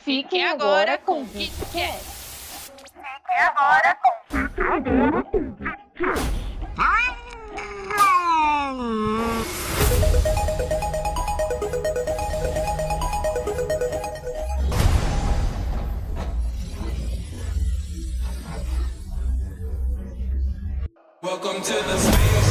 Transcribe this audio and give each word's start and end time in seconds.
Fiquem 0.00 0.44
agora 0.44 0.98
com 0.98 1.22
o 1.22 1.26
Kit 1.26 1.52
Kat. 1.72 1.98
Fiquem 2.78 3.40
agora 3.40 3.96
com 4.02 4.08
Welcome 21.20 21.62
to 21.62 21.72
the 21.72 21.98
space. 21.98 22.47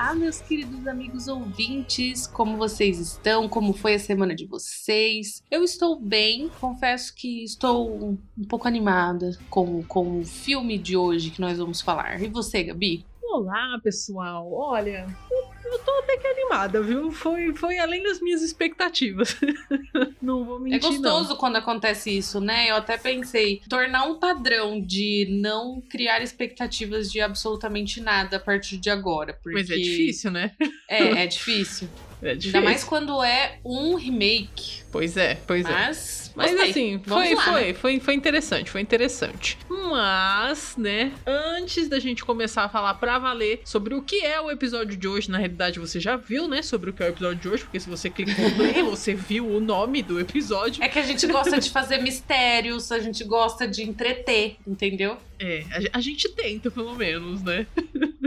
Olá, 0.00 0.14
meus 0.14 0.40
queridos 0.40 0.86
amigos 0.86 1.26
ouvintes, 1.26 2.24
como 2.24 2.56
vocês 2.56 3.00
estão? 3.00 3.48
Como 3.48 3.72
foi 3.72 3.94
a 3.94 3.98
semana 3.98 4.32
de 4.32 4.46
vocês? 4.46 5.42
Eu 5.50 5.64
estou 5.64 5.98
bem, 5.98 6.48
confesso 6.60 7.12
que 7.12 7.42
estou 7.42 8.16
um 8.38 8.44
pouco 8.48 8.68
animada 8.68 9.36
com, 9.50 9.82
com 9.82 10.20
o 10.20 10.24
filme 10.24 10.78
de 10.78 10.96
hoje 10.96 11.30
que 11.30 11.40
nós 11.40 11.58
vamos 11.58 11.80
falar. 11.80 12.22
E 12.22 12.28
você, 12.28 12.62
Gabi? 12.62 13.04
Olá, 13.24 13.76
pessoal. 13.82 14.48
Olha, 14.52 15.04
eu, 15.32 15.47
eu 15.72 15.78
tô 15.80 15.90
até 15.98 16.16
que 16.16 16.26
animada, 16.26 16.80
viu? 16.82 17.10
Foi, 17.10 17.54
foi 17.54 17.78
além 17.78 18.02
das 18.02 18.20
minhas 18.20 18.42
expectativas. 18.42 19.36
não 20.22 20.44
vou 20.44 20.58
É 20.58 20.60
mentir, 20.60 20.80
gostoso 20.80 21.30
não. 21.30 21.36
quando 21.36 21.56
acontece 21.56 22.16
isso, 22.16 22.40
né? 22.40 22.70
Eu 22.70 22.76
até 22.76 22.96
pensei 22.96 23.60
tornar 23.68 24.04
um 24.04 24.18
padrão 24.18 24.80
de 24.80 25.26
não 25.40 25.80
criar 25.80 26.22
expectativas 26.22 27.10
de 27.10 27.20
absolutamente 27.20 28.00
nada 28.00 28.36
a 28.36 28.40
partir 28.40 28.76
de 28.78 28.90
agora. 28.90 29.38
Porque 29.42 29.58
Mas 29.58 29.70
é 29.70 29.76
difícil, 29.76 30.30
né? 30.30 30.52
É, 30.88 31.22
é 31.22 31.26
difícil. 31.26 31.88
É 32.22 32.34
difícil. 32.34 32.58
Ainda 32.58 32.70
mais 32.70 32.84
quando 32.84 33.22
é 33.22 33.58
um 33.64 33.94
remake. 33.94 34.82
Pois 34.90 35.16
é, 35.16 35.36
pois 35.46 35.66
é. 35.66 35.70
Mas, 35.70 36.32
Mas 36.34 36.50
gostei. 36.52 36.70
assim, 36.70 37.02
foi, 37.04 37.34
lá, 37.34 37.42
foi, 37.42 37.64
né? 37.66 37.74
foi, 37.74 38.00
foi 38.00 38.14
interessante, 38.14 38.70
foi 38.70 38.80
interessante. 38.80 39.58
Mas, 39.68 40.76
né, 40.76 41.12
antes 41.26 41.88
da 41.88 41.98
gente 41.98 42.24
começar 42.24 42.64
a 42.64 42.68
falar 42.68 42.94
pra 42.94 43.18
valer 43.18 43.60
sobre 43.64 43.94
o 43.94 44.02
que 44.02 44.24
é 44.24 44.40
o 44.40 44.50
episódio 44.50 44.96
de 44.96 45.06
hoje, 45.06 45.30
na 45.30 45.38
realidade 45.38 45.78
você 45.78 46.00
já 46.00 46.16
viu, 46.16 46.48
né, 46.48 46.62
sobre 46.62 46.90
o 46.90 46.92
que 46.92 47.02
é 47.02 47.06
o 47.06 47.08
episódio 47.10 47.38
de 47.38 47.48
hoje, 47.48 47.64
porque 47.64 47.80
se 47.80 47.88
você 47.88 48.08
clicou 48.08 48.48
no 48.48 48.56
play, 48.56 48.82
você 48.82 49.14
viu 49.14 49.46
o 49.46 49.60
nome 49.60 50.02
do 50.02 50.18
episódio. 50.18 50.82
É 50.82 50.88
que 50.88 50.98
a 50.98 51.02
gente 51.02 51.26
gosta 51.26 51.58
de 51.58 51.70
fazer 51.70 51.98
mistérios, 51.98 52.90
a 52.90 52.98
gente 52.98 53.24
gosta 53.24 53.66
de 53.66 53.82
entreter, 53.82 54.56
entendeu? 54.66 55.16
É, 55.38 55.64
a, 55.92 55.98
a 55.98 56.00
gente 56.00 56.28
tenta, 56.30 56.70
pelo 56.70 56.94
menos, 56.94 57.42
né? 57.42 57.66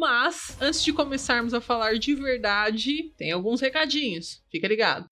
Mas, 0.00 0.56
antes 0.58 0.82
de 0.82 0.94
começarmos 0.94 1.52
a 1.52 1.60
falar 1.60 1.98
de 1.98 2.14
verdade, 2.14 3.12
tem 3.18 3.32
alguns 3.32 3.60
recadinhos. 3.60 4.42
Fica 4.50 4.66
ligado. 4.66 5.06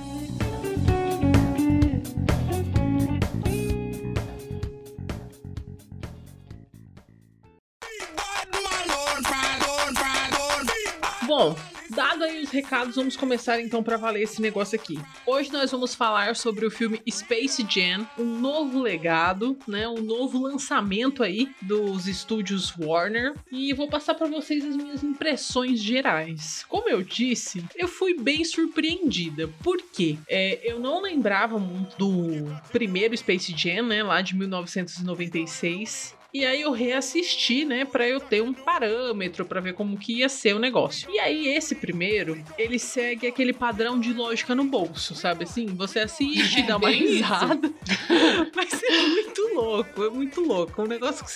Bom, 11.27 11.57
dado 11.93 12.25
aí 12.25 12.43
os 12.43 12.51
recados, 12.51 12.97
vamos 12.97 13.17
começar 13.17 13.61
então 13.61 13.83
para 13.83 13.97
valer 13.97 14.23
esse 14.23 14.41
negócio 14.41 14.79
aqui. 14.79 14.99
Hoje 15.27 15.53
nós 15.53 15.71
vamos 15.71 15.95
falar 15.95 16.35
sobre 16.35 16.65
o 16.65 16.71
filme 16.71 17.01
Space 17.09 17.65
Jam, 17.69 18.09
um 18.19 18.39
novo 18.41 18.81
legado, 18.81 19.57
né, 19.69 19.87
um 19.87 20.01
novo 20.01 20.41
lançamento 20.41 21.23
aí 21.23 21.51
dos 21.61 22.09
estúdios 22.09 22.75
Warner 22.79 23.35
e 23.51 23.73
vou 23.75 23.89
passar 23.89 24.15
para 24.15 24.27
vocês 24.27 24.65
as 24.65 24.77
minhas 24.77 25.03
impressões 25.03 25.81
gerais. 25.81 26.65
Como 26.69 26.89
eu 26.89 27.03
disse, 27.03 27.65
eu 27.77 27.87
fui 27.87 28.19
bem 28.19 28.45
surpreendida. 28.45 29.49
Por 29.63 29.83
quê? 29.93 30.17
É, 30.29 30.61
eu 30.65 30.81
não 30.81 31.03
lembrava 31.03 31.59
muito 31.59 31.97
do 31.99 32.61
primeiro 32.71 33.17
Space 33.17 33.55
Jam, 33.57 33.87
né, 33.87 34.03
lá 34.03 34.23
de 34.23 34.35
1996. 34.35 36.22
E 36.35 36.47
aí 36.47 36.63
eu 36.63 36.73
reassisti, 36.73 37.65
né, 37.65 37.85
para 37.85 38.09
eu 38.09 38.19
ter 38.19 38.43
um 38.43 38.55
parâmetro 38.55 39.45
para 39.45 39.61
ver 39.61 39.75
como 39.75 39.99
que 39.99 40.21
ia 40.21 40.29
ser 40.31 40.55
o 40.55 40.59
negócio. 40.59 41.11
E 41.11 41.19
aí 41.19 41.49
esse 41.49 41.75
primeiro, 41.75 42.43
ele 42.57 42.79
segue 42.79 43.27
aquele 43.27 43.53
padrão 43.53 44.01
de 44.01 44.13
lógica 44.15 44.55
no 44.55 44.65
bolso, 44.65 45.15
sabe 45.15 45.45
assim? 45.45 45.67
Você 45.67 45.99
assiste, 46.01 46.61
É 46.61 46.63
dá 46.63 46.79
uma 46.79 46.89
risada. 46.91 47.71
Mas 48.57 48.83
é 48.83 49.03
muito 49.09 49.55
louco, 49.55 50.05
é 50.05 50.09
muito 50.11 50.41
louco. 50.41 50.81
É 50.81 50.85
um 50.85 50.89
negócio 50.89 51.23
que 51.25 51.31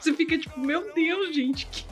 você- 0.00 0.12
fica 0.14 0.38
tipo, 0.38 0.58
meu 0.60 0.92
Deus, 0.94 1.34
gente, 1.34 1.66
que, 1.66 1.84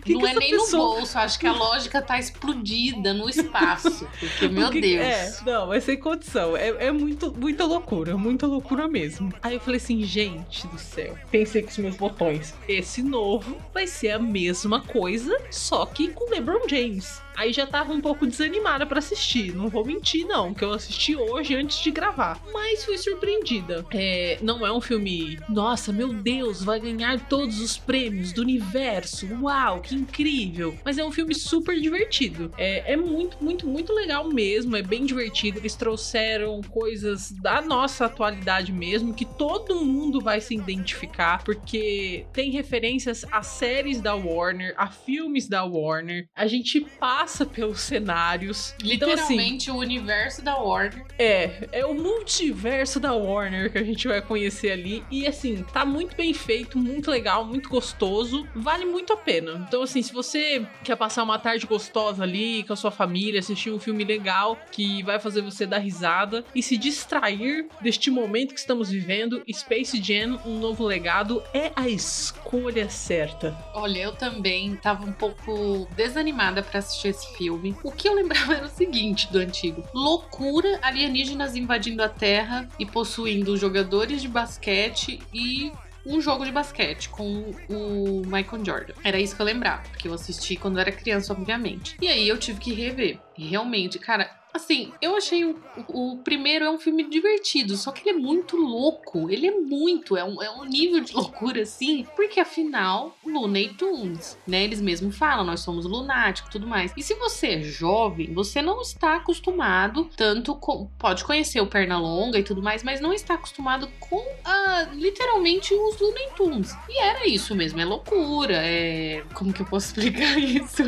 que 0.00 0.12
não 0.12 0.20
que 0.20 0.26
é 0.26 0.34
nem 0.34 0.50
pessoa... 0.50 0.82
no 0.82 0.94
bolso, 0.96 1.18
acho 1.18 1.38
que 1.38 1.46
a 1.46 1.52
lógica 1.52 2.02
tá 2.02 2.18
explodida 2.18 3.14
no 3.14 3.28
espaço. 3.30 4.06
Porque, 4.20 4.48
meu 4.48 4.70
Deus. 4.70 4.84
É, 5.00 5.34
não, 5.46 5.72
é 5.72 5.80
sem 5.80 5.98
condição. 5.98 6.54
É, 6.56 6.86
é 6.86 6.92
muito, 6.92 7.32
muita 7.32 7.64
loucura, 7.64 8.16
muita 8.16 8.46
loucura 8.46 8.86
mesmo. 8.88 9.32
Aí 9.42 9.54
eu 9.54 9.60
falei 9.60 9.78
assim, 9.78 10.02
gente 10.02 10.66
do 10.66 10.78
céu. 10.78 11.16
Pensei 11.46 11.62
com 11.62 11.68
os 11.68 11.78
meus 11.78 11.96
botões. 11.96 12.54
Esse 12.66 13.00
novo 13.04 13.56
vai 13.72 13.86
ser 13.86 14.10
a 14.10 14.18
mesma 14.18 14.80
coisa, 14.80 15.32
só 15.48 15.86
que 15.86 16.08
com 16.08 16.28
LeBron 16.28 16.68
James. 16.68 17.22
Aí 17.36 17.52
já 17.52 17.66
tava 17.66 17.92
um 17.92 18.00
pouco 18.00 18.26
desanimada 18.26 18.86
pra 18.86 18.98
assistir. 18.98 19.54
Não 19.54 19.68
vou 19.68 19.84
mentir, 19.84 20.26
não, 20.26 20.54
que 20.54 20.64
eu 20.64 20.72
assisti 20.72 21.14
hoje 21.14 21.54
antes 21.54 21.78
de 21.80 21.90
gravar. 21.90 22.40
Mas 22.52 22.84
fui 22.84 22.96
surpreendida. 22.96 23.84
É, 23.92 24.38
não 24.40 24.66
é 24.66 24.72
um 24.72 24.80
filme, 24.80 25.38
nossa, 25.48 25.92
meu 25.92 26.14
Deus, 26.14 26.64
vai 26.64 26.80
ganhar 26.80 27.28
todos 27.28 27.60
os 27.60 27.76
prêmios 27.76 28.32
do 28.32 28.40
universo. 28.40 29.28
Uau, 29.42 29.80
que 29.80 29.94
incrível. 29.94 30.76
Mas 30.84 30.96
é 30.96 31.04
um 31.04 31.12
filme 31.12 31.34
super 31.34 31.78
divertido. 31.78 32.50
É, 32.56 32.94
é 32.94 32.96
muito, 32.96 33.36
muito, 33.42 33.66
muito 33.66 33.92
legal 33.92 34.26
mesmo. 34.28 34.74
É 34.74 34.82
bem 34.82 35.04
divertido. 35.04 35.58
Eles 35.58 35.76
trouxeram 35.76 36.62
coisas 36.62 37.30
da 37.30 37.60
nossa 37.60 38.06
atualidade 38.06 38.72
mesmo, 38.72 39.12
que 39.12 39.26
todo 39.26 39.84
mundo 39.84 40.20
vai 40.20 40.40
se 40.40 40.54
identificar, 40.54 41.44
porque 41.44 42.24
tem 42.32 42.50
referências 42.50 43.24
a 43.30 43.42
séries 43.42 44.00
da 44.00 44.14
Warner, 44.14 44.74
a 44.78 44.88
filmes 44.88 45.48
da 45.48 45.64
Warner. 45.64 46.28
A 46.34 46.46
gente 46.46 46.80
passa 46.80 47.25
passa 47.26 47.44
pelos 47.44 47.80
cenários. 47.80 48.72
Então, 48.84 49.10
assim, 49.12 49.34
Literalmente 49.34 49.70
o 49.70 49.76
universo 49.76 50.42
da 50.42 50.56
Warner. 50.56 51.04
é, 51.18 51.68
é 51.72 51.84
o 51.84 51.92
multiverso 51.92 53.00
da 53.00 53.12
Warner 53.12 53.72
que 53.72 53.78
a 53.78 53.82
gente 53.82 54.06
vai 54.06 54.22
conhecer 54.22 54.70
ali. 54.70 55.04
E 55.10 55.26
assim, 55.26 55.64
tá 55.72 55.84
muito 55.84 56.16
bem 56.16 56.32
feito, 56.32 56.78
muito 56.78 57.10
legal, 57.10 57.44
muito 57.44 57.68
gostoso. 57.68 58.46
Vale 58.54 58.84
muito 58.84 59.12
a 59.12 59.16
pena. 59.16 59.66
Então, 59.66 59.82
assim, 59.82 60.00
se 60.02 60.12
você 60.12 60.64
quer 60.84 60.94
passar 60.94 61.24
uma 61.24 61.36
tarde 61.36 61.66
gostosa 61.66 62.22
ali 62.22 62.62
com 62.62 62.72
a 62.72 62.76
sua 62.76 62.92
família, 62.92 63.40
assistir 63.40 63.72
um 63.72 63.80
filme 63.80 64.04
legal 64.04 64.56
que 64.70 65.02
vai 65.02 65.18
fazer 65.18 65.42
você 65.42 65.66
dar 65.66 65.78
risada 65.78 66.44
e 66.54 66.62
se 66.62 66.76
distrair 66.76 67.66
deste 67.80 68.08
momento 68.08 68.54
que 68.54 68.60
estamos 68.60 68.88
vivendo, 68.88 69.42
Space 69.52 70.00
Jam, 70.00 70.38
um 70.46 70.60
novo 70.60 70.84
legado, 70.84 71.42
é 71.52 71.72
a 71.74 71.88
escolha 71.88 72.88
certa. 72.88 73.56
Olha, 73.74 73.98
eu 73.98 74.12
também 74.12 74.76
tava 74.76 75.04
um 75.04 75.12
pouco 75.12 75.88
desanimada 75.96 76.62
pra 76.62 76.78
assistir 76.78 77.15
esse 77.16 77.36
filme. 77.36 77.74
O 77.82 77.90
que 77.90 78.08
eu 78.08 78.14
lembrava 78.14 78.54
era 78.54 78.66
o 78.66 78.70
seguinte 78.70 79.30
do 79.32 79.38
antigo: 79.38 79.82
loucura, 79.94 80.78
alienígenas 80.82 81.56
invadindo 81.56 82.02
a 82.02 82.08
Terra 82.08 82.68
e 82.78 82.86
possuindo 82.86 83.56
jogadores 83.56 84.22
de 84.22 84.28
basquete 84.28 85.20
e 85.32 85.72
um 86.04 86.20
jogo 86.20 86.44
de 86.44 86.52
basquete 86.52 87.08
com 87.08 87.50
o 87.68 88.22
Michael 88.24 88.64
Jordan. 88.64 88.94
Era 89.02 89.18
isso 89.18 89.34
que 89.34 89.42
eu 89.42 89.46
lembrava, 89.46 89.82
porque 89.88 90.06
eu 90.06 90.14
assisti 90.14 90.54
quando 90.54 90.76
eu 90.76 90.82
era 90.82 90.92
criança, 90.92 91.32
obviamente. 91.32 91.96
E 92.00 92.06
aí 92.06 92.28
eu 92.28 92.38
tive 92.38 92.60
que 92.60 92.72
rever. 92.72 93.18
E 93.36 93.48
realmente, 93.48 93.98
cara, 93.98 94.30
Assim, 94.56 94.90
eu 95.02 95.14
achei 95.14 95.44
o, 95.44 95.54
o 95.88 96.16
primeiro 96.24 96.64
é 96.64 96.70
um 96.70 96.78
filme 96.78 97.06
divertido, 97.10 97.76
só 97.76 97.92
que 97.92 98.08
ele 98.08 98.16
é 98.16 98.20
muito 98.20 98.56
louco. 98.56 99.30
Ele 99.30 99.46
é 99.46 99.50
muito, 99.50 100.16
é 100.16 100.24
um, 100.24 100.42
é 100.42 100.50
um 100.50 100.64
nível 100.64 101.00
de 101.00 101.12
loucura 101.14 101.60
assim, 101.60 102.06
porque 102.16 102.40
afinal, 102.40 103.14
Looney 103.24 103.74
Tunes, 103.74 104.38
né? 104.46 104.64
Eles 104.64 104.80
mesmos 104.80 105.14
falam, 105.14 105.44
nós 105.44 105.60
somos 105.60 105.84
lunáticos 105.84 106.48
e 106.48 106.52
tudo 106.52 106.66
mais. 106.66 106.90
E 106.96 107.02
se 107.02 107.14
você 107.14 107.48
é 107.48 107.62
jovem, 107.62 108.32
você 108.32 108.62
não 108.62 108.80
está 108.80 109.16
acostumado 109.16 110.08
tanto 110.16 110.54
com. 110.54 110.86
Pode 110.98 111.22
conhecer 111.22 111.60
o 111.60 111.66
Pernalonga 111.66 112.38
e 112.38 112.42
tudo 112.42 112.62
mais, 112.62 112.82
mas 112.82 112.98
não 112.98 113.12
está 113.12 113.34
acostumado 113.34 113.86
com 114.00 114.24
ah, 114.42 114.88
literalmente 114.94 115.74
os 115.74 116.00
Looney 116.00 116.30
Tunes. 116.34 116.74
E 116.88 116.98
era 117.02 117.28
isso 117.28 117.54
mesmo, 117.54 117.78
é 117.78 117.84
loucura, 117.84 118.56
é. 118.56 119.22
Como 119.34 119.52
que 119.52 119.60
eu 119.60 119.66
posso 119.66 119.88
explicar 119.92 120.38
isso? 120.38 120.82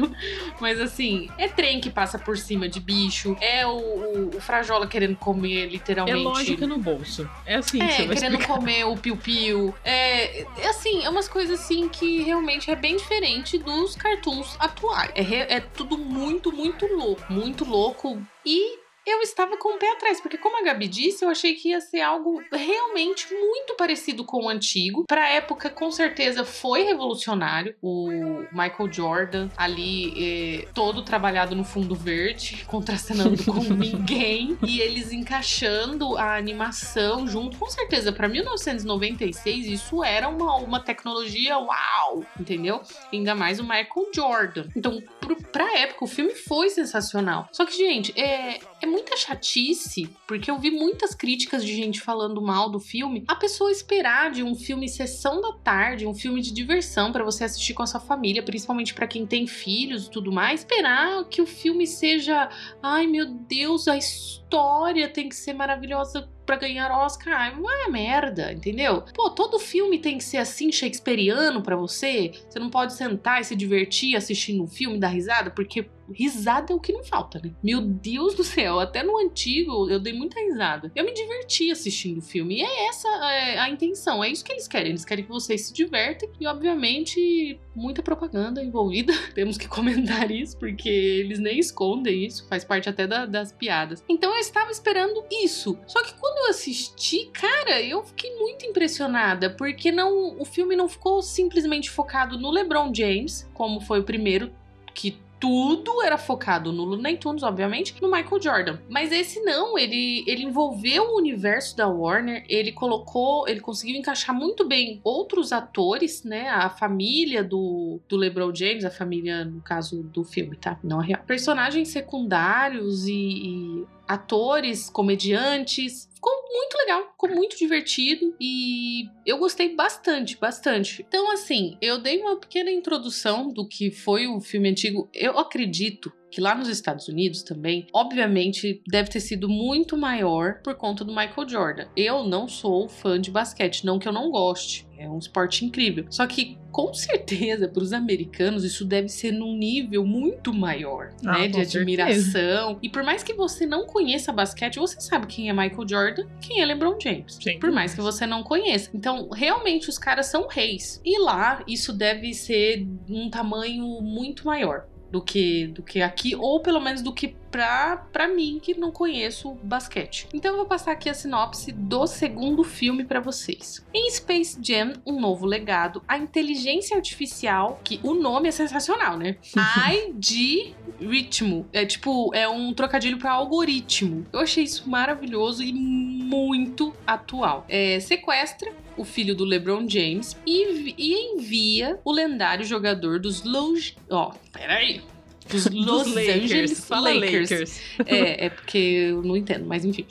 Mas 0.58 0.80
assim, 0.80 1.28
é 1.36 1.48
trem 1.48 1.82
que 1.82 1.90
passa 1.90 2.18
por 2.18 2.38
cima 2.38 2.66
de 2.66 2.80
bicho, 2.80 3.36
é 3.42 3.57
o, 3.66 3.70
o, 3.78 4.36
o 4.36 4.40
Frajola 4.40 4.86
querendo 4.86 5.16
comer 5.16 5.66
literalmente. 5.68 6.20
É 6.20 6.22
lógica 6.28 6.66
no 6.66 6.78
bolso. 6.78 7.28
É 7.46 7.56
assim 7.56 7.78
que 7.78 7.84
É, 7.84 7.88
você 7.88 8.06
vai 8.06 8.16
querendo 8.16 8.32
explicar. 8.34 8.54
comer 8.58 8.84
o 8.84 8.96
piu-piu. 8.96 9.74
É, 9.84 10.42
é 10.42 10.68
assim, 10.68 11.04
é 11.04 11.08
umas 11.08 11.28
coisas 11.28 11.60
assim 11.60 11.88
que 11.88 12.22
realmente 12.22 12.70
é 12.70 12.76
bem 12.76 12.96
diferente 12.96 13.58
dos 13.58 13.94
cartoons 13.96 14.56
atuais. 14.58 15.10
É, 15.14 15.56
é 15.56 15.60
tudo 15.60 15.96
muito, 15.98 16.52
muito 16.52 16.86
louco. 16.86 17.22
Muito 17.32 17.64
louco. 17.64 18.20
E 18.44 18.78
eu 19.08 19.22
estava 19.22 19.56
com 19.56 19.74
o 19.74 19.78
pé 19.78 19.92
atrás, 19.92 20.20
porque 20.20 20.38
como 20.38 20.58
a 20.58 20.62
Gabi 20.62 20.88
disse, 20.88 21.24
eu 21.24 21.30
achei 21.30 21.54
que 21.54 21.70
ia 21.70 21.80
ser 21.80 22.00
algo 22.00 22.42
realmente 22.52 23.32
muito 23.32 23.74
parecido 23.76 24.24
com 24.24 24.44
o 24.44 24.48
antigo. 24.48 25.04
Pra 25.06 25.28
época, 25.30 25.70
com 25.70 25.90
certeza, 25.90 26.44
foi 26.44 26.82
revolucionário. 26.82 27.74
O 27.82 28.08
Michael 28.52 28.92
Jordan 28.92 29.48
ali, 29.56 30.62
eh, 30.62 30.68
todo 30.74 31.02
trabalhado 31.02 31.54
no 31.54 31.64
fundo 31.64 31.94
verde, 31.94 32.64
contracenando 32.68 33.42
com 33.44 33.60
ninguém. 33.74 34.58
E 34.66 34.80
eles 34.80 35.12
encaixando 35.12 36.16
a 36.16 36.36
animação 36.36 37.26
junto. 37.26 37.58
Com 37.58 37.68
certeza, 37.68 38.12
pra 38.12 38.28
1996, 38.28 39.66
isso 39.66 40.02
era 40.04 40.28
uma, 40.28 40.56
uma 40.56 40.80
tecnologia 40.80 41.58
uau, 41.58 42.24
entendeu? 42.38 42.80
Ainda 43.12 43.34
mais 43.34 43.58
o 43.58 43.62
Michael 43.62 44.10
Jordan. 44.14 44.64
Então, 44.76 45.02
pro, 45.20 45.36
pra 45.36 45.78
época, 45.78 46.04
o 46.04 46.08
filme 46.08 46.34
foi 46.34 46.70
sensacional. 46.70 47.48
Só 47.52 47.64
que, 47.64 47.76
gente, 47.76 48.18
é, 48.18 48.58
é 48.80 48.86
muita 48.98 49.16
chatice, 49.16 50.10
porque 50.26 50.50
eu 50.50 50.58
vi 50.58 50.72
muitas 50.72 51.14
críticas 51.14 51.64
de 51.64 51.72
gente 51.74 52.00
falando 52.00 52.42
mal 52.42 52.68
do 52.68 52.80
filme. 52.80 53.24
A 53.28 53.36
pessoa 53.36 53.70
esperar 53.70 54.32
de 54.32 54.42
um 54.42 54.56
filme 54.56 54.88
sessão 54.88 55.40
da 55.40 55.52
tarde, 55.52 56.06
um 56.06 56.14
filme 56.14 56.40
de 56.40 56.52
diversão 56.52 57.12
pra 57.12 57.24
você 57.24 57.44
assistir 57.44 57.74
com 57.74 57.82
a 57.84 57.86
sua 57.86 58.00
família, 58.00 58.42
principalmente 58.42 58.92
pra 58.92 59.06
quem 59.06 59.24
tem 59.24 59.46
filhos 59.46 60.06
e 60.06 60.10
tudo 60.10 60.32
mais, 60.32 60.60
esperar 60.60 61.24
que 61.28 61.40
o 61.40 61.46
filme 61.46 61.86
seja, 61.86 62.48
ai 62.82 63.06
meu 63.06 63.26
Deus, 63.26 63.86
a 63.86 63.96
história 63.96 65.08
tem 65.08 65.28
que 65.28 65.36
ser 65.36 65.52
maravilhosa 65.52 66.28
pra 66.44 66.56
ganhar 66.56 66.90
Oscar. 66.90 67.34
Ai, 67.34 67.54
vai 67.60 67.82
a 67.84 67.90
merda, 67.90 68.52
entendeu? 68.52 69.04
Pô, 69.14 69.28
todo 69.28 69.58
filme 69.58 69.98
tem 69.98 70.16
que 70.16 70.24
ser 70.24 70.38
assim 70.38 70.72
shakespeariano 70.72 71.62
pra 71.62 71.76
você. 71.76 72.32
Você 72.48 72.58
não 72.58 72.70
pode 72.70 72.94
sentar 72.94 73.42
e 73.42 73.44
se 73.44 73.54
divertir 73.54 74.16
assistindo 74.16 74.64
um 74.64 74.66
filme, 74.66 74.98
dar 74.98 75.08
risada, 75.08 75.50
porque 75.50 75.86
risada 76.12 76.72
é 76.72 76.76
o 76.76 76.80
que 76.80 76.92
não 76.92 77.02
falta, 77.04 77.40
né? 77.42 77.52
Meu 77.62 77.80
Deus 77.80 78.34
do 78.34 78.44
céu, 78.44 78.78
até 78.80 79.02
no 79.02 79.18
antigo 79.18 79.88
eu 79.90 79.98
dei 80.00 80.12
muita 80.12 80.40
risada. 80.40 80.90
Eu 80.94 81.04
me 81.04 81.12
diverti 81.12 81.70
assistindo 81.70 82.18
o 82.18 82.22
filme. 82.22 82.58
E 82.58 82.62
é 82.62 82.86
essa 82.88 83.08
é, 83.08 83.58
a 83.58 83.68
intenção, 83.70 84.22
é 84.22 84.28
isso 84.30 84.44
que 84.44 84.52
eles 84.52 84.66
querem. 84.68 84.90
Eles 84.90 85.04
querem 85.04 85.24
que 85.24 85.30
vocês 85.30 85.66
se 85.66 85.72
divertem 85.72 86.28
e, 86.40 86.46
obviamente, 86.46 87.58
muita 87.74 88.02
propaganda 88.02 88.62
envolvida. 88.62 89.12
Temos 89.34 89.56
que 89.58 89.68
comentar 89.68 90.30
isso, 90.30 90.56
porque 90.58 90.88
eles 90.88 91.38
nem 91.38 91.58
escondem 91.58 92.24
isso, 92.26 92.46
faz 92.48 92.64
parte 92.64 92.88
até 92.88 93.06
da- 93.06 93.26
das 93.26 93.52
piadas. 93.52 94.02
Então 94.08 94.32
eu 94.32 94.38
estava 94.38 94.70
esperando 94.70 95.24
isso. 95.42 95.78
Só 95.86 96.02
que 96.02 96.14
quando 96.14 96.38
eu 96.44 96.50
assisti, 96.50 97.26
cara, 97.32 97.80
eu 97.82 98.02
fiquei 98.04 98.34
muito 98.36 98.64
impressionada, 98.66 99.50
porque 99.50 99.92
não, 99.92 100.38
o 100.40 100.44
filme 100.44 100.74
não 100.76 100.88
ficou 100.88 101.20
simplesmente 101.22 101.90
focado 101.90 102.38
no 102.38 102.50
LeBron 102.50 102.92
James, 102.94 103.48
como 103.54 103.80
foi 103.80 104.00
o 104.00 104.04
primeiro, 104.04 104.52
que 104.94 105.16
tudo 105.40 106.02
era 106.02 106.18
focado 106.18 106.72
no 106.72 106.84
Looney 106.84 107.16
Tunes, 107.16 107.42
obviamente, 107.42 107.94
no 108.00 108.10
Michael 108.10 108.40
Jordan. 108.40 108.78
Mas 108.88 109.12
esse 109.12 109.40
não, 109.40 109.78
ele, 109.78 110.24
ele 110.26 110.44
envolveu 110.44 111.04
o 111.04 111.16
universo 111.16 111.76
da 111.76 111.86
Warner, 111.88 112.44
ele 112.48 112.72
colocou, 112.72 113.48
ele 113.48 113.60
conseguiu 113.60 113.96
encaixar 113.96 114.34
muito 114.34 114.66
bem 114.66 115.00
outros 115.04 115.52
atores, 115.52 116.24
né? 116.24 116.48
A 116.48 116.68
família 116.68 117.42
do, 117.42 118.00
do 118.08 118.16
LeBron 118.16 118.54
James, 118.54 118.84
a 118.84 118.90
família, 118.90 119.44
no 119.44 119.60
caso 119.60 120.02
do 120.02 120.24
filme, 120.24 120.56
tá? 120.56 120.78
Não 120.82 121.00
a 121.00 121.02
real. 121.02 121.22
Personagens 121.26 121.88
secundários 121.88 123.06
e, 123.06 123.12
e 123.12 123.84
atores, 124.06 124.90
comediantes. 124.90 126.08
Ficou 126.14 126.37
muito 126.50 126.76
legal, 126.78 127.10
ficou 127.10 127.30
muito 127.30 127.56
divertido 127.56 128.34
e 128.40 129.08
eu 129.24 129.38
gostei 129.38 129.74
bastante, 129.74 130.36
bastante. 130.36 131.04
Então, 131.06 131.30
assim, 131.30 131.76
eu 131.80 131.98
dei 131.98 132.20
uma 132.20 132.36
pequena 132.36 132.70
introdução 132.70 133.52
do 133.52 133.66
que 133.66 133.90
foi 133.90 134.26
o 134.26 134.40
filme 134.40 134.70
antigo. 134.70 135.08
Eu 135.12 135.38
acredito 135.38 136.12
que 136.30 136.40
lá 136.40 136.54
nos 136.54 136.68
Estados 136.68 137.08
Unidos 137.08 137.42
também, 137.42 137.86
obviamente, 137.92 138.82
deve 138.86 139.10
ter 139.10 139.20
sido 139.20 139.48
muito 139.48 139.96
maior 139.96 140.60
por 140.62 140.74
conta 140.74 141.04
do 141.04 141.14
Michael 141.14 141.48
Jordan. 141.48 141.86
Eu 141.96 142.24
não 142.24 142.48
sou 142.48 142.88
fã 142.88 143.20
de 143.20 143.30
basquete, 143.30 143.84
não 143.84 143.98
que 143.98 144.08
eu 144.08 144.12
não 144.12 144.30
goste. 144.30 144.86
É 144.98 145.08
um 145.08 145.16
esporte 145.16 145.64
incrível. 145.64 146.06
Só 146.10 146.26
que, 146.26 146.58
com 146.72 146.92
certeza, 146.92 147.68
para 147.68 147.82
os 147.82 147.92
americanos, 147.92 148.64
isso 148.64 148.84
deve 148.84 149.08
ser 149.08 149.30
num 149.32 149.56
nível 149.56 150.04
muito 150.04 150.52
maior, 150.52 151.10
Ah, 151.24 151.38
né? 151.38 151.48
De 151.48 151.60
admiração. 151.60 152.78
E 152.82 152.88
por 152.88 153.02
mais 153.04 153.22
que 153.22 153.32
você 153.32 153.64
não 153.64 153.86
conheça 153.86 154.32
basquete, 154.32 154.78
você 154.78 155.00
sabe 155.00 155.26
quem 155.28 155.48
é 155.48 155.52
Michael 155.52 155.88
Jordan, 155.88 156.26
quem 156.40 156.60
é 156.60 156.66
LeBron 156.66 156.98
James. 157.00 157.38
Sem 157.40 157.60
Por 157.60 157.70
mais 157.70 157.94
que 157.94 158.00
você 158.00 158.26
não 158.26 158.42
conheça. 158.42 158.90
Então, 158.92 159.28
realmente, 159.30 159.88
os 159.88 159.98
caras 159.98 160.26
são 160.26 160.48
reis. 160.48 161.00
E 161.04 161.18
lá, 161.20 161.62
isso 161.68 161.92
deve 161.92 162.34
ser 162.34 162.86
um 163.08 163.30
tamanho 163.30 163.86
muito 164.02 164.44
maior 164.44 164.86
do 165.10 165.22
que 165.22 165.68
do 165.68 165.82
que 165.82 166.02
aqui, 166.02 166.34
ou 166.36 166.60
pelo 166.60 166.80
menos 166.80 167.02
do 167.02 167.12
que 167.12 167.34
pra, 167.50 167.96
pra 168.12 168.28
mim, 168.28 168.58
que 168.62 168.78
não 168.78 168.90
conheço 168.90 169.52
basquete. 169.62 170.28
Então, 170.32 170.52
eu 170.52 170.56
vou 170.58 170.66
passar 170.66 170.92
aqui 170.92 171.08
a 171.08 171.14
sinopse 171.14 171.72
do 171.72 172.06
segundo 172.06 172.64
filme 172.64 173.04
pra 173.04 173.20
vocês. 173.20 173.84
Em 173.92 174.10
Space 174.10 174.58
Jam, 174.62 174.94
um 175.06 175.20
novo 175.20 175.46
legado, 175.46 176.02
a 176.06 176.18
inteligência 176.18 176.96
artificial, 176.96 177.80
que 177.82 178.00
o 178.02 178.14
nome 178.14 178.48
é 178.48 178.52
sensacional, 178.52 179.16
né? 179.16 179.36
I 179.56 180.12
de 180.14 180.74
ritmo. 181.00 181.66
É 181.72 181.84
tipo, 181.84 182.34
é 182.34 182.48
um 182.48 182.72
trocadilho 182.72 183.18
pra 183.18 183.32
algoritmo. 183.32 184.26
Eu 184.32 184.40
achei 184.40 184.64
isso 184.64 184.88
maravilhoso 184.88 185.62
e 185.62 185.72
muito 185.72 186.94
atual. 187.06 187.64
É, 187.68 188.00
sequestra 188.00 188.72
o 188.96 189.04
filho 189.04 189.34
do 189.34 189.44
LeBron 189.44 189.88
James 189.88 190.36
e, 190.44 190.94
e 190.98 191.34
envia 191.34 191.98
o 192.04 192.12
lendário 192.12 192.64
jogador 192.64 193.20
dos 193.20 193.44
Los... 193.44 193.94
Ó, 194.10 194.32
peraí. 194.52 195.00
Dos 195.48 195.66
Los 195.66 196.04
Dos 196.04 196.14
Lakers. 196.14 196.44
Angeles 196.44 196.84
Fala 196.84 197.14
Lakers. 197.14 197.50
Lakers. 197.50 197.80
É, 198.06 198.46
é 198.46 198.50
porque 198.50 198.78
eu 198.78 199.22
não 199.22 199.36
entendo, 199.36 199.66
mas 199.66 199.84
enfim. 199.84 200.06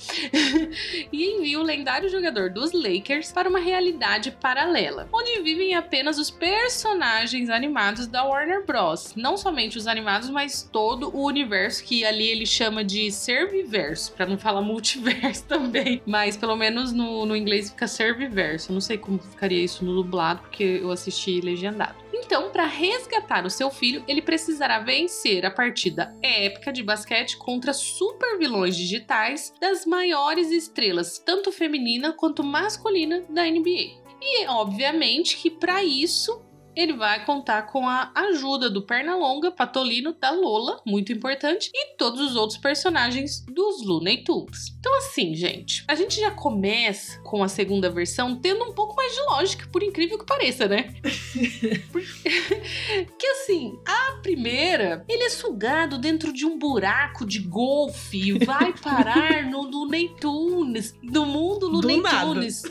e 1.11 1.25
envia 1.25 1.59
o 1.59 1.63
lendário 1.63 2.09
jogador 2.09 2.49
dos 2.49 2.71
Lakers 2.73 3.31
para 3.31 3.49
uma 3.49 3.59
realidade 3.59 4.31
paralela, 4.31 5.07
onde 5.11 5.41
vivem 5.41 5.73
apenas 5.73 6.17
os 6.17 6.29
personagens 6.29 7.49
animados 7.49 8.07
da 8.07 8.23
Warner 8.23 8.65
Bros. 8.65 9.13
Não 9.15 9.37
somente 9.37 9.77
os 9.77 9.87
animados, 9.87 10.29
mas 10.29 10.67
todo 10.71 11.15
o 11.15 11.25
universo 11.25 11.83
que 11.83 12.05
ali 12.05 12.27
ele 12.27 12.45
chama 12.45 12.83
de 12.83 13.11
Serviverso, 13.11 14.11
para 14.13 14.25
não 14.25 14.37
falar 14.37 14.61
multiverso 14.61 15.43
também. 15.47 16.01
Mas 16.05 16.37
pelo 16.37 16.55
menos 16.55 16.91
no, 16.91 17.25
no 17.25 17.35
inglês 17.35 17.69
fica 17.69 17.87
Serviverso. 17.87 18.71
Não 18.71 18.81
sei 18.81 18.97
como 18.97 19.19
ficaria 19.19 19.63
isso 19.63 19.83
no 19.83 19.93
dublado, 19.93 20.41
porque 20.41 20.79
eu 20.81 20.91
assisti 20.91 21.39
legendado. 21.41 21.95
Então, 22.19 22.49
para 22.49 22.65
resgatar 22.65 23.45
o 23.45 23.49
seu 23.49 23.69
filho, 23.69 24.03
ele 24.07 24.21
precisará 24.21 24.79
vencer 24.79 25.45
a 25.45 25.51
partida 25.51 26.15
épica 26.21 26.73
de 26.73 26.83
basquete 26.83 27.37
contra 27.37 27.73
super 27.73 28.37
vilões 28.37 28.75
digitais 28.75 29.53
das 29.61 29.85
maiores 29.85 30.51
estrelas, 30.51 31.19
tanto 31.19 31.51
feminina 31.51 32.11
quanto 32.11 32.43
masculina 32.43 33.23
da 33.29 33.43
NBA. 33.43 34.07
E 34.19 34.47
obviamente 34.47 35.37
que 35.37 35.49
para 35.49 35.83
isso 35.83 36.41
ele 36.77 36.93
vai 36.93 37.25
contar 37.25 37.63
com 37.63 37.87
a 37.87 38.11
ajuda 38.13 38.69
do 38.69 38.83
Pernalonga, 38.83 39.51
Patolino, 39.51 40.13
da 40.13 40.29
Lola, 40.29 40.79
muito 40.85 41.11
importante, 41.11 41.71
e 41.73 41.95
todos 41.97 42.21
os 42.21 42.35
outros 42.35 42.59
personagens 42.59 43.43
dos 43.47 43.83
Looney 43.83 44.23
Tunes. 44.23 44.75
Então, 44.79 44.95
assim, 44.99 45.33
gente, 45.33 45.83
a 45.87 45.95
gente 45.95 46.19
já 46.19 46.29
começa 46.29 47.19
com 47.21 47.43
a 47.43 47.47
segunda 47.47 47.89
versão 47.89 48.35
tendo 48.35 48.63
um 48.63 48.73
pouco 48.73 48.95
mais 48.95 49.13
de 49.13 49.21
lógica, 49.21 49.67
por 49.71 49.81
incrível 49.81 50.19
que 50.19 50.25
pareça, 50.25 50.67
né? 50.67 50.93
que 53.17 53.27
assim, 53.27 53.79
a 53.85 54.19
primeira, 54.21 55.03
ele 55.09 55.23
é 55.23 55.29
sugado 55.29 55.97
dentro 55.97 56.31
de 56.31 56.45
um 56.45 56.59
buraco 56.59 57.25
de 57.25 57.39
golfe 57.39 58.17
e 58.17 58.45
vai 58.45 58.71
parar 58.73 59.49
no 59.49 59.61
Looney 59.61 60.09
Tunes, 60.19 60.93
no 61.01 61.25
mundo 61.25 61.67
Looney 61.67 62.03
Tunes. 62.03 62.61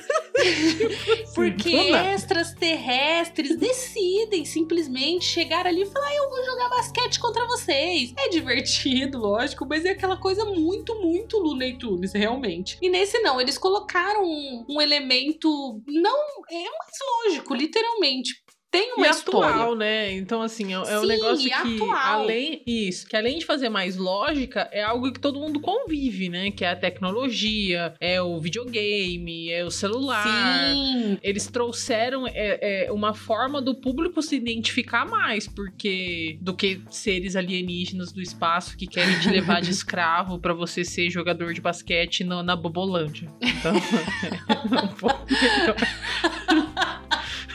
Porque 1.35 1.75
extras 1.75 2.55
terrestres 2.55 3.57
decidem 3.97 4.45
simplesmente 4.45 5.25
chegar 5.25 5.67
ali 5.67 5.83
e 5.83 5.87
falar: 5.87 6.15
eu 6.15 6.29
vou 6.29 6.45
jogar 6.45 6.69
basquete 6.69 7.19
contra 7.19 7.47
vocês. 7.47 8.13
É 8.19 8.29
divertido, 8.29 9.19
lógico, 9.19 9.67
mas 9.67 9.85
é 9.85 9.91
aquela 9.91 10.17
coisa 10.19 10.45
muito, 10.45 10.95
muito 11.01 11.39
Looney 11.39 11.79
Tunes, 11.79 12.13
realmente. 12.13 12.79
E 12.83 12.91
nesse 12.91 13.19
não, 13.21 13.41
eles 13.41 13.57
colocaram 13.57 14.23
um, 14.23 14.67
um 14.69 14.81
elemento 14.81 15.81
não 15.87 16.45
é 16.51 16.63
mais 16.63 16.99
lógico, 17.25 17.55
literalmente 17.55 18.46
tem 18.71 18.95
uma 18.95 19.07
e 19.07 19.11
história. 19.11 19.51
atual, 19.51 19.75
né? 19.75 20.13
Então, 20.13 20.43
assim, 20.43 20.75
é, 20.75 20.77
é 20.77 20.99
um 20.99 21.03
Sim, 21.03 21.07
negócio 21.07 21.47
e 21.47 21.51
que, 21.51 21.75
atual. 21.83 21.97
além 21.97 22.63
isso, 22.67 23.07
que 23.07 23.17
além 23.17 23.39
de 23.39 23.47
fazer 23.47 23.69
mais 23.69 23.97
lógica, 23.97 24.69
é 24.73 24.83
algo 24.83 25.13
que 25.13 25.21
todo 25.21 25.41
mundo 25.41 25.61
convive, 25.61 26.29
né? 26.29 26.51
Que 26.51 26.65
é 26.65 26.71
a 26.71 26.77
tecnologia, 26.77 27.95
é 28.01 28.21
o 28.21 28.39
videogame, 28.41 29.51
é 29.51 29.65
o 29.65 29.71
celular. 29.71 30.75
Sim. 30.75 31.19
Eles 31.23 31.47
trouxeram 31.47 32.27
é, 32.27 32.87
é, 32.87 32.93
uma 32.93 33.15
forma 33.15 33.63
do 33.63 33.75
público 33.75 34.21
se 34.21 34.37
identificar 34.37 35.07
mais, 35.07 35.47
porque 35.49 36.39
do 36.41 36.55
que 36.55 36.81
seres 36.91 37.37
alienígenas 37.37 38.13
do 38.13 38.21
espaço 38.21 38.77
que 38.77 38.87
querem 38.87 39.19
te 39.21 39.31
levar 39.31 39.61
de 39.63 39.71
escravo 39.77 40.39
pra 40.39 40.53
você 40.53 40.85
ser 40.85 41.09
jogador 41.11 41.55
de 41.55 41.61
basquete 41.61 42.25
na, 42.25 42.43
na 42.43 42.57
Bobolândia. 42.57 43.33
Então, 43.41 43.75
é 44.77 44.85
um 44.85 44.89
pouco 44.89 45.27
melhor. 45.31 45.77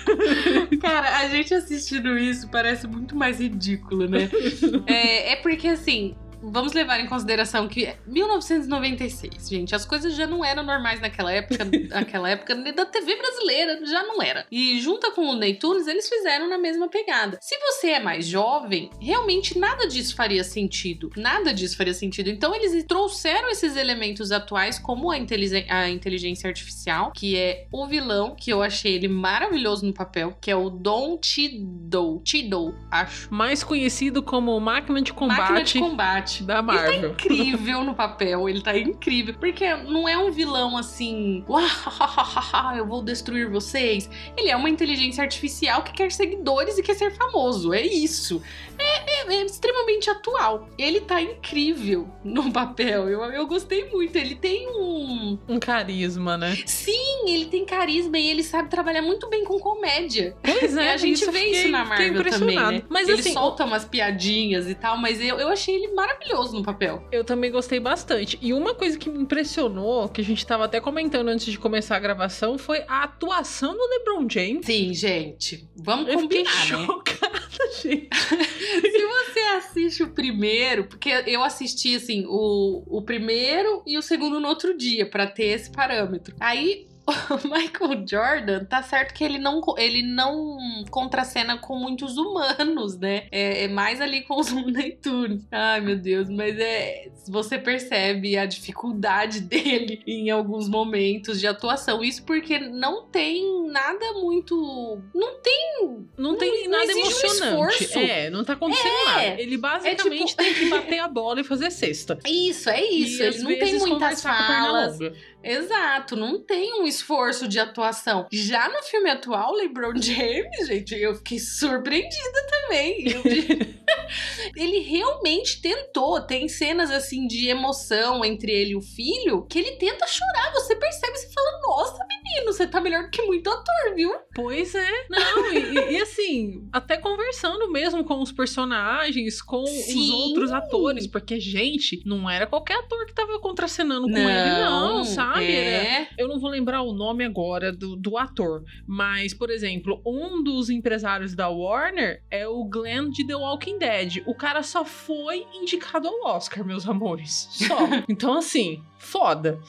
Cara, 0.82 1.20
a 1.20 1.28
gente 1.28 1.54
assistindo 1.54 2.18
isso 2.18 2.48
parece 2.50 2.88
muito 2.88 3.16
mais 3.16 3.40
ridículo, 3.40 4.08
né? 4.08 4.30
é, 4.88 5.34
é 5.34 5.36
porque 5.38 5.68
assim. 5.68 6.16
Vamos 6.42 6.74
levar 6.74 7.00
em 7.00 7.08
consideração 7.08 7.68
que 7.68 7.86
é 7.86 7.98
1996, 8.08 9.50
gente, 9.50 9.76
as 9.76 9.86
coisas 9.86 10.16
já 10.16 10.26
não 10.26 10.44
eram 10.44 10.64
normais 10.64 11.00
naquela 11.00 11.32
época, 11.32 11.66
naquela 11.90 12.30
época 12.30 12.56
nem 12.56 12.74
da 12.74 12.86
TV 12.86 13.16
brasileira 13.16 13.86
já 13.86 14.04
não 14.04 14.22
era. 14.22 14.46
E 14.52 14.80
junta 14.82 15.12
com 15.12 15.30
o 15.30 15.36
Neytunes, 15.36 15.88
eles 15.88 16.08
fizeram 16.10 16.50
na 16.50 16.58
mesma 16.58 16.88
pegada. 16.88 17.38
Se 17.42 17.58
você 17.60 17.92
é 17.92 18.00
mais 18.00 18.26
jovem, 18.26 18.90
realmente 19.00 19.58
nada 19.58 19.88
disso 19.88 20.16
faria 20.16 20.44
sentido. 20.44 21.12
Nada 21.16 21.54
disso 21.54 21.78
faria 21.78 21.94
sentido. 21.94 22.30
Então 22.30 22.56
eles 22.56 22.84
trouxeram 22.86 23.50
esses 23.50 23.76
elementos 23.76 24.32
atuais 24.32 24.80
como 24.80 25.12
a, 25.12 25.16
a 25.16 25.90
inteligência 25.90 26.48
artificial, 26.48 27.12
que 27.12 27.38
é 27.38 27.68
o 27.72 27.86
vilão, 27.86 28.36
que 28.36 28.52
eu 28.52 28.62
achei 28.62 28.96
ele 28.96 29.08
maravilhoso 29.08 29.86
no 29.86 29.94
papel, 29.94 30.36
que 30.42 30.50
é 30.50 30.56
o 30.56 30.70
Don 30.70 31.18
Tiddle. 31.18 32.22
Tiddle, 32.24 32.74
acho. 32.90 33.34
Mais 33.34 33.64
conhecido 33.64 34.24
como 34.24 34.60
Máquina 34.60 35.02
de 35.02 35.14
Combate 35.14 35.42
Máquina 35.42 35.64
de 35.64 35.80
combate. 35.80 36.31
Da 36.40 36.56
Ele 36.60 36.68
tá 36.68 36.74
Marvel. 36.74 37.12
incrível 37.12 37.84
no 37.84 37.94
papel, 37.94 38.48
ele 38.50 38.62
tá 38.62 38.78
incrível. 38.78 39.34
Porque 39.40 39.74
não 39.76 40.08
é 40.08 40.18
um 40.18 40.32
vilão 40.32 40.78
assim, 40.78 41.44
"Uahahaha, 41.48 42.78
eu 42.78 42.86
vou 42.86 43.02
destruir 43.02 43.50
vocês. 43.50 44.10
Ele 44.38 44.50
é 44.50 44.56
uma 44.56 44.70
inteligência 44.70 45.22
artificial 45.24 45.82
que 45.84 45.92
quer 45.94 46.12
seguidores 46.12 46.78
e 46.78 46.84
quer 46.84 46.96
ser 46.96 47.12
famoso. 47.12 47.74
É 47.74 47.82
isso. 47.82 48.42
É, 48.78 49.11
é- 49.32 49.46
extremamente 49.46 50.10
atual. 50.10 50.68
Ele 50.78 51.02
tá 51.02 51.22
incrível 51.22 52.08
no 52.24 52.52
papel. 52.52 53.10
Eu, 53.10 53.22
eu 53.26 53.48
gostei 53.48 53.90
muito. 53.90 54.16
Ele 54.16 54.36
tem 54.36 54.68
um. 54.70 55.38
Um 55.48 55.60
carisma, 55.60 56.38
né? 56.38 56.58
Sim, 56.66 57.30
ele 57.30 57.46
tem 57.46 57.66
carisma 57.66 58.18
e 58.18 58.30
ele 58.30 58.44
sabe 58.44 58.70
trabalhar 58.70 59.02
muito 59.02 59.30
bem 59.30 59.44
com 59.44 59.60
comédia. 59.60 60.36
Pois 60.44 60.76
é, 60.78 60.92
a 60.94 60.98
gente 60.98 61.24
eu 61.24 61.32
vê 61.32 61.40
fiquei- 61.40 61.60
isso 61.62 61.68
na 61.70 61.86
fiquei 61.86 62.12
Marvel 62.12 62.32
também, 62.32 62.56
né? 62.60 62.84
Mas 62.90 63.08
ele 63.08 63.20
assim, 63.20 63.34
solta 63.34 63.64
umas 63.66 63.86
piadinhas 63.86 64.68
e 64.70 64.76
tal, 64.76 64.98
mas 64.98 65.20
eu, 65.22 65.40
eu 65.40 65.48
achei 65.48 65.76
ele 65.76 65.94
maravilhoso 65.94 66.54
no 66.56 66.64
papel. 66.64 67.04
Eu 67.12 67.24
também 67.24 67.52
gostei 67.52 67.80
bastante. 67.80 68.38
E 68.42 68.54
uma 68.54 68.74
coisa 68.74 68.98
que 68.98 69.10
me 69.10 69.20
impressionou, 69.22 70.08
que 70.10 70.22
a 70.22 70.24
gente 70.24 70.46
tava 70.46 70.66
até 70.66 70.80
comentando 70.80 71.28
antes 71.30 71.46
de 71.52 71.58
começar 71.60 71.96
a 71.96 72.00
gravação, 72.00 72.58
foi 72.58 72.84
a 72.88 73.04
atuação 73.04 73.74
do 73.74 73.88
LeBron 73.88 74.28
James. 74.30 74.66
Sim, 74.66 74.94
gente. 74.94 75.68
Vamos 75.76 76.08
Eu 76.08 76.20
fiquei 76.20 76.44
combinar, 76.44 76.78
né? 76.80 76.86
chocada, 76.86 77.31
gente. 77.82 78.10
Se 78.14 79.06
você 79.06 79.40
assiste 79.58 80.04
o 80.04 80.12
primeiro, 80.12 80.86
porque 80.86 81.10
eu 81.28 81.44
assisti 81.44 81.96
assim 81.96 82.26
o, 82.28 82.84
o 82.88 83.02
primeiro 83.02 83.84
e 83.86 83.98
o 83.98 84.02
segundo 84.02 84.40
no 84.40 84.48
outro 84.48 84.78
dia 84.78 85.06
pra 85.06 85.28
ter 85.28 85.48
esse 85.48 85.72
parâmetro. 85.72 86.36
Aí 86.40 86.88
o 87.30 87.48
Michael 87.48 88.06
Jordan, 88.08 88.66
tá 88.66 88.82
certo 88.84 89.14
que 89.14 89.24
ele 89.24 89.38
não, 89.38 89.62
ele 89.78 90.02
não 90.04 90.58
contracena 90.90 91.58
com 91.58 91.76
muitos 91.76 92.18
humanos, 92.18 92.98
né? 92.98 93.28
É, 93.32 93.64
é 93.64 93.68
mais 93.68 94.00
ali 94.00 94.22
com 94.22 94.40
os 94.40 94.52
Looney 94.52 94.94
Tunes. 95.02 95.44
Ai, 95.52 95.82
meu 95.82 95.96
Deus, 95.98 96.30
mas 96.30 96.58
é. 96.60 97.10
Você 97.28 97.58
percebe 97.60 98.38
a 98.38 98.46
dificuldade 98.46 99.42
dele 99.42 100.02
em 100.08 100.30
alguns 100.30 100.68
momentos 100.70 101.40
de 101.40 101.48
atuação. 101.48 102.04
Isso 102.04 102.24
porque 102.24 102.60
não 102.60 103.06
tem 103.08 103.68
nada 103.72 104.14
muito. 104.14 105.02
Não 105.14 105.36
tem. 105.42 106.06
Não 106.18 106.36
tem 106.38 106.64
não 106.68 106.72
nada 106.80 106.94
um 106.94 107.00
emocionante. 107.00 107.84
esforço. 107.84 108.00
é, 108.00 108.30
não 108.30 108.44
tá 108.44 108.54
acontecendo 108.54 108.88
É. 108.92 109.06
nada. 109.06 109.42
Ele 109.42 109.58
basicamente 109.58 110.26
tipo- 110.28 110.44
tem 110.44 110.54
que 110.54 110.70
bater 110.70 111.00
a 111.00 111.08
bola 111.08 111.42
e 111.42 111.44
fazer 111.44 111.72
cesta. 111.72 112.18
Isso, 112.28 112.70
é 112.70 112.84
isso. 112.84 113.22
E, 113.22 113.26
Ele 113.26 113.40
não 113.40 113.60
tem 113.60 113.78
muitas 113.80 114.22
falas. 114.24 114.98
Exato, 115.44 116.16
não 116.16 116.40
tem 116.44 116.82
um 116.82 116.86
esforço 116.86 117.48
de 117.48 117.60
atuação. 117.60 118.28
Já 118.32 118.70
no 118.70 118.82
filme 118.84 119.10
atual, 119.10 119.54
LeBron 119.54 119.94
James, 120.02 120.68
gente, 120.68 120.96
eu 120.96 121.16
fiquei 121.16 121.40
surpreendida 121.40 122.46
também. 122.50 123.06
Eu- 123.12 123.22
ele 124.56 124.80
realmente 124.80 125.62
tentou. 125.62 126.22
Tem 126.22 126.48
cenas 126.48 126.92
assim 126.92 127.28
de 127.28 127.48
emoção 127.48 128.24
entre 128.24 128.52
ele 128.52 128.72
e 128.72 128.76
o 128.76 128.82
filho 128.82 129.46
que 129.48 129.60
ele 129.60 129.72
tenta 129.78 130.06
chorar. 130.08 130.52
Você 130.54 130.76
percebe, 130.76 131.18
você 131.18 131.30
fala: 131.34 131.60
Nossa, 131.62 132.06
menino, 132.08 132.52
você 132.54 132.68
tá 132.68 132.80
melhor 132.82 133.04
do 133.04 133.10
que 133.10 133.22
muito 133.24 133.50
ator, 133.50 133.96
viu? 133.96 134.12
Pois 134.36 134.74
é. 134.76 134.92
Não, 135.10 135.54
e, 135.54 135.58
e- 135.58 135.92
e 135.94 136.02
assim, 136.02 136.68
até 136.72 136.98
conversando 136.98 137.70
mesmo 137.72 138.04
com 138.04 138.22
os 138.22 138.32
personagens, 138.32 139.42
com 139.42 139.64
os 139.64 139.70
Sim. 139.70 140.12
outros 140.12 140.52
atores, 140.52 141.08
porque, 141.08 141.40
gente, 141.40 142.02
não 142.06 142.30
era 142.30 142.46
qualquer 142.48 142.76
ator 142.80 143.06
que 143.06 143.14
tava 143.14 143.40
contracenando 143.40 144.08
com 144.10 144.18
ele, 144.18 144.50
não, 144.62 145.04
sabe? 145.04 145.31
Era- 145.36 145.88
É. 145.88 146.08
Eu 146.18 146.28
não 146.28 146.40
vou 146.40 146.50
lembrar 146.50 146.82
o 146.82 146.94
nome 146.94 147.24
agora 147.24 147.72
do, 147.72 147.96
do 147.96 148.18
ator, 148.18 148.64
mas, 148.88 149.34
por 149.34 149.50
exemplo, 149.50 150.02
um 150.06 150.44
dos 150.44 150.70
empresários 150.70 151.34
da 151.36 151.50
Warner 151.50 152.22
é 152.32 152.48
o 152.48 152.64
Glenn 152.66 153.10
de 153.10 153.26
The 153.26 153.36
Walking 153.36 153.78
Dead. 153.78 154.24
O 154.26 154.36
cara 154.36 154.64
só 154.64 154.84
foi 154.86 155.46
indicado 155.54 156.08
ao 156.08 156.36
Oscar, 156.36 156.66
meus 156.66 156.88
amores. 156.88 157.48
Só. 157.52 157.78
então, 158.10 158.38
assim, 158.38 158.84
foda. 158.98 159.60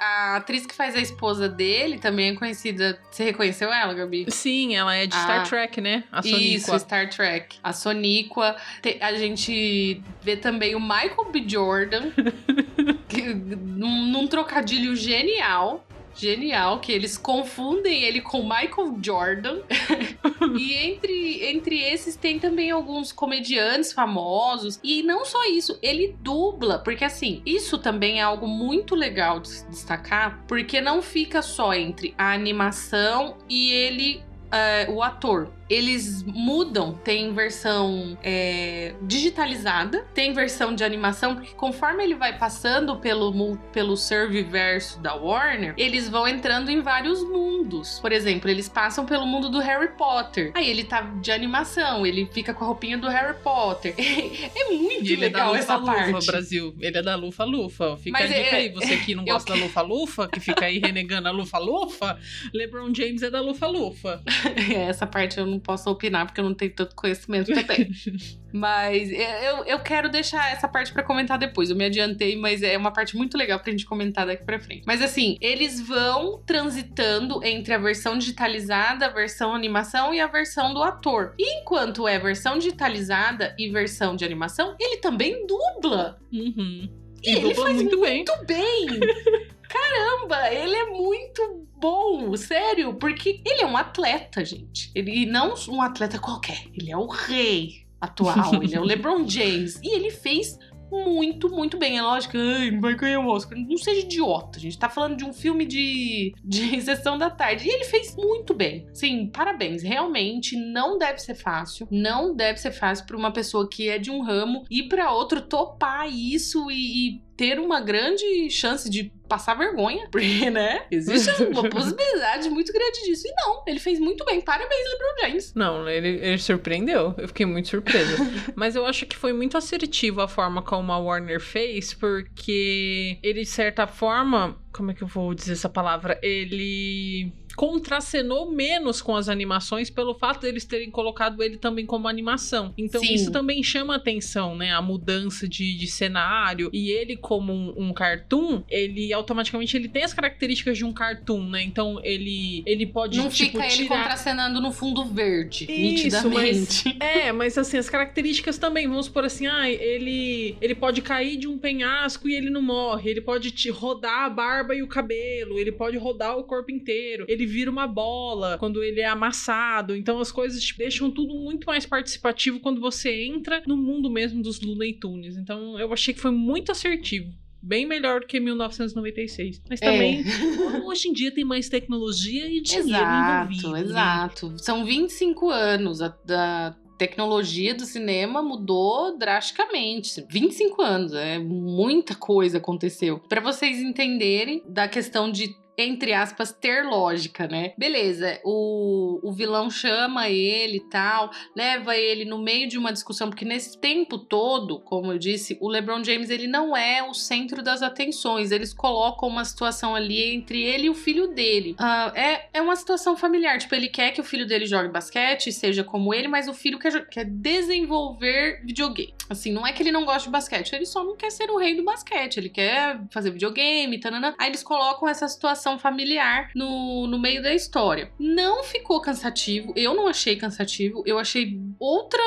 A 0.00 0.36
atriz 0.36 0.64
que 0.64 0.72
faz 0.72 0.94
a 0.94 1.00
esposa 1.00 1.48
dele 1.48 1.98
também 1.98 2.28
é 2.28 2.34
conhecida. 2.36 2.96
Você 3.10 3.24
reconheceu 3.24 3.72
ela, 3.72 3.92
Gabi? 3.92 4.26
Sim, 4.30 4.76
ela 4.76 4.94
é 4.94 5.08
de 5.08 5.16
Ah. 5.16 5.22
Star 5.22 5.48
Trek, 5.48 5.80
né? 5.80 6.04
A 6.12 6.20
Isso. 6.24 6.78
Star 6.78 7.10
Trek. 7.10 7.56
A 7.64 7.72
Soniqua. 7.72 8.54
Te- 8.80 8.98
A 9.00 9.12
gente 9.14 10.00
vê 10.22 10.36
também 10.36 10.76
o 10.76 10.80
Michael 10.80 11.32
B. 11.32 11.42
Jordan, 11.48 12.12
num 13.16 14.26
trocadilho 14.26 14.94
genial. 14.96 15.84
Genial, 16.14 16.80
que 16.80 16.90
eles 16.90 17.16
confundem 17.16 18.02
ele 18.02 18.20
com 18.20 18.42
Michael 18.42 18.98
Jordan. 19.00 19.60
e 20.58 20.74
entre, 20.74 21.46
entre 21.46 21.80
esses 21.80 22.16
tem 22.16 22.40
também 22.40 22.72
alguns 22.72 23.12
comediantes 23.12 23.92
famosos. 23.92 24.80
E 24.82 25.04
não 25.04 25.24
só 25.24 25.44
isso, 25.44 25.78
ele 25.80 26.16
dubla. 26.20 26.80
Porque 26.80 27.04
assim, 27.04 27.40
isso 27.46 27.78
também 27.78 28.18
é 28.18 28.22
algo 28.22 28.48
muito 28.48 28.96
legal 28.96 29.38
de 29.38 29.48
se 29.48 29.66
destacar. 29.68 30.44
Porque 30.48 30.80
não 30.80 31.00
fica 31.00 31.40
só 31.40 31.72
entre 31.72 32.12
a 32.18 32.32
animação 32.32 33.36
e 33.48 33.70
ele, 33.70 34.20
é, 34.50 34.88
o 34.90 35.04
ator. 35.04 35.52
Eles 35.68 36.22
mudam. 36.24 36.94
Tem 37.04 37.32
versão 37.32 38.16
é, 38.22 38.94
digitalizada, 39.02 40.06
tem 40.14 40.32
versão 40.32 40.74
de 40.74 40.84
animação, 40.84 41.36
porque 41.36 41.54
conforme 41.54 42.02
ele 42.04 42.14
vai 42.14 42.36
passando 42.38 42.96
pelo, 42.96 43.56
pelo 43.72 43.96
Serviverso 43.96 45.00
da 45.00 45.14
Warner, 45.14 45.74
eles 45.76 46.08
vão 46.08 46.26
entrando 46.26 46.70
em 46.70 46.80
vários 46.80 47.22
mundos. 47.22 47.98
Por 48.00 48.12
exemplo, 48.12 48.50
eles 48.50 48.68
passam 48.68 49.04
pelo 49.04 49.26
mundo 49.26 49.48
do 49.48 49.58
Harry 49.60 49.88
Potter. 49.96 50.52
Aí 50.54 50.68
ele 50.68 50.84
tá 50.84 51.00
de 51.00 51.30
animação, 51.32 52.06
ele 52.06 52.28
fica 52.32 52.54
com 52.54 52.64
a 52.64 52.66
roupinha 52.68 52.96
do 52.98 53.08
Harry 53.08 53.36
Potter. 53.42 53.94
é 53.98 54.64
muito 54.72 55.04
ele 55.04 55.16
legal 55.16 55.50
é 55.50 55.58
da 55.58 55.58
essa 55.58 55.76
Lufa 55.76 55.92
Lufa, 55.92 56.12
parte. 56.12 56.26
Brasil. 56.26 56.74
Ele 56.80 56.98
é 56.98 57.02
da 57.02 57.16
Lufa 57.16 57.44
Lufa. 57.44 57.96
Fica 57.96 58.18
Mas 58.18 58.30
a 58.30 58.34
é- 58.34 58.54
aí. 58.54 58.68
Você 58.72 58.96
que 58.98 59.14
não 59.14 59.24
gosta 59.26 59.52
da 59.54 59.58
Lufa 59.60 59.82
Lufa, 59.82 60.28
que 60.28 60.40
fica 60.40 60.66
aí 60.66 60.78
renegando 60.78 61.28
a 61.28 61.30
Lufa 61.30 61.58
Lufa, 61.58 62.18
LeBron 62.52 62.94
James 62.94 63.22
é 63.22 63.30
da 63.30 63.40
Lufa 63.40 63.66
Lufa. 63.66 64.22
Essa 64.88 65.06
parte 65.06 65.38
eu 65.38 65.46
não 65.46 65.57
posso 65.58 65.90
opinar 65.90 66.26
porque 66.26 66.40
eu 66.40 66.44
não 66.44 66.54
tenho 66.54 66.72
tanto 66.72 66.94
conhecimento 66.94 67.52
também. 67.52 67.90
mas 68.52 69.10
eu, 69.10 69.64
eu 69.64 69.80
quero 69.80 70.08
deixar 70.08 70.52
essa 70.52 70.66
parte 70.66 70.92
pra 70.92 71.02
comentar 71.02 71.38
depois. 71.38 71.70
Eu 71.70 71.76
me 71.76 71.84
adiantei, 71.84 72.36
mas 72.36 72.62
é 72.62 72.76
uma 72.76 72.90
parte 72.90 73.16
muito 73.16 73.36
legal 73.36 73.58
pra 73.60 73.70
gente 73.70 73.84
comentar 73.84 74.26
daqui 74.26 74.44
pra 74.44 74.58
frente. 74.58 74.84
Mas 74.86 75.02
assim, 75.02 75.36
eles 75.40 75.80
vão 75.80 76.42
transitando 76.46 77.44
entre 77.44 77.74
a 77.74 77.78
versão 77.78 78.18
digitalizada, 78.18 79.06
a 79.06 79.10
versão 79.10 79.54
animação 79.54 80.14
e 80.14 80.20
a 80.20 80.26
versão 80.26 80.72
do 80.72 80.82
ator. 80.82 81.34
E 81.38 81.60
enquanto 81.60 82.06
é 82.08 82.18
versão 82.18 82.58
digitalizada 82.58 83.54
e 83.58 83.68
versão 83.68 84.16
de 84.16 84.24
animação, 84.24 84.76
ele 84.80 84.98
também 84.98 85.46
dubla. 85.46 86.18
Uhum. 86.32 86.88
E 87.22 87.30
E 87.30 87.36
ele 87.36 87.54
faz 87.54 87.76
muito 87.76 88.00
bem. 88.00 88.16
Muito 88.16 88.46
bem! 88.46 89.00
Caramba, 89.68 90.52
ele 90.52 90.74
é 90.74 90.86
muito 90.86 91.66
bom, 91.76 92.34
sério, 92.36 92.94
porque 92.94 93.40
ele 93.44 93.62
é 93.62 93.66
um 93.66 93.76
atleta, 93.76 94.44
gente. 94.44 94.90
Ele 94.94 95.22
e 95.22 95.26
não 95.26 95.54
um 95.68 95.82
atleta 95.82 96.18
qualquer, 96.18 96.64
ele 96.74 96.90
é 96.90 96.96
o 96.96 97.06
rei 97.06 97.86
atual, 98.00 98.62
ele 98.62 98.74
é 98.74 98.80
o 98.80 98.84
LeBron 98.86 99.28
James. 99.28 99.78
E 99.82 99.94
ele 99.94 100.10
fez 100.10 100.58
muito, 100.90 101.48
muito 101.50 101.76
bem. 101.76 101.98
É 101.98 102.02
lógico, 102.02 102.36
ai, 102.36 102.70
não 102.70 102.80
vai 102.80 102.94
ganhar 102.94 103.20
o 103.20 103.28
Oscar. 103.28 103.58
Não 103.58 103.76
seja 103.76 104.00
idiota, 104.00 104.58
a 104.58 104.60
gente 104.60 104.78
tá 104.78 104.88
falando 104.88 105.16
de 105.16 105.24
um 105.24 105.32
filme 105.32 105.64
de, 105.64 106.34
de 106.42 106.80
sessão 106.82 107.18
da 107.18 107.30
tarde. 107.30 107.66
E 107.66 107.70
ele 107.70 107.84
fez 107.84 108.16
muito 108.16 108.54
bem. 108.54 108.86
Sim, 108.92 109.26
parabéns. 109.26 109.82
Realmente 109.82 110.56
não 110.56 110.98
deve 110.98 111.18
ser 111.18 111.34
fácil. 111.34 111.86
Não 111.90 112.34
deve 112.34 112.58
ser 112.58 112.72
fácil 112.72 113.06
pra 113.06 113.16
uma 113.16 113.32
pessoa 113.32 113.68
que 113.68 113.88
é 113.88 113.98
de 113.98 114.10
um 114.10 114.22
ramo 114.22 114.64
ir 114.70 114.88
pra 114.88 115.12
outro 115.12 115.40
topar 115.42 116.08
isso 116.08 116.70
e, 116.70 117.08
e 117.08 117.27
ter 117.38 117.60
uma 117.60 117.80
grande 117.80 118.50
chance 118.50 118.90
de 118.90 119.12
passar 119.28 119.54
vergonha, 119.54 120.08
porque, 120.10 120.50
né? 120.50 120.84
Existe 120.90 121.30
uma 121.46 121.70
possibilidade 121.70 122.50
muito 122.50 122.72
grande 122.72 123.04
disso. 123.04 123.28
E 123.28 123.32
não, 123.36 123.62
ele 123.64 123.78
fez 123.78 124.00
muito 124.00 124.24
bem. 124.24 124.40
Parabéns, 124.40 124.82
LeBron 124.90 125.20
James. 125.22 125.54
Não, 125.54 125.88
ele, 125.88 126.08
ele 126.20 126.38
surpreendeu. 126.38 127.14
Eu 127.16 127.28
fiquei 127.28 127.46
muito 127.46 127.68
surpresa. 127.68 128.16
Mas 128.56 128.74
eu 128.74 128.84
acho 128.84 129.06
que 129.06 129.16
foi 129.16 129.32
muito 129.32 129.56
assertivo 129.56 130.20
a 130.20 130.26
forma 130.26 130.60
como 130.60 130.90
a 130.90 130.98
Warner 130.98 131.40
fez, 131.40 131.94
porque 131.94 133.18
ele, 133.22 133.42
de 133.42 133.46
certa 133.46 133.86
forma. 133.86 134.58
Como 134.72 134.90
é 134.90 134.94
que 134.94 135.02
eu 135.02 135.08
vou 135.08 135.32
dizer 135.34 135.52
essa 135.52 135.68
palavra? 135.68 136.18
Ele 136.22 137.32
contracenou 137.58 138.52
menos 138.52 139.02
com 139.02 139.16
as 139.16 139.28
animações 139.28 139.90
pelo 139.90 140.14
fato 140.14 140.42
deles 140.42 140.64
terem 140.64 140.92
colocado 140.92 141.42
ele 141.42 141.56
também 141.56 141.84
como 141.84 142.06
animação. 142.06 142.72
Então 142.78 143.00
Sim. 143.00 143.12
isso 143.12 143.32
também 143.32 143.64
chama 143.64 143.96
atenção, 143.96 144.54
né? 144.54 144.72
A 144.72 144.80
mudança 144.80 145.48
de, 145.48 145.76
de 145.76 145.88
cenário. 145.88 146.70
E 146.72 146.90
ele, 146.90 147.16
como 147.16 147.52
um, 147.52 147.74
um 147.76 147.92
cartoon, 147.92 148.62
ele 148.70 149.12
automaticamente 149.12 149.76
ele 149.76 149.88
tem 149.88 150.04
as 150.04 150.14
características 150.14 150.78
de 150.78 150.84
um 150.84 150.92
cartoon, 150.92 151.48
né? 151.48 151.60
Então 151.64 152.00
ele, 152.04 152.62
ele 152.64 152.86
pode 152.86 153.18
não 153.18 153.28
tipo, 153.28 153.50
fica 153.50 153.66
ele 153.66 153.74
tirar... 153.74 154.02
contracenando 154.02 154.60
no 154.60 154.70
fundo 154.70 155.04
verde, 155.06 155.64
Isso, 155.64 156.28
nitidamente. 156.28 156.96
É, 157.00 157.32
mas 157.32 157.58
assim, 157.58 157.76
as 157.76 157.90
características 157.90 158.56
também, 158.56 158.86
vamos 158.86 159.06
supor 159.06 159.24
assim, 159.24 159.48
ah, 159.48 159.68
ele, 159.68 160.56
ele 160.60 160.76
pode 160.76 161.02
cair 161.02 161.36
de 161.36 161.48
um 161.48 161.58
penhasco 161.58 162.28
e 162.28 162.36
ele 162.36 162.50
não 162.50 162.62
morre, 162.62 163.10
ele 163.10 163.20
pode 163.20 163.50
te 163.50 163.68
rodar 163.68 164.26
a 164.26 164.30
barba 164.30 164.76
e 164.76 164.82
o 164.82 164.86
cabelo, 164.86 165.58
ele 165.58 165.72
pode 165.72 165.96
rodar 165.96 166.38
o 166.38 166.44
corpo 166.44 166.70
inteiro, 166.70 167.24
ele 167.26 167.47
vira 167.48 167.70
uma 167.70 167.86
bola 167.86 168.56
quando 168.58 168.82
ele 168.82 169.00
é 169.00 169.06
amassado, 169.06 169.96
então 169.96 170.20
as 170.20 170.30
coisas 170.30 170.62
te 170.62 170.76
deixam 170.78 171.10
tudo 171.10 171.34
muito 171.34 171.66
mais 171.66 171.84
participativo 171.86 172.60
quando 172.60 172.80
você 172.80 173.24
entra 173.24 173.62
no 173.66 173.76
mundo 173.76 174.10
mesmo 174.10 174.42
dos 174.42 174.60
Looney 174.60 174.92
Tunes, 174.94 175.36
então 175.36 175.78
eu 175.80 175.92
achei 175.92 176.14
que 176.14 176.20
foi 176.20 176.30
muito 176.30 176.70
assertivo. 176.70 177.32
Bem 177.60 177.84
melhor 177.86 178.20
do 178.20 178.26
que 178.28 178.38
1996. 178.38 179.60
Mas 179.68 179.80
também, 179.80 180.22
hoje 180.86 181.08
em 181.08 181.12
dia 181.12 181.32
tem 181.32 181.44
mais 181.44 181.68
tecnologia 181.68 182.46
e 182.46 182.60
dinheiro 182.60 182.88
envolvido. 182.88 183.60
Exato, 183.66 183.70
né? 183.72 183.80
exato. 183.80 184.54
São 184.58 184.84
25 184.84 185.50
anos 185.50 186.00
a- 186.00 186.16
da 186.24 186.76
tecnologia 186.96 187.74
do 187.74 187.84
cinema 187.84 188.42
mudou 188.42 189.18
drasticamente. 189.18 190.24
25 190.30 190.82
anos, 190.82 191.12
é 191.14 191.38
muita 191.40 192.14
coisa 192.14 192.58
aconteceu. 192.58 193.18
Pra 193.28 193.40
vocês 193.40 193.78
entenderem 193.78 194.62
da 194.68 194.86
questão 194.88 195.30
de 195.30 195.48
entre 195.78 196.12
aspas, 196.12 196.52
ter 196.52 196.84
lógica, 196.84 197.46
né? 197.46 197.72
Beleza, 197.78 198.40
o, 198.44 199.20
o 199.22 199.32
vilão 199.32 199.70
chama 199.70 200.28
ele 200.28 200.78
e 200.78 200.90
tal, 200.90 201.30
leva 201.54 201.96
ele 201.96 202.24
no 202.24 202.38
meio 202.38 202.68
de 202.68 202.76
uma 202.76 202.92
discussão, 202.92 203.30
porque 203.30 203.44
nesse 203.44 203.78
tempo 203.78 204.18
todo, 204.18 204.80
como 204.80 205.12
eu 205.12 205.18
disse, 205.18 205.56
o 205.60 205.68
LeBron 205.68 206.02
James 206.02 206.30
ele 206.30 206.48
não 206.48 206.76
é 206.76 207.02
o 207.02 207.14
centro 207.14 207.62
das 207.62 207.80
atenções. 207.80 208.50
Eles 208.50 208.74
colocam 208.74 209.28
uma 209.28 209.44
situação 209.44 209.94
ali 209.94 210.34
entre 210.34 210.60
ele 210.60 210.86
e 210.86 210.90
o 210.90 210.94
filho 210.94 211.28
dele. 211.28 211.76
Ah, 211.78 212.12
é, 212.14 212.48
é 212.54 212.60
uma 212.60 212.74
situação 212.74 213.16
familiar, 213.16 213.58
tipo, 213.58 213.74
ele 213.74 213.88
quer 213.88 214.10
que 214.10 214.20
o 214.20 214.24
filho 214.24 214.46
dele 214.46 214.66
jogue 214.66 214.88
basquete, 214.88 215.52
seja 215.52 215.84
como 215.84 216.12
ele, 216.12 216.26
mas 216.26 216.48
o 216.48 216.54
filho 216.54 216.78
quer, 216.78 217.06
quer 217.08 217.24
desenvolver 217.24 218.62
videogame. 218.64 219.14
Assim, 219.28 219.52
não 219.52 219.66
é 219.66 219.72
que 219.72 219.82
ele 219.82 219.92
não 219.92 220.04
gosta 220.04 220.24
de 220.24 220.30
basquete, 220.30 220.72
ele 220.72 220.86
só 220.86 221.04
não 221.04 221.16
quer 221.16 221.30
ser 221.30 221.50
o 221.50 221.58
rei 221.58 221.74
do 221.74 221.84
basquete, 221.84 222.38
ele 222.38 222.48
quer 222.48 223.00
fazer 223.10 223.30
videogame, 223.30 223.98
tanana. 223.98 224.34
Aí 224.38 224.48
eles 224.48 224.62
colocam 224.62 225.08
essa 225.08 225.28
situação 225.28 225.78
familiar 225.78 226.50
no, 226.54 227.06
no 227.06 227.18
meio 227.18 227.42
da 227.42 227.54
história. 227.54 228.10
Não 228.18 228.64
ficou 228.64 229.00
cansativo, 229.00 229.72
eu 229.76 229.94
não 229.94 230.06
achei 230.06 230.36
cansativo, 230.36 231.02
eu 231.06 231.18
achei 231.18 231.58
outra, 231.78 232.22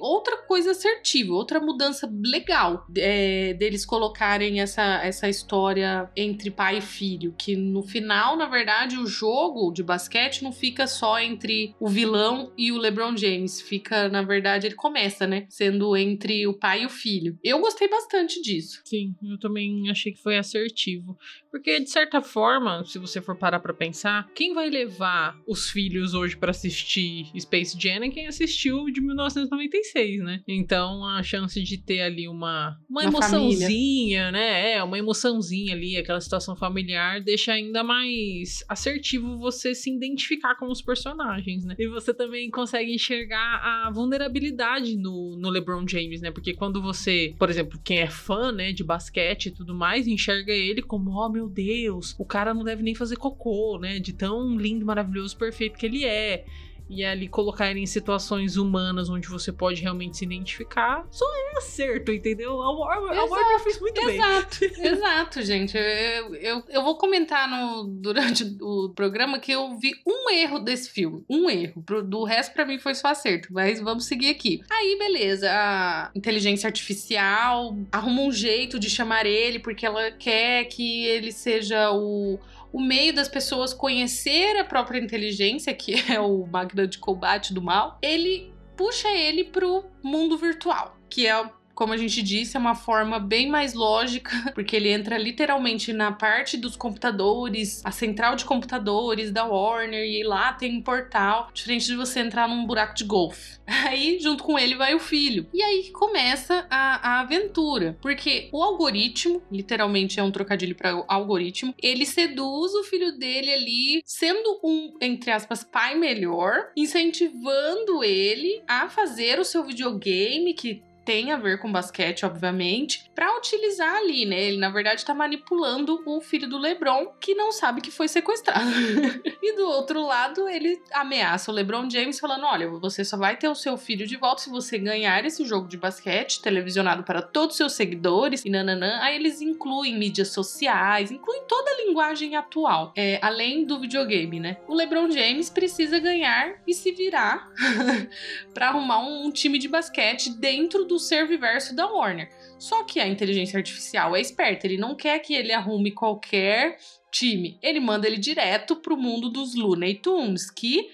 outra 0.00 0.36
coisa 0.38 0.72
assertiva, 0.72 1.32
outra 1.32 1.60
mudança 1.60 2.10
legal 2.24 2.86
é, 2.96 3.54
deles 3.54 3.84
colocarem 3.84 4.60
essa, 4.60 5.00
essa 5.02 5.28
história 5.28 6.10
entre 6.16 6.50
pai 6.50 6.78
e 6.78 6.82
filho, 6.82 7.34
que 7.38 7.56
no 7.56 7.82
final, 7.82 8.36
na 8.36 8.46
verdade, 8.46 8.98
o 8.98 9.06
jogo 9.06 9.72
de 9.72 9.82
basquete 9.82 10.42
não 10.42 10.52
fica 10.52 10.86
só 10.86 11.18
entre 11.18 11.74
o 11.78 11.88
vilão 11.88 12.52
e 12.56 12.72
o 12.72 12.78
LeBron 12.78 13.16
James, 13.16 13.60
fica, 13.60 14.08
na 14.08 14.22
verdade, 14.22 14.66
ele 14.66 14.74
começa, 14.74 15.26
né, 15.26 15.46
sendo 15.48 15.96
entre 15.96 16.15
o 16.46 16.54
pai 16.54 16.82
e 16.82 16.86
o 16.86 16.90
filho. 16.90 17.38
Eu 17.42 17.60
gostei 17.60 17.88
bastante 17.88 18.40
disso. 18.40 18.80
Sim, 18.84 19.14
eu 19.22 19.38
também 19.38 19.90
achei 19.90 20.12
que 20.12 20.22
foi 20.22 20.36
assertivo. 20.36 21.18
Porque, 21.56 21.80
de 21.80 21.88
certa 21.88 22.20
forma, 22.20 22.84
se 22.84 22.98
você 22.98 23.18
for 23.18 23.34
parar 23.34 23.60
pra 23.60 23.72
pensar, 23.72 24.28
quem 24.34 24.52
vai 24.52 24.68
levar 24.68 25.40
os 25.48 25.70
filhos 25.70 26.12
hoje 26.12 26.36
pra 26.36 26.50
assistir 26.50 27.30
Space 27.34 27.74
Jam 27.80 28.04
é 28.04 28.10
quem 28.10 28.26
assistiu 28.26 28.84
de 28.92 29.00
1996, 29.00 30.22
né? 30.22 30.42
Então, 30.46 31.02
a 31.06 31.22
chance 31.22 31.62
de 31.62 31.78
ter 31.78 32.02
ali 32.02 32.28
uma, 32.28 32.78
uma, 32.90 33.00
Uma 33.00 33.04
emoçãozinha, 33.04 34.30
né? 34.30 34.74
É, 34.74 34.82
uma 34.82 34.98
emoçãozinha 34.98 35.74
ali, 35.74 35.96
aquela 35.96 36.20
situação 36.20 36.54
familiar, 36.54 37.22
deixa 37.22 37.54
ainda 37.54 37.82
mais 37.82 38.62
assertivo 38.68 39.38
você 39.38 39.74
se 39.74 39.90
identificar 39.90 40.56
com 40.56 40.70
os 40.70 40.82
personagens, 40.82 41.64
né? 41.64 41.74
E 41.78 41.88
você 41.88 42.12
também 42.12 42.50
consegue 42.50 42.94
enxergar 42.94 43.62
a 43.62 43.90
vulnerabilidade 43.90 44.94
no, 44.94 45.38
no 45.38 45.48
LeBron 45.48 45.88
James, 45.88 46.20
né? 46.20 46.30
Porque 46.30 46.52
quando 46.52 46.82
você, 46.82 47.34
por 47.38 47.48
exemplo, 47.48 47.80
quem 47.82 48.00
é 48.00 48.10
fã, 48.10 48.52
né, 48.52 48.72
de 48.72 48.84
basquete 48.84 49.46
e 49.46 49.50
tudo 49.52 49.74
mais, 49.74 50.06
enxerga 50.06 50.52
ele 50.52 50.82
como, 50.82 51.12
oh 51.12 51.30
meu 51.30 51.45
Deus, 51.48 52.14
o 52.18 52.24
cara 52.24 52.52
não 52.52 52.64
deve 52.64 52.82
nem 52.82 52.94
fazer 52.94 53.16
cocô, 53.16 53.78
né? 53.80 53.98
De 53.98 54.12
tão 54.12 54.56
lindo, 54.56 54.84
maravilhoso, 54.84 55.36
perfeito 55.36 55.78
que 55.78 55.86
ele 55.86 56.04
é. 56.04 56.44
E 56.88 57.04
ali 57.04 57.28
colocar 57.28 57.70
ele 57.70 57.80
em 57.80 57.86
situações 57.86 58.56
humanas 58.56 59.08
onde 59.08 59.28
você 59.28 59.52
pode 59.52 59.82
realmente 59.82 60.16
se 60.16 60.24
identificar, 60.24 61.06
só 61.10 61.24
é 61.34 61.58
acerto, 61.58 62.12
entendeu? 62.12 62.62
A 62.62 62.70
Warner, 62.70 63.10
a 63.10 63.14
Exato, 63.14 63.30
Warner 63.30 63.60
fez 63.60 63.80
muito 63.80 64.06
bem. 64.06 64.16
Exato, 64.16 64.64
exato, 64.86 65.42
gente. 65.42 65.76
Eu, 65.76 66.34
eu, 66.36 66.64
eu 66.68 66.82
vou 66.82 66.96
comentar 66.96 67.48
no, 67.48 67.84
durante 67.84 68.44
o 68.60 68.90
programa 68.90 69.38
que 69.38 69.52
eu 69.52 69.76
vi 69.78 69.92
um 70.06 70.30
erro 70.30 70.58
desse 70.58 70.90
filme. 70.90 71.24
Um 71.28 71.50
erro. 71.50 71.84
Do 72.04 72.24
resto, 72.24 72.52
pra 72.52 72.64
mim, 72.64 72.78
foi 72.78 72.94
só 72.94 73.08
acerto. 73.08 73.48
Mas 73.50 73.80
vamos 73.80 74.06
seguir 74.06 74.30
aqui. 74.30 74.62
Aí, 74.70 74.96
beleza. 74.98 75.50
A 75.50 76.10
inteligência 76.14 76.66
artificial 76.66 77.76
arruma 77.90 78.22
um 78.22 78.32
jeito 78.32 78.78
de 78.78 78.88
chamar 78.88 79.26
ele 79.26 79.58
porque 79.58 79.84
ela 79.86 80.10
quer 80.10 80.64
que 80.64 81.04
ele 81.06 81.32
seja 81.32 81.90
o. 81.92 82.38
O 82.72 82.80
meio 82.80 83.14
das 83.14 83.28
pessoas 83.28 83.72
conhecer 83.72 84.58
a 84.58 84.64
própria 84.64 84.98
inteligência, 84.98 85.74
que 85.74 85.94
é 86.12 86.20
o 86.20 86.46
máquina 86.46 86.86
de 86.86 86.98
combate 86.98 87.54
do 87.54 87.62
mal, 87.62 87.98
ele 88.02 88.52
puxa 88.76 89.08
ele 89.08 89.44
pro 89.44 89.84
mundo 90.02 90.36
virtual, 90.36 90.96
que 91.08 91.26
é 91.26 91.50
como 91.76 91.92
a 91.92 91.96
gente 91.96 92.22
disse, 92.22 92.56
é 92.56 92.60
uma 92.60 92.74
forma 92.74 93.20
bem 93.20 93.50
mais 93.50 93.74
lógica, 93.74 94.32
porque 94.54 94.74
ele 94.74 94.88
entra 94.88 95.18
literalmente 95.18 95.92
na 95.92 96.10
parte 96.10 96.56
dos 96.56 96.74
computadores, 96.74 97.84
a 97.84 97.92
central 97.92 98.34
de 98.34 98.46
computadores 98.46 99.30
da 99.30 99.44
Warner, 99.44 100.02
e 100.02 100.24
lá 100.24 100.54
tem 100.54 100.78
um 100.78 100.82
portal, 100.82 101.50
diferente 101.52 101.86
de 101.86 101.94
você 101.94 102.20
entrar 102.20 102.48
num 102.48 102.66
buraco 102.66 102.94
de 102.94 103.04
golfe. 103.04 103.58
Aí, 103.86 104.18
junto 104.18 104.42
com 104.42 104.58
ele, 104.58 104.74
vai 104.74 104.94
o 104.94 104.98
filho. 104.98 105.46
E 105.52 105.62
aí 105.62 105.90
começa 105.90 106.66
a, 106.70 107.16
a 107.16 107.20
aventura, 107.20 107.98
porque 108.00 108.48
o 108.52 108.62
algoritmo, 108.62 109.42
literalmente 109.52 110.18
é 110.18 110.22
um 110.22 110.30
trocadilho 110.30 110.74
para 110.74 111.04
algoritmo, 111.08 111.74
ele 111.82 112.06
seduz 112.06 112.74
o 112.74 112.84
filho 112.84 113.18
dele 113.18 113.52
ali, 113.52 114.02
sendo 114.04 114.60
um, 114.64 114.96
entre 115.00 115.30
aspas, 115.30 115.62
pai 115.62 115.94
melhor, 115.94 116.70
incentivando 116.76 118.02
ele 118.02 118.62
a 118.66 118.88
fazer 118.88 119.38
o 119.38 119.44
seu 119.44 119.64
videogame, 119.64 120.54
que 120.54 120.82
tem 121.06 121.30
a 121.30 121.36
ver 121.36 121.58
com 121.58 121.70
basquete, 121.70 122.26
obviamente, 122.26 123.08
para 123.14 123.38
utilizar 123.38 123.94
ali, 123.94 124.26
né? 124.26 124.42
Ele 124.42 124.56
na 124.56 124.68
verdade 124.68 125.04
tá 125.04 125.14
manipulando 125.14 126.02
o 126.04 126.20
filho 126.20 126.48
do 126.48 126.58
LeBron, 126.58 127.12
que 127.20 127.32
não 127.32 127.52
sabe 127.52 127.80
que 127.80 127.92
foi 127.92 128.08
sequestrado. 128.08 128.68
e 129.40 129.54
do 129.54 129.68
outro 129.68 130.04
lado, 130.04 130.48
ele 130.48 130.82
ameaça 130.92 131.52
o 131.52 131.54
LeBron 131.54 131.88
James 131.88 132.18
falando: 132.18 132.44
"Olha, 132.44 132.68
você 132.68 133.04
só 133.04 133.16
vai 133.16 133.36
ter 133.36 133.48
o 133.48 133.54
seu 133.54 133.76
filho 133.76 134.04
de 134.04 134.16
volta 134.16 134.42
se 134.42 134.50
você 134.50 134.78
ganhar 134.78 135.24
esse 135.24 135.44
jogo 135.44 135.68
de 135.68 135.76
basquete 135.76 136.42
televisionado 136.42 137.04
para 137.04 137.22
todos 137.22 137.54
os 137.54 137.56
seus 137.56 137.74
seguidores 137.74 138.44
e 138.44 138.50
nananã". 138.50 138.98
Aí 139.00 139.14
eles 139.14 139.40
incluem 139.40 139.96
mídias 139.96 140.28
sociais, 140.28 141.12
incluem 141.12 141.44
toda 141.46 141.70
a 141.70 141.76
linguagem 141.86 142.34
atual, 142.34 142.92
é, 142.96 143.20
além 143.22 143.64
do 143.64 143.78
videogame, 143.78 144.40
né? 144.40 144.56
O 144.66 144.74
LeBron 144.74 145.08
James 145.08 145.48
precisa 145.48 146.00
ganhar 146.00 146.56
e 146.66 146.74
se 146.74 146.90
virar 146.90 147.48
para 148.52 148.70
arrumar 148.70 148.98
um, 148.98 149.26
um 149.26 149.30
time 149.30 149.56
de 149.56 149.68
basquete 149.68 150.30
dentro 150.30 150.84
do 150.84 150.95
do 150.96 150.98
Serviverso 150.98 151.76
da 151.76 151.86
Warner. 151.86 152.30
Só 152.58 152.82
que 152.84 152.98
a 152.98 153.06
inteligência 153.06 153.58
artificial 153.58 154.16
é 154.16 154.20
esperta, 154.20 154.66
ele 154.66 154.78
não 154.78 154.96
quer 154.96 155.18
que 155.18 155.34
ele 155.34 155.52
arrume 155.52 155.92
qualquer 155.92 156.78
time. 157.12 157.58
Ele 157.62 157.80
manda 157.80 158.06
ele 158.06 158.16
direto 158.16 158.76
pro 158.76 158.96
mundo 158.96 159.28
dos 159.28 159.54
Looney 159.54 159.96
Tunes, 159.96 160.50
que 160.50 160.88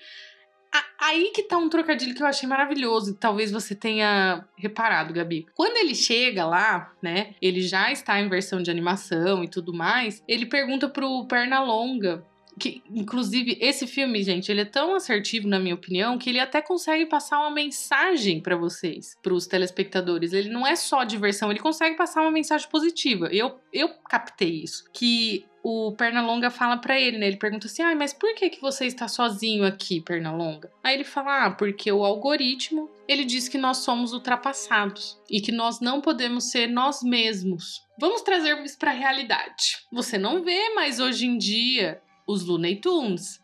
aí 1.01 1.31
que 1.33 1.45
tá 1.45 1.57
um 1.57 1.69
trocadilho 1.69 2.15
que 2.15 2.23
eu 2.23 2.27
achei 2.27 2.49
maravilhoso, 2.49 3.17
talvez 3.17 3.53
você 3.53 3.77
tenha 3.77 4.45
reparado, 4.57 5.15
Gabi. 5.15 5.47
Quando 5.55 5.77
ele 5.77 5.95
chega 5.95 6.45
lá, 6.45 6.93
né, 7.01 7.35
ele 7.41 7.61
já 7.61 7.93
está 7.93 8.21
em 8.21 8.29
versão 8.29 8.61
de 8.61 8.71
animação 8.71 9.45
e 9.45 9.49
tudo 9.49 9.73
mais, 9.73 10.23
ele 10.27 10.47
pergunta 10.47 10.89
pro 10.89 11.27
Pernalonga 11.27 12.27
que, 12.59 12.83
inclusive, 12.91 13.57
esse 13.61 13.87
filme, 13.87 14.23
gente, 14.23 14.51
ele 14.51 14.61
é 14.61 14.65
tão 14.65 14.95
assertivo, 14.95 15.49
na 15.49 15.59
minha 15.59 15.75
opinião, 15.75 16.19
que 16.19 16.31
ele 16.31 16.41
até 16.41 16.61
consegue 16.61 17.07
passar 17.07 17.41
uma 17.41 17.51
mensagem 17.51 18.41
para 18.41 18.57
vocês, 18.57 19.17
para 19.23 19.35
os 19.35 19.47
telespectadores. 19.47 20.33
Ele 20.33 20.51
não 20.51 20.67
é 20.67 20.77
só 20.77 21.05
diversão, 21.05 21.51
ele 21.51 21.61
consegue 21.61 21.97
passar 21.97 22.23
uma 22.23 22.31
mensagem 22.31 22.69
positiva. 22.69 23.29
Eu, 23.33 23.59
eu 23.73 23.89
captei 24.09 24.63
isso. 24.63 24.85
Que 24.93 25.47
o 25.63 25.93
Pernalonga 25.93 26.51
fala 26.51 26.77
para 26.77 27.01
ele, 27.01 27.19
né? 27.19 27.29
Ele 27.29 27.37
pergunta 27.37 27.67
assim: 27.67 27.83
"Ah, 27.83 27.95
mas 27.95 28.13
por 28.13 28.35
que 28.35 28.51
que 28.51 28.61
você 28.61 28.87
está 28.87 29.07
sozinho 29.07 29.65
aqui, 29.65 30.01
Pernalonga?" 30.01 30.71
Aí 30.83 30.95
ele 30.95 31.05
fala: 31.05 31.47
"Ah, 31.47 31.51
porque 31.51 31.91
o 31.91 32.05
algoritmo, 32.05 32.91
ele 33.07 33.25
diz 33.25 33.49
que 33.49 33.59
nós 33.59 33.79
somos 33.79 34.13
ultrapassados 34.13 35.21
e 35.31 35.41
que 35.41 35.53
nós 35.53 35.81
não 35.81 36.01
podemos 36.01 36.51
ser 36.51 36.67
nós 36.67 37.03
mesmos. 37.03 37.81
Vamos 37.99 38.23
trazer 38.23 38.61
isso 38.65 38.79
para 38.79 38.91
a 38.91 38.95
realidade. 38.95 39.79
Você 39.93 40.19
não 40.19 40.43
vê 40.43 40.75
mais 40.75 40.99
hoje 40.99 41.27
em 41.27 41.39
dia 41.39 42.01
os 42.27 42.45
Looney 42.45 42.77
Tunes. 42.77 43.43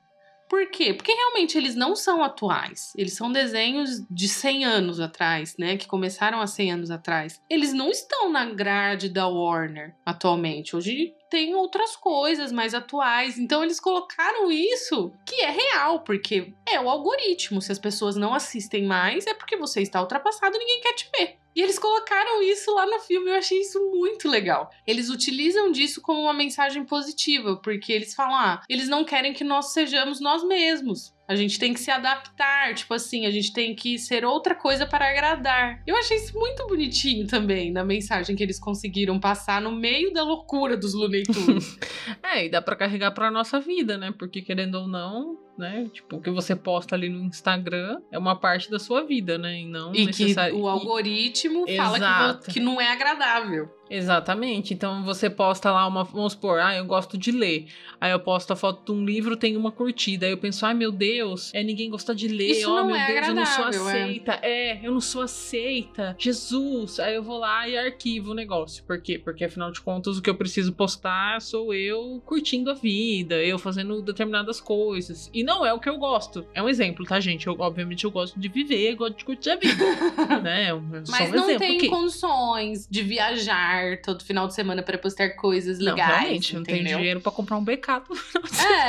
Por 0.48 0.70
quê? 0.70 0.94
Porque 0.94 1.12
realmente 1.12 1.58
eles 1.58 1.74
não 1.74 1.94
são 1.94 2.24
atuais. 2.24 2.94
Eles 2.96 3.12
são 3.12 3.30
desenhos 3.30 4.02
de 4.10 4.26
100 4.26 4.64
anos 4.64 4.98
atrás, 4.98 5.54
né? 5.58 5.76
Que 5.76 5.86
começaram 5.86 6.40
há 6.40 6.46
100 6.46 6.72
anos 6.72 6.90
atrás. 6.90 7.38
Eles 7.50 7.74
não 7.74 7.90
estão 7.90 8.30
na 8.32 8.46
grade 8.46 9.10
da 9.10 9.28
Warner 9.28 9.94
atualmente. 10.06 10.74
Hoje 10.74 11.14
tem 11.28 11.54
outras 11.54 11.94
coisas 11.96 12.50
mais 12.50 12.72
atuais. 12.72 13.38
Então 13.38 13.62
eles 13.62 13.78
colocaram 13.78 14.50
isso 14.50 15.12
que 15.26 15.42
é 15.42 15.50
real, 15.50 16.00
porque 16.00 16.54
é 16.66 16.80
o 16.80 16.88
algoritmo. 16.88 17.60
Se 17.60 17.70
as 17.70 17.78
pessoas 17.78 18.16
não 18.16 18.32
assistem 18.32 18.86
mais, 18.86 19.26
é 19.26 19.34
porque 19.34 19.56
você 19.56 19.82
está 19.82 20.00
ultrapassado 20.00 20.56
e 20.56 20.58
ninguém 20.58 20.80
quer 20.80 20.94
te 20.94 21.10
ver. 21.14 21.37
E 21.54 21.62
eles 21.62 21.78
colocaram 21.78 22.42
isso 22.42 22.72
lá 22.74 22.86
no 22.86 23.00
filme, 23.00 23.30
eu 23.30 23.34
achei 23.34 23.60
isso 23.60 23.80
muito 23.90 24.28
legal. 24.28 24.70
Eles 24.86 25.10
utilizam 25.10 25.72
disso 25.72 26.00
como 26.00 26.22
uma 26.22 26.34
mensagem 26.34 26.84
positiva, 26.84 27.56
porque 27.56 27.92
eles 27.92 28.14
falam: 28.14 28.36
ah, 28.36 28.62
eles 28.68 28.88
não 28.88 29.04
querem 29.04 29.32
que 29.32 29.44
nós 29.44 29.72
sejamos 29.72 30.20
nós 30.20 30.44
mesmos. 30.44 31.16
A 31.28 31.36
gente 31.36 31.58
tem 31.58 31.74
que 31.74 31.80
se 31.80 31.90
adaptar, 31.90 32.74
tipo 32.74 32.94
assim, 32.94 33.26
a 33.26 33.30
gente 33.30 33.52
tem 33.52 33.74
que 33.74 33.98
ser 33.98 34.24
outra 34.24 34.54
coisa 34.54 34.86
para 34.86 35.10
agradar. 35.10 35.82
Eu 35.86 35.94
achei 35.96 36.16
isso 36.16 36.38
muito 36.38 36.66
bonitinho 36.66 37.26
também, 37.26 37.70
na 37.70 37.84
mensagem 37.84 38.34
que 38.34 38.42
eles 38.42 38.58
conseguiram 38.58 39.20
passar 39.20 39.60
no 39.60 39.70
meio 39.70 40.10
da 40.10 40.22
loucura 40.22 40.74
dos 40.74 40.94
Looney 40.94 41.24
Tunes. 41.24 41.76
é, 42.24 42.46
e 42.46 42.48
dá 42.48 42.62
para 42.62 42.76
carregar 42.76 43.10
para 43.10 43.30
nossa 43.30 43.60
vida, 43.60 43.98
né? 43.98 44.10
Porque 44.18 44.40
querendo 44.40 44.76
ou 44.76 44.88
não, 44.88 45.38
né? 45.58 45.90
Tipo, 45.92 46.16
o 46.16 46.20
que 46.20 46.30
você 46.30 46.54
posta 46.54 46.94
ali 46.94 47.08
no 47.08 47.24
Instagram 47.24 48.00
é 48.10 48.18
uma 48.18 48.36
parte 48.36 48.70
da 48.70 48.78
sua 48.78 49.04
vida, 49.04 49.36
né? 49.36 49.60
E 49.60 49.66
não 49.66 49.94
e 49.94 50.06
que 50.06 50.34
o 50.52 50.68
algoritmo 50.68 51.64
e... 51.66 51.76
fala 51.76 52.38
que, 52.44 52.52
que 52.52 52.60
não 52.60 52.80
é 52.80 52.92
agradável. 52.92 53.68
Exatamente. 53.90 54.74
Então 54.74 55.04
você 55.04 55.28
posta 55.30 55.70
lá 55.70 55.86
uma. 55.86 56.04
Vamos 56.04 56.32
supor, 56.32 56.60
ah, 56.60 56.74
eu 56.74 56.84
gosto 56.84 57.16
de 57.16 57.30
ler. 57.30 57.66
Aí 58.00 58.12
eu 58.12 58.20
posto 58.20 58.52
a 58.52 58.56
foto 58.56 58.92
de 58.92 58.98
um 58.98 59.04
livro, 59.04 59.36
tem 59.36 59.56
uma 59.56 59.72
curtida. 59.72 60.26
Aí 60.26 60.32
eu 60.32 60.38
penso, 60.38 60.64
ai 60.64 60.74
meu 60.74 60.92
Deus, 60.92 61.52
é 61.54 61.62
ninguém 61.62 61.90
gosta 61.90 62.14
de 62.14 62.28
ler. 62.28 62.50
Isso 62.50 62.70
oh 62.70 62.76
não 62.76 62.86
meu 62.86 62.96
é 62.96 63.06
Deus, 63.06 63.28
eu 63.28 63.34
não 63.34 63.46
sou 63.46 63.64
aceita. 63.64 64.38
É. 64.42 64.68
é. 64.68 64.80
eu 64.82 64.92
não 64.92 65.00
sou 65.00 65.22
aceita. 65.22 66.16
Jesus. 66.18 67.00
Aí 67.00 67.14
eu 67.14 67.22
vou 67.22 67.38
lá 67.38 67.68
e 67.68 67.76
arquivo 67.76 68.30
o 68.30 68.34
negócio. 68.34 68.84
Por 68.84 69.00
quê? 69.00 69.18
Porque 69.18 69.44
afinal 69.44 69.70
de 69.70 69.80
contas, 69.80 70.16
o 70.16 70.22
que 70.22 70.30
eu 70.30 70.34
preciso 70.34 70.72
postar 70.72 71.40
sou 71.40 71.74
eu 71.74 72.22
curtindo 72.24 72.70
a 72.70 72.74
vida, 72.74 73.36
eu 73.36 73.58
fazendo 73.58 74.00
determinadas 74.02 74.60
coisas. 74.60 75.30
E 75.32 75.42
não 75.42 75.64
é 75.64 75.72
o 75.72 75.80
que 75.80 75.88
eu 75.88 75.98
gosto. 75.98 76.46
É 76.54 76.62
um 76.62 76.68
exemplo, 76.68 77.04
tá, 77.04 77.18
gente? 77.20 77.46
Eu, 77.46 77.56
obviamente 77.58 78.04
eu 78.04 78.10
gosto 78.10 78.38
de 78.38 78.48
viver, 78.48 78.94
gosto 78.94 79.16
de 79.16 79.24
curtir 79.24 79.50
a 79.50 79.56
vida. 79.56 79.84
né? 80.42 80.68
É 80.68 80.72
Mas 81.10 81.30
um 81.30 81.36
não 81.36 81.44
exemplo 81.44 81.58
tem 81.58 81.76
aqui. 81.78 81.88
condições 81.88 82.86
de 82.88 83.02
viajar 83.02 83.77
todo 84.02 84.24
final 84.24 84.46
de 84.46 84.54
semana 84.54 84.82
para 84.82 84.98
postar 84.98 85.30
coisas 85.30 85.78
legais. 85.78 86.08
Não, 86.08 86.18
realmente, 86.18 86.54
não 86.54 86.62
tenho 86.62 86.84
dinheiro 86.84 87.20
para 87.20 87.32
comprar 87.32 87.56
um 87.56 87.64
becado. 87.64 88.06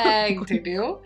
É, 0.04 0.30
entendeu? 0.30 1.02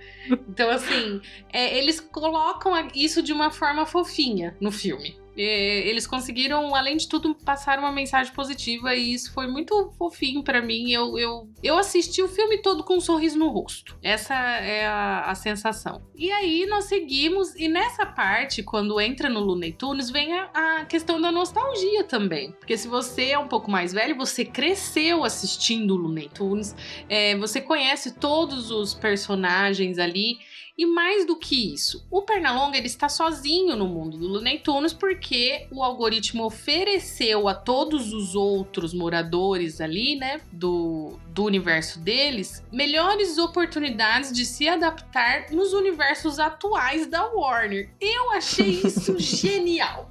Então, 0.49 0.71
assim, 0.71 1.21
é, 1.53 1.77
eles 1.77 2.01
colocam 2.01 2.73
isso 2.95 3.23
de 3.23 3.33
uma 3.33 3.51
forma 3.51 3.85
fofinha 3.87 4.57
no 4.61 4.73
filme. 4.73 5.19
Eles 5.37 6.07
conseguiram, 6.07 6.75
além 6.75 6.97
de 6.97 7.09
tudo, 7.09 7.35
passar 7.35 7.79
uma 7.79 7.91
mensagem 7.91 8.33
positiva 8.33 8.95
e 8.95 9.15
isso 9.15 9.33
foi 9.33 9.47
muito 9.47 9.93
fofinho 9.99 10.43
para 10.43 10.63
mim. 10.63 10.91
Eu, 10.91 11.19
eu, 11.19 11.49
eu 11.63 11.79
assisti 11.79 12.23
o 12.23 12.29
filme 12.29 12.59
todo 12.59 12.85
com 12.85 12.97
um 12.97 13.01
sorriso 13.01 13.39
no 13.39 13.49
rosto. 13.49 13.97
Essa 14.03 14.35
é 14.35 14.87
a, 14.87 15.23
a 15.27 15.35
sensação. 15.35 16.03
E 16.15 16.31
aí 16.31 16.67
nós 16.67 16.85
seguimos, 16.85 17.55
e 17.57 17.69
nessa 17.69 18.07
parte, 18.07 18.63
quando 18.63 19.01
entra 19.01 19.29
no 19.29 19.41
Looney 19.41 19.73
Tunes, 19.73 20.11
vem 20.11 20.33
a, 20.33 20.51
a 20.55 20.85
questão 20.85 21.21
da 21.21 21.33
nostalgia 21.33 22.05
também. 22.05 22.53
Porque 22.53 22.77
se 22.77 22.87
você 22.87 23.31
é 23.31 23.39
um 23.39 23.49
pouco 23.49 23.71
mais 23.71 23.93
velho, 23.93 24.17
você 24.17 24.45
cresceu 24.45 25.25
assistindo 25.25 25.95
o 25.95 25.97
Looney 25.97 26.29
Tunes, 26.29 26.77
é, 27.09 27.37
você 27.37 27.61
conhece 27.61 28.15
todos 28.15 28.71
os 28.71 28.95
personagens 28.95 29.99
ali. 29.99 30.39
E 30.77 30.85
mais 30.87 31.25
do 31.25 31.37
que 31.37 31.73
isso, 31.73 32.05
o 32.11 32.23
Pernalonga 32.23 32.77
ele 32.77 32.89
está 32.89 33.09
sozinho 33.09 33.77
no 33.77 33.87
mundo 33.87 34.19
do 34.19 34.27
Looney 34.27 34.59
Tunes 34.59 34.93
porque 34.93 35.69
o 35.71 35.85
algoritmo 35.85 36.45
ofereceu 36.45 37.47
a 37.47 37.55
todos 37.55 38.13
os 38.13 38.35
outros 38.35 38.93
moradores 38.93 39.81
ali, 39.81 40.17
né, 40.17 40.41
do, 40.51 41.17
do 41.29 41.45
universo 41.45 42.01
deles, 42.01 42.65
melhores 42.73 43.39
oportunidades 43.39 44.33
de 44.33 44.45
se 44.45 44.69
adaptar 44.69 45.51
nos 45.53 45.73
universos 45.73 46.41
atuais 46.41 47.07
da 47.07 47.25
Warner. 47.25 47.91
Eu 48.01 48.33
achei 48.33 48.81
isso 48.85 49.17
genial. 49.19 50.11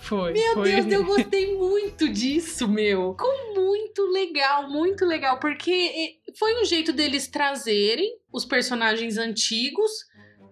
Foi. 0.00 0.32
Meu 0.32 0.54
foi. 0.54 0.72
Deus, 0.72 0.92
eu 0.92 1.04
gostei 1.04 1.56
muito 1.56 2.08
disso, 2.08 2.68
meu. 2.68 3.12
Ficou 3.12 3.54
muito 3.54 4.02
legal, 4.10 4.68
muito 4.68 5.06
legal, 5.06 5.38
porque 5.38 6.18
foi 6.38 6.60
um 6.60 6.64
jeito 6.64 6.92
deles 6.92 7.28
trazerem 7.28 8.18
os 8.32 8.44
personagens 8.44 9.16
antigos 9.16 9.90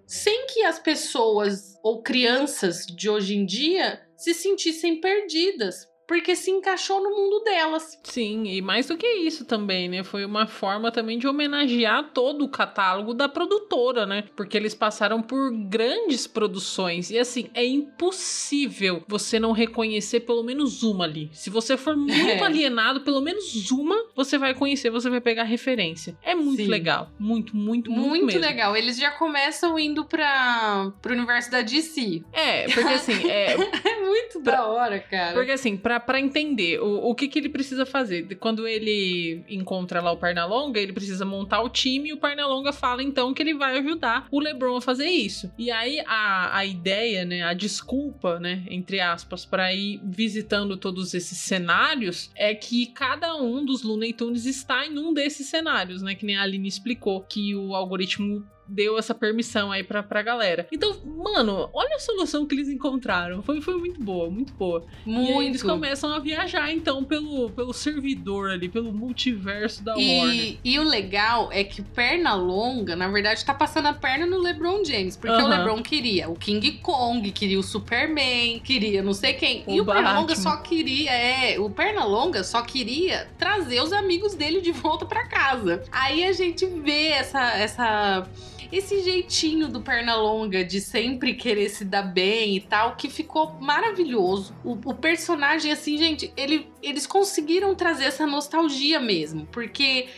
sem 0.07 0.47
que 0.47 0.62
as 0.62 0.79
pessoas 0.79 1.75
ou 1.83 2.03
crianças 2.03 2.87
de 2.87 3.09
hoje 3.09 3.35
em 3.35 3.47
dia 3.47 4.01
se 4.16 4.35
sentissem 4.35 5.01
perdidas 5.01 5.87
porque 6.12 6.37
se 6.37 6.51
encaixou 6.51 7.03
no 7.03 7.09
mundo 7.09 7.42
delas. 7.42 7.98
Sim, 8.03 8.44
e 8.44 8.61
mais 8.61 8.87
do 8.87 8.98
que 8.98 9.07
isso 9.07 9.46
também, 9.46 9.88
né? 9.88 10.05
Foi 10.05 10.27
uma 10.27 10.46
forma 10.46 10.92
também 10.92 11.18
de 11.18 11.27
homenagear 11.27 12.11
todo 12.12 12.44
o 12.44 12.48
catálogo 12.51 13.14
da 13.14 13.31
produtora, 13.31 14.05
né? 14.05 14.25
Porque 14.37 14.55
eles 14.59 14.75
passaram 14.75 15.22
por 15.22 15.51
grandes 15.70 16.27
produções 16.27 17.11
e 17.11 17.18
assim, 17.18 17.48
é 17.55 17.64
impossível 17.64 19.03
você 19.09 19.40
não 19.40 19.53
reconhecer 19.53 20.20
pelo 20.20 20.42
menos 20.42 20.83
uma 20.83 21.05
ali. 21.05 21.31
Se 21.33 21.48
você 21.48 21.79
for 21.79 21.96
muito 21.96 22.12
É. 22.12 22.42
alienado, 22.42 23.01
pelo 23.01 23.22
menos 23.22 23.70
uma 23.70 23.96
você 24.14 24.37
vai 24.37 24.53
conhecer, 24.55 24.90
você 24.90 25.09
vai 25.09 25.20
pegar 25.20 25.44
referência. 25.44 26.14
É 26.22 26.35
muito 26.35 26.62
Sim. 26.62 26.68
legal. 26.68 27.11
Muito, 27.18 27.57
muito, 27.57 27.90
muito, 27.90 28.09
Muito 28.11 28.27
mesmo. 28.27 28.40
legal. 28.42 28.77
Eles 28.77 28.98
já 28.98 29.11
começam 29.12 29.79
indo 29.79 30.05
pra, 30.05 30.92
pro 31.01 31.14
universo 31.14 31.51
da 31.51 31.62
DC. 31.62 32.22
É, 32.35 32.68
porque 32.68 32.92
assim, 32.92 33.31
é, 33.31 33.55
É 33.83 34.01
muito 34.01 34.40
da 34.40 34.66
hora, 34.66 34.98
cara. 35.01 35.33
Porque 35.33 35.53
assim, 35.53 35.77
pra, 35.77 35.98
pra 36.05 36.21
entender 36.21 36.81
o, 36.81 37.11
o 37.11 37.15
que, 37.15 37.29
que 37.29 37.38
ele 37.38 37.49
precisa 37.49 37.87
fazer, 37.87 38.37
quando 38.37 38.67
ele 38.67 39.45
encontra 39.49 40.01
lá 40.01 40.12
o 40.12 40.17
Pernalonga, 40.17 40.81
ele 40.81 40.93
precisa 40.93 41.25
montar 41.25 41.62
o 41.62 41.69
time 41.69 42.11
e 42.11 42.12
o 42.12 42.17
Pernalonga 42.17 42.73
fala 42.73 43.03
então 43.03 43.33
que 43.33 43.43
ele 43.43 43.55
vai 43.55 43.79
ajudar 43.79 44.27
o 44.31 44.41
LeBron 44.41 44.77
a 44.77 44.81
fazer 44.81 45.07
isso. 45.07 45.51
E 45.59 45.71
aí 45.71 46.01
a, 46.07 46.57
a 46.57 46.67
ideia, 46.67 47.25
né, 47.25 47.43
a 47.43 47.53
desculpa, 47.53 48.38
né, 48.38 48.65
entre 48.69 49.01
aspas, 49.01 49.45
pra 49.45 49.73
ir 49.73 50.01
visitando 50.05 50.77
todos 50.77 51.15
esses 51.15 51.38
cenários 51.38 52.31
é 52.35 52.55
que 52.55 52.87
cada 52.87 53.35
um 53.37 53.65
dos 53.65 53.83
Looney 53.83 54.12
Tunes 54.12 54.47
está 54.47 54.87
em 54.87 54.99
um 54.99 55.12
desses 55.12 55.47
cenários, 55.47 56.03
né, 56.03 56.15
que 56.15 56.27
nem 56.27 56.37
a 56.37 56.43
Aline 56.43 56.69
explicou, 56.69 57.21
que 57.21 57.55
o 57.55 57.75
algoritmo 57.75 58.45
deu 58.73 58.99
essa 58.99 59.15
permissão 59.15 59.71
aí 59.71 59.85
pra, 59.85 60.03
pra 60.03 60.23
galera. 60.23 60.67
Então, 60.73 60.97
mano, 61.05 61.69
olha 61.73 61.97
a 61.97 61.99
solução 61.99 62.47
que 62.47 62.55
eles 62.55 62.69
encontraram. 62.69 63.43
Foi, 63.43 63.61
foi 63.61 63.77
muito 63.77 64.03
boa, 64.03 64.31
muito 64.31 64.53
boa. 64.55 64.85
E 65.07 65.15
aí 65.15 65.47
eles 65.47 65.63
Muito. 65.63 65.67
começam 65.67 66.13
a 66.13 66.19
viajar, 66.19 66.73
então, 66.73 67.05
pelo, 67.05 67.51
pelo 67.51 67.73
servidor 67.73 68.51
ali, 68.51 68.69
pelo 68.69 68.93
multiverso 68.93 69.83
da 69.85 69.93
Warner. 69.93 70.35
E, 70.35 70.59
e 70.65 70.79
o 70.79 70.83
legal 70.83 71.51
é 71.53 71.63
que 71.63 71.81
o 71.81 71.85
Pernalonga, 71.85 72.97
na 72.97 73.09
verdade, 73.09 73.45
tá 73.45 73.55
passando 73.55 73.87
a 73.87 73.93
perna 73.93 74.25
no 74.27 74.39
LeBron 74.39 74.85
James. 74.85 75.17
Porque 75.17 75.35
o 75.35 75.47
Aham. 75.47 75.49
LeBron 75.49 75.83
queria 75.83 76.29
o 76.31 76.35
King 76.35 76.73
Kong, 76.79 77.31
queria 77.31 77.59
o 77.59 77.63
Superman, 77.63 78.61
queria 78.61 79.03
não 79.03 79.13
sei 79.13 79.35
quem. 79.35 79.65
O 79.67 79.73
e 79.75 79.81
o 79.81 79.85
Pernalonga 79.85 80.35
só 80.35 80.57
queria, 80.57 81.11
é, 81.11 81.61
o 81.61 81.69
Pernalonga 81.69 82.43
só 82.43 82.63
queria 82.63 83.29
trazer 83.39 83.81
os 83.83 83.93
amigos 83.93 84.35
dele 84.35 84.61
de 84.61 84.73
volta 84.73 85.05
pra 85.05 85.27
casa. 85.27 85.83
Aí 85.93 86.25
a 86.25 86.33
gente 86.33 86.65
vê 86.67 87.09
essa 87.09 87.53
essa 87.53 88.27
esse 88.73 89.03
jeitinho 89.03 89.69
do 89.69 89.83
Pernalonga 89.83 90.65
de 90.65 90.81
sempre 90.81 91.35
querer 91.35 91.69
se 91.69 91.85
dar 91.85 92.03
bem 92.03 92.57
e 92.57 92.61
tal, 92.61 92.97
que 92.97 93.11
ficou 93.11 93.53
maravilhoso. 93.61 94.55
O, 94.65 94.73
o 94.73 94.95
personagem, 94.95 95.71
assim, 95.71 95.99
gente, 95.99 96.33
ele, 96.37 96.73
eles 96.83 97.07
conseguiram 97.07 97.75
trazer 97.75 98.05
essa 98.05 98.27
nostalgia 98.27 98.99
mesmo, 98.99 99.47
porque 99.53 100.09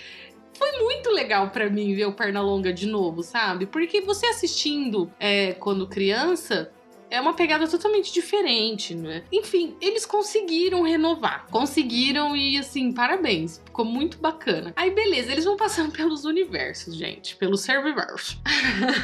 foi 0.57 0.71
muito 0.79 1.11
legal 1.11 1.51
pra 1.51 1.69
mim 1.69 1.95
ver 1.95 2.07
o 2.07 2.12
Pernalonga 2.12 2.73
de 2.73 2.87
novo, 2.87 3.23
sabe? 3.25 3.67
Porque 3.67 4.01
você 4.01 4.27
assistindo 4.27 5.12
é, 5.19 5.55
quando 5.55 5.88
criança. 5.88 6.71
É 7.14 7.20
uma 7.20 7.33
pegada 7.35 7.68
totalmente 7.68 8.12
diferente, 8.12 8.92
né? 8.92 9.22
Enfim, 9.31 9.77
eles 9.81 10.05
conseguiram 10.05 10.83
renovar. 10.83 11.46
Conseguiram 11.48 12.37
e, 12.37 12.59
assim, 12.59 12.92
parabéns. 12.92 13.62
Ficou 13.64 13.85
muito 13.85 14.18
bacana. 14.18 14.72
Aí, 14.74 14.90
beleza, 14.90 15.31
eles 15.31 15.44
vão 15.44 15.57
passando 15.57 15.92
pelos 15.94 16.24
universos, 16.24 16.96
gente. 16.96 17.37
Pelo 17.37 17.57
Serviverso. 17.57 18.40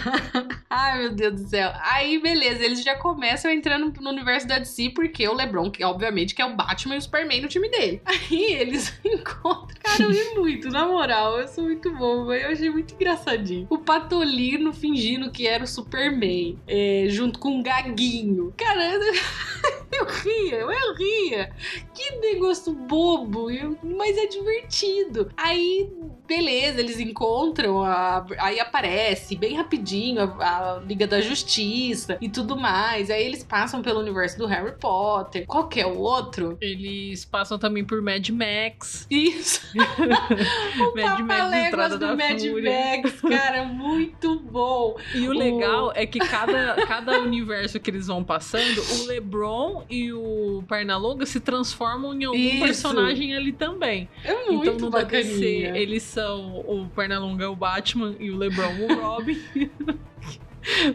Ai, 0.68 0.99
meu 0.99 1.12
Deus 1.12 1.40
do 1.40 1.49
céu. 1.49 1.70
Aí, 1.83 2.20
beleza, 2.20 2.64
eles 2.64 2.83
já 2.83 2.96
começam 2.96 3.49
entrando 3.51 3.92
no 4.01 4.11
universo 4.11 4.46
da 4.46 4.59
DC, 4.59 4.90
porque 4.90 5.29
o 5.29 5.35
LeBron, 5.35 5.70
que 5.70 5.85
obviamente 5.85 6.35
que 6.35 6.42
é 6.42 6.44
o 6.44 6.57
Batman 6.57 6.96
e 6.96 6.99
o 6.99 7.03
Superman 7.03 7.42
no 7.42 7.49
time 7.49 7.68
dele. 7.68 8.03
Aí 8.07 8.55
eles 8.55 8.92
encontram. 9.05 9.68
Cara, 9.83 10.03
eu 10.03 10.11
ri 10.11 10.35
muito, 10.35 10.68
na 10.68 10.85
moral. 10.85 11.38
Eu 11.38 11.46
sou 11.46 11.64
muito 11.64 11.92
boba. 11.92 12.37
Eu 12.37 12.51
achei 12.51 12.70
muito 12.70 12.92
engraçadinho. 12.94 13.68
O 13.70 13.79
Patolino 13.79 14.73
fingindo 14.73 15.31
que 15.31 15.46
era 15.46 15.62
o 15.62 15.66
Superman, 15.66 16.59
é, 16.66 17.07
junto 17.09 17.38
com 17.38 17.61
o 17.61 17.62
Gaguinho. 18.01 18.55
Cara, 18.57 18.95
eu 19.93 20.07
ria, 20.07 20.57
eu 20.57 20.95
ria. 20.95 21.53
Que 21.95 22.17
negócio 22.17 22.73
bobo, 22.73 23.49
mas 23.83 24.17
é 24.17 24.27
divertido. 24.27 25.31
Aí, 25.37 25.93
beleza, 26.31 26.79
eles 26.79 27.01
encontram, 27.01 27.83
a- 27.83 28.25
aí 28.38 28.61
aparece 28.61 29.35
bem 29.35 29.57
rapidinho 29.57 30.21
a, 30.23 30.77
a 30.77 30.81
Liga 30.87 31.05
da 31.05 31.21
Justiça 31.21 32.16
e 32.21 32.29
tudo 32.29 32.57
mais. 32.57 33.11
Aí 33.11 33.25
eles 33.27 33.43
passam 33.43 33.83
pelo 33.83 33.99
universo 33.99 34.38
do 34.38 34.47
Harry 34.47 34.73
Potter. 34.79 35.45
Qual 35.47 35.66
que 35.66 35.81
é 35.81 35.87
o 35.87 35.99
outro? 35.99 36.57
Eles 36.61 37.25
passam 37.25 37.59
também 37.59 37.85
por 37.85 38.01
Mad 38.01 38.29
Max. 38.29 39.07
Isso. 39.11 39.61
o 39.75 40.97
Mad 40.97 41.21
Max 41.21 41.99
do 41.99 42.16
Mad 42.16 42.40
Fúria. 42.40 42.97
Max, 43.03 43.21
cara, 43.23 43.64
muito 43.64 44.38
bom. 44.38 44.97
E 45.14 45.27
o 45.27 45.33
O- 45.33 45.35
legal 45.35 45.93
é 45.97 46.07
que 46.07 46.21
cada, 46.21 46.77
cada 46.87 47.19
universo 47.21 47.81
que 47.81 47.90
eles 47.90 48.07
vão 48.07 48.23
passando, 48.23 48.81
o 48.81 49.07
LeBron 49.07 49.85
e 49.90 50.12
o 50.12 50.62
Pernalonga 50.69 51.27
se 51.27 51.40
transformam 51.40 52.14
em 52.14 52.25
algum 52.25 52.38
Isso. 52.38 52.61
personagem 52.61 53.35
ali 53.35 53.53
também. 53.53 54.09
É 54.25 54.45
muito 54.47 54.69
então 54.71 54.79
no 54.79 54.90
da 54.90 55.03
DC, 55.03 55.29
bacaninha. 55.33 55.77
eles 55.77 56.03
são 56.05 56.19
o 56.28 56.88
Pernalonga 56.94 57.44
é 57.44 57.48
o 57.48 57.56
Batman 57.56 58.14
e 58.18 58.30
o 58.30 58.37
LeBron 58.37 58.74
o 58.88 58.94
Robin. 59.00 59.40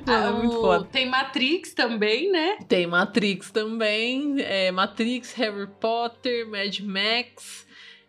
Mano, 0.06 0.28
é 0.28 0.32
muito 0.32 0.62
foda. 0.62 0.86
Tem 0.92 1.10
Matrix 1.10 1.74
também, 1.74 2.32
né? 2.32 2.58
Tem 2.68 2.86
Matrix 2.86 3.50
também, 3.50 4.36
é, 4.40 4.72
Matrix, 4.72 5.34
Harry 5.34 5.68
Potter, 5.80 6.48
Mad 6.48 6.80
Max. 6.82 7.65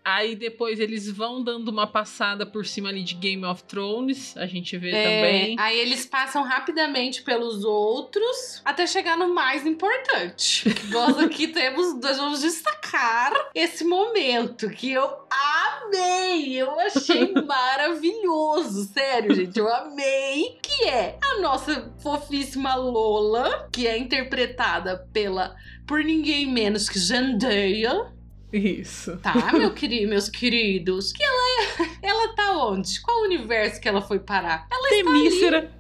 Aí 0.06 0.36
depois 0.36 0.78
eles 0.78 1.10
vão 1.10 1.42
dando 1.42 1.68
uma 1.68 1.84
passada 1.84 2.46
por 2.46 2.64
cima 2.64 2.90
ali 2.90 3.02
de 3.02 3.16
Game 3.16 3.44
of 3.44 3.64
Thrones, 3.64 4.36
a 4.36 4.46
gente 4.46 4.78
vê 4.78 4.92
É, 4.92 5.02
também. 5.02 5.56
Aí 5.58 5.76
eles 5.80 6.06
passam 6.06 6.44
rapidamente 6.44 7.22
pelos 7.22 7.64
outros 7.64 8.62
até 8.64 8.86
chegar 8.86 9.18
no 9.18 9.34
mais 9.34 9.66
importante. 9.66 10.64
Nós 10.90 11.18
aqui 11.18 11.48
temos, 11.48 12.00
nós 12.00 12.18
vamos 12.18 12.42
destacar 12.42 13.32
esse 13.52 13.82
momento 13.82 14.70
que 14.70 14.92
eu 14.92 15.10
amei, 15.28 16.54
eu 16.54 16.78
achei 16.78 17.32
maravilhoso, 17.44 18.84
sério, 18.92 19.34
gente, 19.34 19.58
eu 19.58 19.68
amei. 19.68 20.56
Que 20.62 20.84
é 20.84 21.18
a 21.20 21.40
nossa 21.40 21.92
fofíssima 22.00 22.76
Lola, 22.76 23.68
que 23.72 23.88
é 23.88 23.98
interpretada 23.98 25.04
pela 25.12 25.56
por 25.84 26.04
ninguém 26.04 26.46
menos 26.46 26.88
que 26.88 26.96
Zendaya. 26.96 28.14
Isso. 28.52 29.16
Tá, 29.18 29.52
meu 29.52 29.72
querido, 29.74 30.08
meus 30.08 30.28
queridos. 30.28 31.12
Que 31.12 31.22
ela 31.22 31.60
é, 31.60 32.06
ela 32.08 32.34
tá 32.34 32.52
onde? 32.52 33.00
Qual 33.02 33.22
universo 33.22 33.80
que 33.80 33.88
ela 33.88 34.00
foi 34.00 34.18
parar? 34.20 34.66
Ela 34.70 34.88
Temícera. 34.88 35.70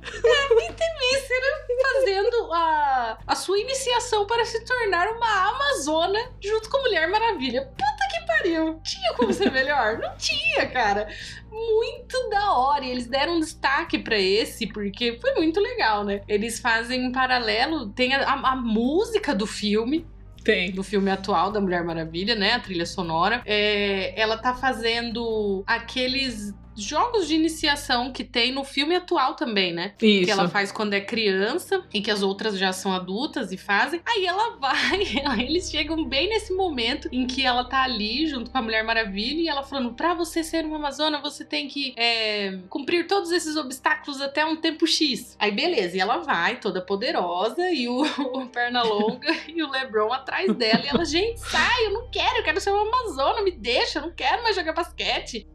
fazendo 1.82 2.52
a, 2.52 3.18
a 3.26 3.34
sua 3.34 3.58
iniciação 3.58 4.26
para 4.26 4.44
se 4.44 4.64
tornar 4.64 5.08
uma 5.08 5.50
Amazona 5.50 6.18
junto 6.40 6.68
com 6.68 6.78
Mulher 6.82 7.08
Maravilha. 7.08 7.62
Puta 7.62 8.08
que 8.10 8.26
pariu! 8.26 8.80
Tinha 8.82 9.14
como 9.14 9.32
ser 9.32 9.50
melhor? 9.52 9.98
Não 9.98 10.16
tinha, 10.16 10.66
cara. 10.68 11.08
Muito 11.50 12.28
da 12.28 12.52
hora. 12.52 12.84
E 12.84 12.90
eles 12.90 13.06
deram 13.06 13.36
um 13.36 13.40
destaque 13.40 13.98
pra 13.98 14.18
esse, 14.18 14.66
porque 14.66 15.18
foi 15.20 15.34
muito 15.34 15.60
legal, 15.60 16.04
né? 16.04 16.20
Eles 16.28 16.58
fazem 16.60 17.06
um 17.06 17.12
paralelo, 17.12 17.88
tem 17.90 18.14
a- 18.14 18.24
a 18.32 18.56
música 18.56 19.34
do 19.34 19.46
filme, 19.46 20.06
Tem. 20.46 20.70
do 20.70 20.82
filme 20.82 21.10
atual 21.10 21.50
da 21.50 21.60
Mulher 21.60 21.84
Maravilha, 21.84 22.34
né? 22.34 22.52
A 22.52 22.60
trilha 22.60 22.86
sonora. 22.86 23.42
É, 23.44 24.18
ela 24.20 24.38
tá 24.38 24.54
fazendo 24.54 25.62
aqueles 25.66 26.54
jogos 26.76 27.26
de 27.26 27.34
iniciação 27.34 28.12
que 28.12 28.24
tem 28.24 28.52
no 28.52 28.64
filme 28.64 28.94
atual 28.94 29.34
também, 29.34 29.72
né? 29.72 29.94
Isso. 30.00 30.24
Que 30.24 30.30
ela 30.30 30.48
faz 30.48 30.70
quando 30.70 30.94
é 30.94 31.00
criança 31.00 31.84
e 31.92 32.00
que 32.00 32.10
as 32.10 32.22
outras 32.22 32.58
já 32.58 32.72
são 32.72 32.92
adultas 32.92 33.52
e 33.52 33.56
fazem. 33.56 34.00
Aí 34.06 34.26
ela 34.26 34.56
vai, 34.60 35.00
eles 35.42 35.70
chegam 35.70 36.04
bem 36.04 36.28
nesse 36.28 36.52
momento 36.52 37.08
em 37.10 37.26
que 37.26 37.44
ela 37.44 37.64
tá 37.64 37.82
ali 37.82 38.26
junto 38.26 38.50
com 38.50 38.58
a 38.58 38.62
Mulher 38.62 38.84
Maravilha 38.84 39.40
e 39.40 39.48
ela 39.48 39.62
falando: 39.62 39.94
pra 39.94 40.14
você 40.14 40.42
ser 40.44 40.64
uma 40.64 40.76
Amazona, 40.76 41.20
você 41.20 41.44
tem 41.44 41.68
que 41.68 41.94
é, 41.96 42.58
cumprir 42.68 43.06
todos 43.06 43.32
esses 43.32 43.56
obstáculos 43.56 44.20
até 44.20 44.44
um 44.44 44.56
tempo 44.56 44.86
X. 44.86 45.36
Aí 45.38 45.50
beleza, 45.50 45.96
e 45.96 46.00
ela 46.00 46.18
vai 46.18 46.60
toda 46.60 46.80
poderosa 46.80 47.70
e 47.70 47.88
o, 47.88 48.02
o 48.34 48.46
Pernalonga 48.46 49.34
e 49.48 49.62
o 49.62 49.70
Lebron 49.70 50.12
atrás 50.12 50.52
dela. 50.54 50.82
E 50.84 50.88
ela, 50.88 51.04
gente, 51.04 51.40
sai, 51.40 51.86
eu 51.86 51.92
não 51.92 52.10
quero, 52.10 52.38
eu 52.38 52.44
quero 52.44 52.60
ser 52.60 52.70
uma 52.70 52.86
Amazona, 52.86 53.42
me 53.42 53.50
deixa, 53.50 53.98
eu 53.98 54.02
não 54.02 54.12
quero 54.12 54.42
mais 54.42 54.54
jogar 54.54 54.72
basquete. 54.72 55.46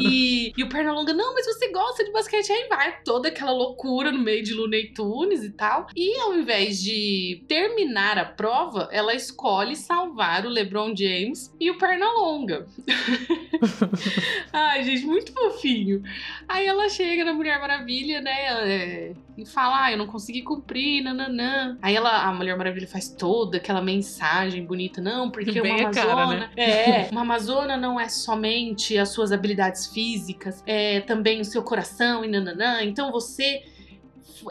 E, 0.00 0.52
e 0.56 0.62
o 0.62 0.68
Pernalonga, 0.68 1.12
não, 1.12 1.34
mas 1.34 1.46
você 1.46 1.70
gosta 1.70 2.04
de 2.04 2.12
basquete. 2.12 2.52
Aí 2.52 2.68
vai 2.68 3.02
toda 3.04 3.28
aquela 3.28 3.52
loucura 3.52 4.12
no 4.12 4.20
meio 4.20 4.42
de 4.42 4.54
Looney 4.54 4.92
Tunes 4.92 5.42
e 5.42 5.50
tal. 5.50 5.88
E 5.96 6.18
ao 6.20 6.34
invés 6.34 6.82
de 6.82 7.44
terminar 7.48 8.18
a 8.18 8.24
prova, 8.24 8.88
ela 8.92 9.14
escolhe 9.14 9.74
salvar 9.74 10.46
o 10.46 10.48
LeBron 10.48 10.94
James 10.94 11.54
e 11.58 11.70
o 11.70 11.78
Pernalonga. 11.78 12.66
Ai, 14.52 14.84
gente, 14.84 15.06
muito 15.06 15.32
fofinho. 15.32 16.02
Aí 16.48 16.66
ela 16.66 16.88
chega 16.88 17.24
na 17.24 17.32
Mulher 17.32 17.58
Maravilha, 17.60 18.20
né? 18.20 18.44
é, 18.68 19.14
e 19.36 19.44
fala: 19.44 19.84
Ah, 19.84 19.92
eu 19.92 19.98
não 19.98 20.06
consegui 20.06 20.42
cumprir, 20.42 21.02
nananã. 21.02 21.76
Aí 21.82 21.94
ela, 21.94 22.24
a 22.24 22.32
Mulher 22.32 22.56
Maravilha 22.56 22.86
faz 22.86 23.08
toda 23.08 23.56
aquela 23.56 23.82
mensagem 23.82 24.64
bonita, 24.64 25.00
não, 25.00 25.30
porque 25.30 25.60
Bem 25.60 25.80
uma 25.80 25.88
a 25.88 25.92
cara, 25.92 26.12
Amazona. 26.12 26.50
É, 26.56 27.08
uma 27.10 27.20
Amazona 27.22 27.76
não 27.76 27.98
é 27.98 28.08
somente 28.08 28.96
as 28.96 29.08
suas 29.10 29.32
habilidades 29.32 29.86
físicas, 29.88 30.43
é 30.66 31.00
também 31.00 31.40
o 31.40 31.44
seu 31.44 31.62
coração 31.62 32.24
e 32.24 32.28
nananã. 32.28 32.82
Então 32.82 33.10
você. 33.12 33.62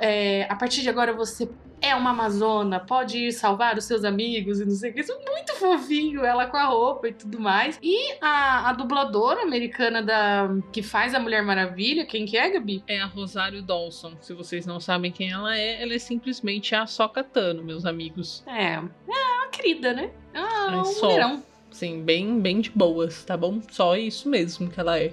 é, 0.02 0.46
a 0.50 0.56
partir 0.56 0.82
de 0.82 0.90
agora 0.90 1.14
você 1.14 1.50
é 1.82 1.94
uma 1.96 2.12
amazona, 2.12 2.80
pode 2.80 3.18
ir 3.18 3.34
salvar 3.34 3.78
os 3.78 3.84
seus 3.84 4.06
amigos 4.06 4.62
e 4.62 4.66
não 4.66 4.72
sei 4.74 4.92
o 4.92 4.94
que. 4.94 5.02
Isso 5.02 5.12
é 5.12 5.30
muito 5.30 5.54
fofinho, 5.56 6.24
ela 6.24 6.48
com 6.48 6.56
a 6.56 6.64
roupa 6.64 7.10
e 7.10 7.14
tudo 7.14 7.38
mais. 7.42 7.78
E 7.84 8.14
a, 8.22 8.70
a 8.70 8.74
dubladora 8.74 9.42
americana 9.42 10.02
da 10.02 10.48
que 10.72 10.82
faz 10.82 11.14
a 11.14 11.20
Mulher 11.20 11.44
Maravilha, 11.44 12.06
quem 12.06 12.26
que 12.26 12.38
é, 12.38 12.50
Gabi? 12.50 12.82
É 12.88 13.02
a 13.02 13.06
Rosário 13.06 13.62
Dawson. 13.62 14.14
Se 14.22 14.34
vocês 14.34 14.66
não 14.66 14.80
sabem 14.80 15.12
quem 15.12 15.30
ela 15.32 15.58
é, 15.58 15.84
ela 15.84 15.94
é 15.94 16.00
simplesmente 16.00 16.74
a 16.74 16.88
Soca 16.88 17.22
Tano, 17.22 17.62
meus 17.62 17.86
amigos. 17.86 18.42
É, 18.48 18.76
é 18.76 18.80
uma 18.80 19.48
querida, 19.52 19.92
né? 19.92 20.10
Ah, 20.34 20.70
É 20.72 20.78
um 20.78 20.86
só. 20.86 21.08
mulherão. 21.08 21.44
Sim, 21.70 22.02
bem, 22.02 22.40
bem 22.40 22.62
de 22.62 22.70
boas, 22.70 23.26
tá 23.26 23.36
bom? 23.36 23.60
Só 23.70 23.98
isso 23.98 24.30
mesmo 24.30 24.70
que 24.70 24.80
ela 24.80 24.98
é. 24.98 25.12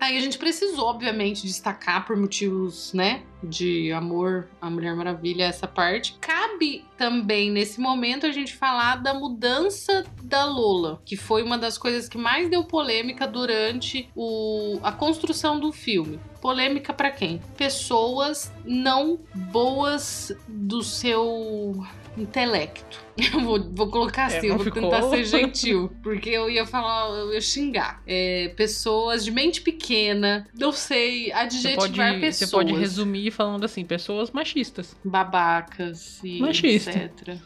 Aí 0.00 0.18
a 0.18 0.20
gente 0.20 0.38
precisou, 0.38 0.86
obviamente, 0.86 1.46
destacar 1.46 2.06
por 2.06 2.16
motivos, 2.16 2.92
né, 2.92 3.22
de 3.42 3.92
amor 3.92 4.48
à 4.60 4.68
Mulher 4.68 4.94
Maravilha 4.94 5.44
essa 5.44 5.66
parte. 5.66 6.16
Cabe 6.20 6.84
também 6.96 7.50
nesse 7.50 7.80
momento 7.80 8.26
a 8.26 8.32
gente 8.32 8.54
falar 8.54 8.96
da 8.96 9.14
mudança 9.14 10.04
da 10.22 10.44
Lola, 10.44 11.00
que 11.04 11.16
foi 11.16 11.42
uma 11.42 11.56
das 11.58 11.78
coisas 11.78 12.08
que 12.08 12.18
mais 12.18 12.50
deu 12.50 12.64
polêmica 12.64 13.26
durante 13.26 14.08
o, 14.14 14.78
a 14.82 14.92
construção 14.92 15.58
do 15.58 15.72
filme. 15.72 16.20
Polêmica 16.40 16.92
pra 16.92 17.10
quem? 17.10 17.40
Pessoas 17.56 18.52
não 18.64 19.20
boas 19.34 20.36
do 20.46 20.82
seu 20.82 21.82
intelecto. 22.16 23.02
Eu 23.32 23.40
vou, 23.42 23.62
vou 23.72 23.88
colocar 23.90 24.30
É, 24.30 24.38
assim, 24.38 24.46
eu 24.48 24.56
não 24.56 24.56
vou 24.58 24.64
ficou? 24.64 24.82
tentar 24.82 25.02
ser 25.08 25.22
gentil, 25.26 25.92
porque 26.02 26.30
eu 26.30 26.50
ia 26.50 26.66
falar, 26.66 27.10
eu 27.16 27.32
ia 27.32 27.40
xingar. 27.40 28.02
É, 28.06 28.52
pessoas 28.56 29.24
de 29.24 29.30
mente 29.30 29.60
pequena, 29.60 30.46
não 30.58 30.72
sei, 30.72 31.26
Você 31.26 31.32
adjetivar 31.32 31.78
pode, 32.10 32.20
pessoas. 32.20 32.36
você 32.50 32.56
pode 32.56 32.74
resumir 32.74 33.30
falando 33.30 33.62
assim, 33.64 33.84
pessoas 33.84 34.32
machistas. 34.32 34.96
babacas 35.04 36.20
e 36.24 36.40
Machista. 36.40 36.90
etc. 36.90 37.38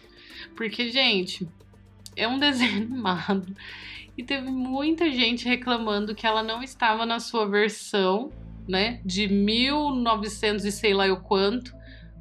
Porque, 0.57 0.91
gente, 0.91 1.47
é 2.17 2.27
um 2.27 2.39
desenho 2.39 2.83
animado. 2.89 3.55
E 4.17 4.25
teve 4.25 4.49
muita 4.51 5.11
gente 5.13 5.47
reclamando 5.47 6.15
que 6.15 6.27
ela 6.27 6.43
não 6.43 6.63
estava 6.63 7.05
na 7.07 7.21
sua 7.21 7.47
versão, 7.47 8.33
né? 8.67 9.01
De 9.05 9.29
1900 9.29 10.65
e 10.65 10.73
sei 10.73 10.95
lá 10.95 11.07
eu 11.07 11.19
quanto. 11.19 11.77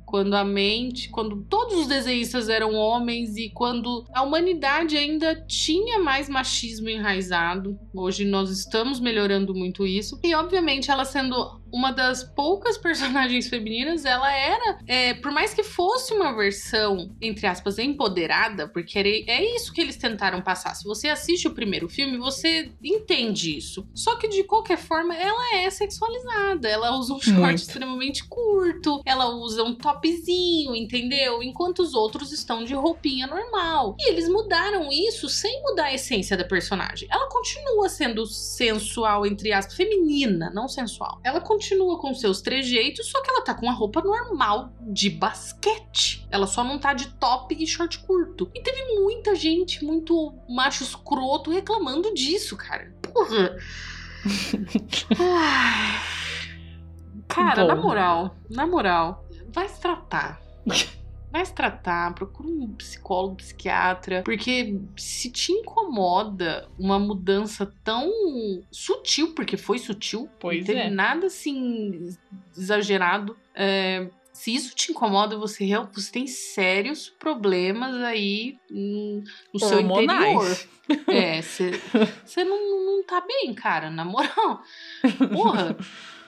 Quando 0.07 0.35
a 0.35 0.45
mente, 0.45 1.09
quando 1.09 1.43
todos 1.49 1.79
os 1.79 1.87
desenhistas 1.87 2.47
eram 2.47 2.73
homens 2.73 3.35
e 3.35 3.49
quando 3.49 4.05
a 4.13 4.23
humanidade 4.23 4.95
ainda 4.95 5.35
tinha 5.35 5.99
mais 5.99 6.29
machismo 6.29 6.87
enraizado. 6.87 7.77
Hoje 7.93 8.23
nós 8.23 8.49
estamos 8.49 9.01
melhorando 9.01 9.53
muito 9.53 9.85
isso. 9.85 10.17
E 10.23 10.33
obviamente 10.33 10.89
ela 10.89 11.03
sendo 11.03 11.59
uma 11.71 11.91
das 11.91 12.23
poucas 12.23 12.77
personagens 12.79 13.47
femininas, 13.47 14.05
ela 14.05 14.31
era, 14.31 14.79
é, 14.87 15.13
por 15.15 15.31
mais 15.31 15.53
que 15.53 15.63
fosse 15.63 16.13
uma 16.13 16.35
versão, 16.35 17.15
entre 17.21 17.45
aspas, 17.47 17.77
empoderada, 17.77 18.67
porque 18.67 18.97
era, 18.97 19.07
é 19.09 19.55
isso 19.55 19.73
que 19.73 19.81
eles 19.81 19.97
tentaram 19.97 20.41
passar. 20.41 20.75
Se 20.75 20.83
você 20.83 21.09
assiste 21.09 21.47
o 21.47 21.53
primeiro 21.53 21.89
filme, 21.89 22.17
você 22.17 22.71
entende 22.83 23.57
isso. 23.57 23.87
Só 23.93 24.15
que 24.15 24.27
de 24.27 24.43
qualquer 24.43 24.77
forma, 24.77 25.15
ela 25.15 25.55
é 25.55 25.69
sexualizada. 25.69 26.67
Ela 26.67 26.97
usa 26.97 27.13
um 27.13 27.19
short 27.19 27.39
Muito. 27.39 27.57
extremamente 27.59 28.23
curto, 28.25 29.01
ela 29.05 29.27
usa 29.35 29.63
um 29.63 29.75
topzinho, 29.75 30.75
entendeu? 30.75 31.43
Enquanto 31.43 31.79
os 31.79 31.93
outros 31.93 32.31
estão 32.31 32.63
de 32.63 32.73
roupinha 32.73 33.27
normal. 33.27 33.95
E 33.99 34.09
eles 34.09 34.27
mudaram 34.29 34.89
isso 34.91 35.29
sem 35.29 35.61
mudar 35.63 35.85
a 35.85 35.93
essência 35.93 36.37
da 36.37 36.43
personagem. 36.43 37.07
Ela 37.11 37.29
continua 37.29 37.89
sendo 37.89 38.25
sensual, 38.25 39.25
entre 39.25 39.51
aspas, 39.51 39.75
feminina, 39.75 40.49
não 40.53 40.67
sensual. 40.67 41.19
Ela 41.23 41.39
continua 41.41 41.56
com 41.99 42.13
seus 42.13 42.41
trejeitos, 42.41 43.09
só 43.09 43.21
que 43.21 43.29
ela 43.29 43.43
tá 43.43 43.53
com 43.53 43.69
a 43.69 43.73
roupa 43.73 44.01
normal 44.01 44.71
de 44.81 45.09
basquete. 45.09 46.25
Ela 46.29 46.47
só 46.47 46.63
não 46.63 46.79
tá 46.79 46.93
de 46.93 47.07
top 47.15 47.55
e 47.57 47.65
short 47.65 47.99
curto. 47.99 48.49
E 48.53 48.61
teve 48.61 48.99
muita 48.99 49.35
gente, 49.35 49.83
muito 49.83 50.33
macho 50.49 50.83
escroto, 50.83 51.51
reclamando 51.51 52.13
disso, 52.13 52.55
cara. 52.55 52.93
Porra. 53.01 53.55
Cara, 57.27 57.63
Bom. 57.63 57.67
na 57.67 57.75
moral, 57.75 58.35
na 58.49 58.65
moral, 58.65 59.25
vai 59.49 59.67
se 59.67 59.79
tratar. 59.79 60.41
Vai 61.31 61.45
se 61.45 61.53
tratar, 61.53 62.13
procura 62.15 62.47
um 62.47 62.73
psicólogo, 62.73 63.35
psiquiatra, 63.35 64.21
porque 64.23 64.79
se 64.95 65.29
te 65.29 65.51
incomoda 65.51 66.69
uma 66.79 66.97
mudança 66.97 67.71
tão 67.83 68.09
sutil, 68.71 69.33
porque 69.33 69.57
foi 69.57 69.77
sutil, 69.77 70.29
Pois 70.39 70.59
não 70.59 70.65
teve 70.65 70.79
é. 70.79 70.89
nada 70.89 71.27
assim 71.27 72.09
exagerado. 72.55 73.37
é, 73.53 74.09
se 74.37 74.53
isso 74.53 74.75
te 74.75 74.91
incomoda, 74.91 75.35
você, 75.35 75.67
você 75.91 76.11
tem 76.11 76.27
sérios 76.27 77.09
problemas 77.09 77.95
aí 78.03 78.55
no 78.69 79.23
seu 79.59 79.79
interior. 79.79 80.13
Hormonais. 80.13 80.67
É, 81.09 81.41
você 81.41 82.45
não, 82.45 82.85
não 82.85 83.03
tá 83.03 83.19
bem, 83.19 83.53
cara, 83.53 83.89
na 83.89 84.05
moral. 84.05 84.61
Porra, 85.33 85.75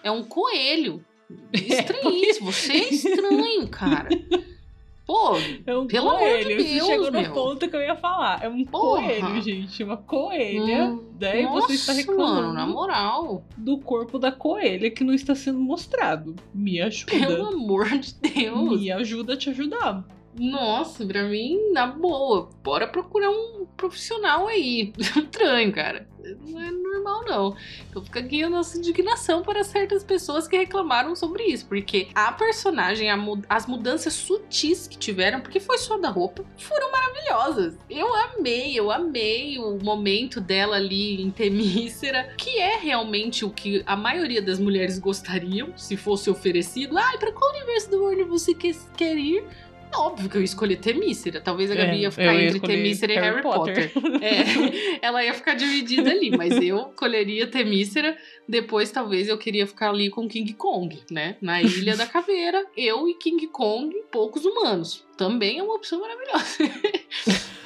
é 0.04 0.12
um 0.12 0.22
coelho. 0.22 1.02
Estranhíssimo. 1.54 2.52
Você 2.52 2.74
é 2.74 2.90
estranho, 2.90 3.70
cara. 3.70 4.10
Pô, 5.10 5.32
É 5.66 5.76
um 5.76 5.88
Pelo 5.88 6.10
amor 6.12 6.20
de 6.20 6.24
coelho. 6.44 6.62
Você 6.64 6.74
Deus, 6.76 6.86
chegou 6.88 7.12
no 7.12 7.20
meu. 7.20 7.34
ponto 7.34 7.68
que 7.68 7.76
eu 7.76 7.82
ia 7.82 7.96
falar. 7.96 8.44
É 8.44 8.48
um 8.48 8.64
Porra. 8.64 9.02
coelho, 9.02 9.42
gente. 9.42 9.84
Uma 9.84 9.98
coelha. 9.98 10.86
hum, 10.86 11.04
Daí 11.18 11.48
você 11.48 11.74
está 11.74 11.94
nossa, 11.94 12.02
reclamando 12.12 12.42
mano, 12.44 12.54
na 12.54 12.68
moral. 12.68 13.44
do 13.58 13.80
corpo 13.80 14.20
da 14.20 14.32
coelha 14.32 14.92
que 14.92 15.04
não 15.04 15.12
está 15.14 15.34
sendo 15.34 15.60
mostrado. 15.60 16.36
Me 16.54 16.80
ajuda. 16.80 17.12
Pelo 17.12 17.48
amor 17.48 17.90
de 17.98 18.14
Deus. 18.14 18.80
Me 18.80 18.92
ajuda 18.92 19.34
a 19.34 19.38
te 19.38 19.50
ajudar. 19.50 20.06
Nossa, 20.40 21.06
pra 21.06 21.24
mim, 21.24 21.72
na 21.74 21.86
boa. 21.86 22.50
Bora 22.64 22.88
procurar 22.88 23.30
um 23.30 23.66
profissional 23.76 24.48
aí. 24.48 24.94
Estranho, 24.98 25.72
cara. 25.74 26.08
Não 26.48 26.62
é 26.62 26.70
normal, 26.70 27.26
não. 27.26 27.56
Então 27.90 28.04
fica 28.04 28.20
aqui 28.20 28.44
a 28.44 28.50
nossa 28.50 28.78
indignação 28.78 29.42
para 29.42 29.64
certas 29.64 30.04
pessoas 30.04 30.48
que 30.48 30.58
reclamaram 30.58 31.16
sobre 31.16 31.44
isso. 31.44 31.66
Porque 31.66 32.08
a 32.14 32.32
personagem, 32.32 33.10
a 33.10 33.18
mu- 33.18 33.42
as 33.50 33.66
mudanças 33.66 34.14
sutis 34.14 34.88
que 34.88 34.98
tiveram, 34.98 35.42
porque 35.42 35.60
foi 35.60 35.78
só 35.78 35.98
da 35.98 36.10
roupa, 36.10 36.46
foram 36.58 36.92
maravilhosas. 36.92 37.78
Eu 37.90 38.14
amei, 38.14 38.78
eu 38.80 38.92
amei 38.92 39.58
o 39.58 39.80
momento 39.84 40.40
dela 40.40 40.76
ali 40.76 41.22
em 41.22 41.32
Temícera, 41.32 42.34
que 42.38 42.58
é 42.60 42.78
realmente 42.78 43.44
o 43.44 43.50
que 43.50 43.82
a 43.86 43.96
maioria 43.96 44.42
das 44.42 44.60
mulheres 44.60 45.00
gostariam, 45.00 45.76
se 45.78 45.98
fosse 45.98 46.30
oferecido. 46.30 46.98
Ai, 46.98 47.18
pra 47.18 47.32
qual 47.32 47.52
universo 47.56 47.90
do 47.90 48.04
Warner 48.04 48.28
você 48.28 48.54
quer 48.54 49.18
ir? 49.18 49.44
Óbvio 49.96 50.30
que 50.30 50.38
eu 50.38 50.44
escolhi 50.44 50.76
Temícera. 50.76 51.42
Talvez 51.42 51.72
a 51.72 51.76
Gabi 51.76 51.92
É, 51.92 51.98
ia 51.98 52.12
ficar 52.12 52.34
ia 52.34 52.44
entre 52.44 52.60
Temícera 52.60 53.14
e 53.14 53.16
Harry 53.16 53.42
Potter. 53.42 53.92
É, 54.22 55.00
ela 55.06 55.24
ia 55.24 55.34
ficar 55.34 55.56
dividida 55.56 56.12
ali, 56.12 56.30
mas 56.36 56.56
eu 56.58 56.90
escolheria 56.90 57.48
Temícera. 57.48 58.18
Depois, 58.48 58.92
talvez, 58.92 59.28
eu 59.28 59.38
queria 59.38 59.68
ficar 59.68 59.90
ali 59.90 60.10
com 60.10 60.28
King 60.28 60.54
Kong, 60.54 61.02
né? 61.10 61.38
Na 61.42 61.62
Ilha 61.62 61.96
da 61.96 62.06
Caveira, 62.06 62.66
eu 62.76 63.08
e 63.08 63.14
King 63.16 63.48
Kong, 63.48 63.96
poucos 64.12 64.46
humanos. 64.46 65.06
Também 65.18 65.60
é 65.60 65.64
uma 65.64 65.76
opção 65.76 66.00
maravilhosa. 66.00 66.58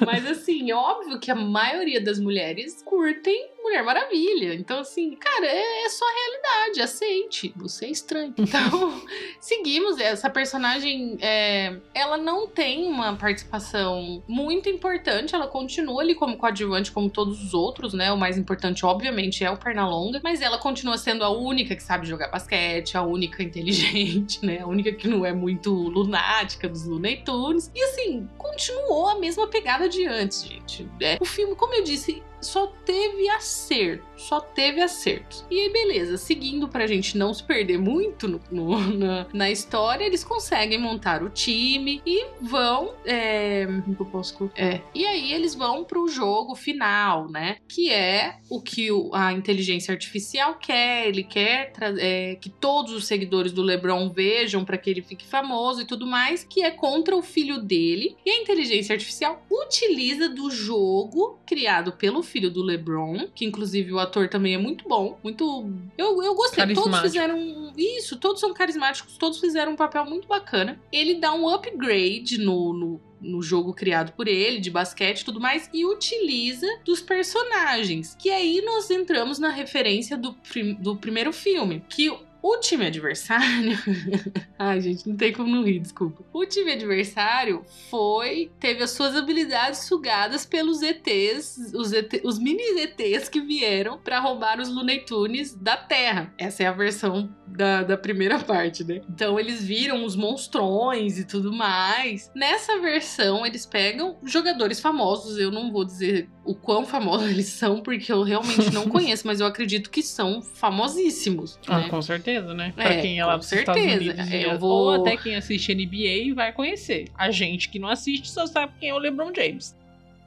mas, 0.04 0.26
assim, 0.26 0.72
óbvio 0.72 1.18
que 1.20 1.30
a 1.30 1.34
maioria 1.34 2.00
das 2.00 2.18
mulheres 2.18 2.82
curtem 2.84 3.53
Mulher 3.64 3.82
Maravilha. 3.82 4.54
Então, 4.54 4.80
assim, 4.80 5.16
cara, 5.16 5.46
é, 5.46 5.84
é 5.86 5.88
só 5.88 6.04
realidade. 6.04 6.82
Aceite. 6.82 7.54
Você 7.56 7.86
é 7.86 7.90
estranho. 7.90 8.34
Então, 8.44 9.02
seguimos. 9.40 9.98
Essa 9.98 10.28
personagem, 10.28 11.16
é, 11.20 11.78
ela 11.94 12.18
não 12.18 12.46
tem 12.46 12.86
uma 12.86 13.16
participação 13.16 14.22
muito 14.28 14.68
importante. 14.68 15.34
Ela 15.34 15.46
continua 15.46 16.02
ali 16.02 16.14
como 16.14 16.36
coadjuvante, 16.36 16.92
como 16.92 17.08
todos 17.08 17.42
os 17.42 17.54
outros, 17.54 17.94
né? 17.94 18.12
O 18.12 18.18
mais 18.18 18.36
importante, 18.36 18.84
obviamente, 18.84 19.42
é 19.42 19.50
o 19.50 19.56
Pernalonga. 19.56 20.20
Mas 20.22 20.42
ela 20.42 20.58
continua 20.58 20.98
sendo 20.98 21.24
a 21.24 21.30
única 21.30 21.74
que 21.74 21.82
sabe 21.82 22.06
jogar 22.06 22.28
basquete, 22.28 22.96
a 22.96 23.02
única 23.02 23.42
inteligente, 23.42 24.44
né? 24.44 24.60
A 24.60 24.66
única 24.66 24.92
que 24.92 25.08
não 25.08 25.24
é 25.24 25.32
muito 25.32 25.72
lunática 25.72 26.68
dos 26.68 26.84
Looney 26.84 27.22
Tunes. 27.24 27.70
E 27.74 27.82
assim, 27.82 28.28
continuou 28.36 29.08
a 29.08 29.18
mesma 29.18 29.48
pegada 29.48 29.88
de 29.88 30.06
antes, 30.06 30.44
gente. 30.44 30.86
É, 31.00 31.16
o 31.18 31.24
filme, 31.24 31.56
como 31.56 31.74
eu 31.74 31.82
disse, 31.82 32.22
só 32.44 32.66
teve 32.84 33.28
acerto. 33.30 34.04
Só 34.16 34.40
teve 34.40 34.80
acertos. 34.80 35.44
E 35.50 35.58
aí, 35.60 35.72
beleza, 35.72 36.16
seguindo 36.16 36.68
pra 36.68 36.86
gente 36.86 37.18
não 37.18 37.34
se 37.34 37.42
perder 37.42 37.78
muito 37.78 38.28
no- 38.28 38.40
no- 38.50 38.78
na, 38.96 39.26
na 39.32 39.50
história, 39.50 40.04
eles 40.04 40.22
conseguem 40.22 40.78
montar 40.78 41.22
o 41.22 41.28
time 41.30 42.00
e 42.06 42.24
vão. 42.40 42.94
É, 43.04 43.64
eu 43.98 44.06
posso? 44.06 44.50
É. 44.56 44.80
E 44.94 45.04
aí 45.04 45.32
eles 45.32 45.54
vão 45.54 45.84
pro 45.84 46.08
jogo 46.08 46.54
final, 46.54 47.28
né? 47.30 47.56
Que 47.68 47.90
é 47.90 48.36
o 48.50 48.60
que 48.60 48.88
a 49.12 49.32
inteligência 49.32 49.92
artificial 49.92 50.54
quer. 50.56 51.08
Ele 51.08 51.24
quer 51.24 51.72
é, 51.98 52.36
que 52.40 52.48
todos 52.50 52.92
os 52.92 53.06
seguidores 53.06 53.52
do 53.52 53.62
LeBron 53.62 54.08
vejam 54.10 54.64
pra 54.64 54.78
que 54.78 54.90
ele 54.90 55.02
fique 55.02 55.26
famoso 55.26 55.82
e 55.82 55.84
tudo 55.86 56.06
mais, 56.06 56.44
que 56.44 56.62
é 56.62 56.70
contra 56.70 57.16
o 57.16 57.22
filho 57.22 57.58
dele. 57.60 58.16
E 58.24 58.30
a 58.30 58.40
inteligência 58.40 58.92
artificial 58.94 59.42
utiliza 59.50 60.28
do 60.28 60.50
jogo 60.50 61.38
criado 61.46 61.92
pelo 61.92 62.22
filho 62.22 62.33
do 62.40 62.62
LeBron, 62.62 63.28
que 63.34 63.44
inclusive 63.44 63.92
o 63.92 63.98
ator 63.98 64.28
também 64.28 64.54
é 64.54 64.58
muito 64.58 64.88
bom, 64.88 65.18
muito. 65.22 65.68
Eu, 65.96 66.22
eu 66.22 66.34
gostei. 66.34 66.62
Todos 66.74 66.90
fizeram. 67.02 67.72
Isso, 67.76 68.16
todos 68.18 68.40
são 68.40 68.52
carismáticos, 68.54 69.16
todos 69.16 69.38
fizeram 69.40 69.72
um 69.72 69.76
papel 69.76 70.04
muito 70.04 70.28
bacana. 70.28 70.80
Ele 70.92 71.14
dá 71.14 71.32
um 71.32 71.48
upgrade 71.48 72.38
no- 72.38 72.72
no, 72.72 73.00
no 73.20 73.42
jogo 73.42 73.72
criado 73.74 74.12
por 74.12 74.28
ele, 74.28 74.60
de 74.60 74.70
basquete 74.70 75.20
e 75.20 75.24
tudo 75.24 75.40
mais, 75.40 75.68
e 75.72 75.84
utiliza 75.86 76.66
dos 76.84 77.00
personagens. 77.00 78.16
Que 78.18 78.30
aí 78.30 78.60
nós 78.62 78.90
entramos 78.90 79.38
na 79.38 79.50
referência 79.50 80.16
do, 80.16 80.32
prim- 80.34 80.74
do 80.74 80.96
primeiro 80.96 81.32
filme. 81.32 81.82
Que 81.88 82.12
o 82.44 82.58
time 82.58 82.84
adversário. 82.84 83.78
Ai, 84.58 84.78
gente, 84.78 85.08
não 85.08 85.16
tem 85.16 85.32
como 85.32 85.48
não 85.48 85.64
rir, 85.64 85.80
desculpa. 85.80 86.22
O 86.30 86.44
time 86.44 86.72
adversário 86.72 87.64
foi. 87.90 88.52
teve 88.60 88.82
as 88.82 88.90
suas 88.90 89.16
habilidades 89.16 89.86
sugadas 89.86 90.44
pelos 90.44 90.82
ETs, 90.82 91.72
os, 91.74 91.94
ET, 91.94 92.20
os 92.22 92.38
mini 92.38 92.62
ETs 92.82 93.30
que 93.30 93.40
vieram 93.40 93.96
pra 93.96 94.20
roubar 94.20 94.60
os 94.60 94.68
Looney 94.68 95.06
Tunes 95.06 95.54
da 95.54 95.78
Terra. 95.78 96.34
Essa 96.36 96.64
é 96.64 96.66
a 96.66 96.72
versão 96.72 97.34
da, 97.46 97.82
da 97.82 97.96
primeira 97.96 98.38
parte, 98.38 98.84
né? 98.84 99.00
Então 99.08 99.40
eles 99.40 99.64
viram 99.64 100.04
os 100.04 100.14
monstrões 100.14 101.18
e 101.18 101.24
tudo 101.24 101.50
mais. 101.50 102.30
Nessa 102.34 102.78
versão, 102.78 103.46
eles 103.46 103.64
pegam 103.64 104.18
jogadores 104.22 104.80
famosos. 104.80 105.38
Eu 105.38 105.50
não 105.50 105.72
vou 105.72 105.84
dizer 105.84 106.28
o 106.44 106.54
quão 106.54 106.84
famosos 106.86 107.28
eles 107.30 107.46
são, 107.46 107.80
porque 107.80 108.12
eu 108.12 108.22
realmente 108.22 108.72
não 108.72 108.86
conheço, 108.90 109.26
mas 109.26 109.40
eu 109.40 109.46
acredito 109.46 109.90
que 109.90 110.02
são 110.02 110.42
famosíssimos. 110.42 111.58
Ah, 111.66 111.80
né? 111.80 111.88
com 111.88 112.00
certeza, 112.02 112.52
né? 112.54 112.72
É, 112.76 112.82
Pra 112.82 112.96
quem 113.00 113.18
é 113.18 113.24
lá 113.24 113.32
com 113.32 113.38
dos 113.38 113.52
Estados 113.52 113.82
certeza. 113.82 114.12
Unidos. 114.12 114.32
É, 114.32 114.46
eu 114.46 114.58
vou- 114.58 114.70
Ou 114.70 114.90
até 114.92 115.16
quem 115.16 115.36
assiste 115.36 115.74
NBA 115.74 116.34
vai 116.34 116.52
conhecer. 116.52 117.08
A 117.16 117.30
gente 117.30 117.68
que 117.68 117.78
não 117.78 117.88
assiste 117.88 118.30
só 118.30 118.46
sabe 118.46 118.72
quem 118.78 118.90
é 118.90 118.94
o 118.94 118.98
LeBron 118.98 119.32
James. 119.34 119.74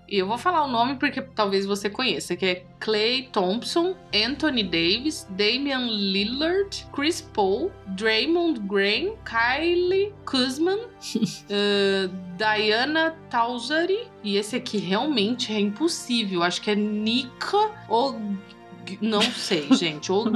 E 0.07 0.17
eu 0.19 0.27
vou 0.27 0.37
falar 0.37 0.63
o 0.63 0.67
nome 0.67 0.95
porque 0.95 1.21
talvez 1.21 1.65
você 1.65 1.89
conheça, 1.89 2.35
que 2.35 2.45
é 2.45 2.65
Clay 2.79 3.29
Thompson, 3.31 3.95
Anthony 4.13 4.63
Davis, 4.63 5.27
Damian 5.31 5.87
Lillard, 5.87 6.85
Chris 6.93 7.21
Paul, 7.21 7.71
Draymond 7.87 8.61
Green, 8.61 9.15
Kylie 9.25 10.13
Kuzman, 10.25 10.79
uh, 10.79 12.07
Diana 12.37 13.17
Tausari, 13.29 14.07
e 14.23 14.37
esse 14.37 14.55
aqui 14.55 14.77
realmente 14.77 15.51
é 15.51 15.59
impossível, 15.59 16.43
acho 16.43 16.61
que 16.61 16.71
é 16.71 16.75
Nika 16.75 17.71
ou 17.89 18.19
não 19.01 19.21
sei, 19.21 19.67
gente. 19.73 20.11
O, 20.11 20.31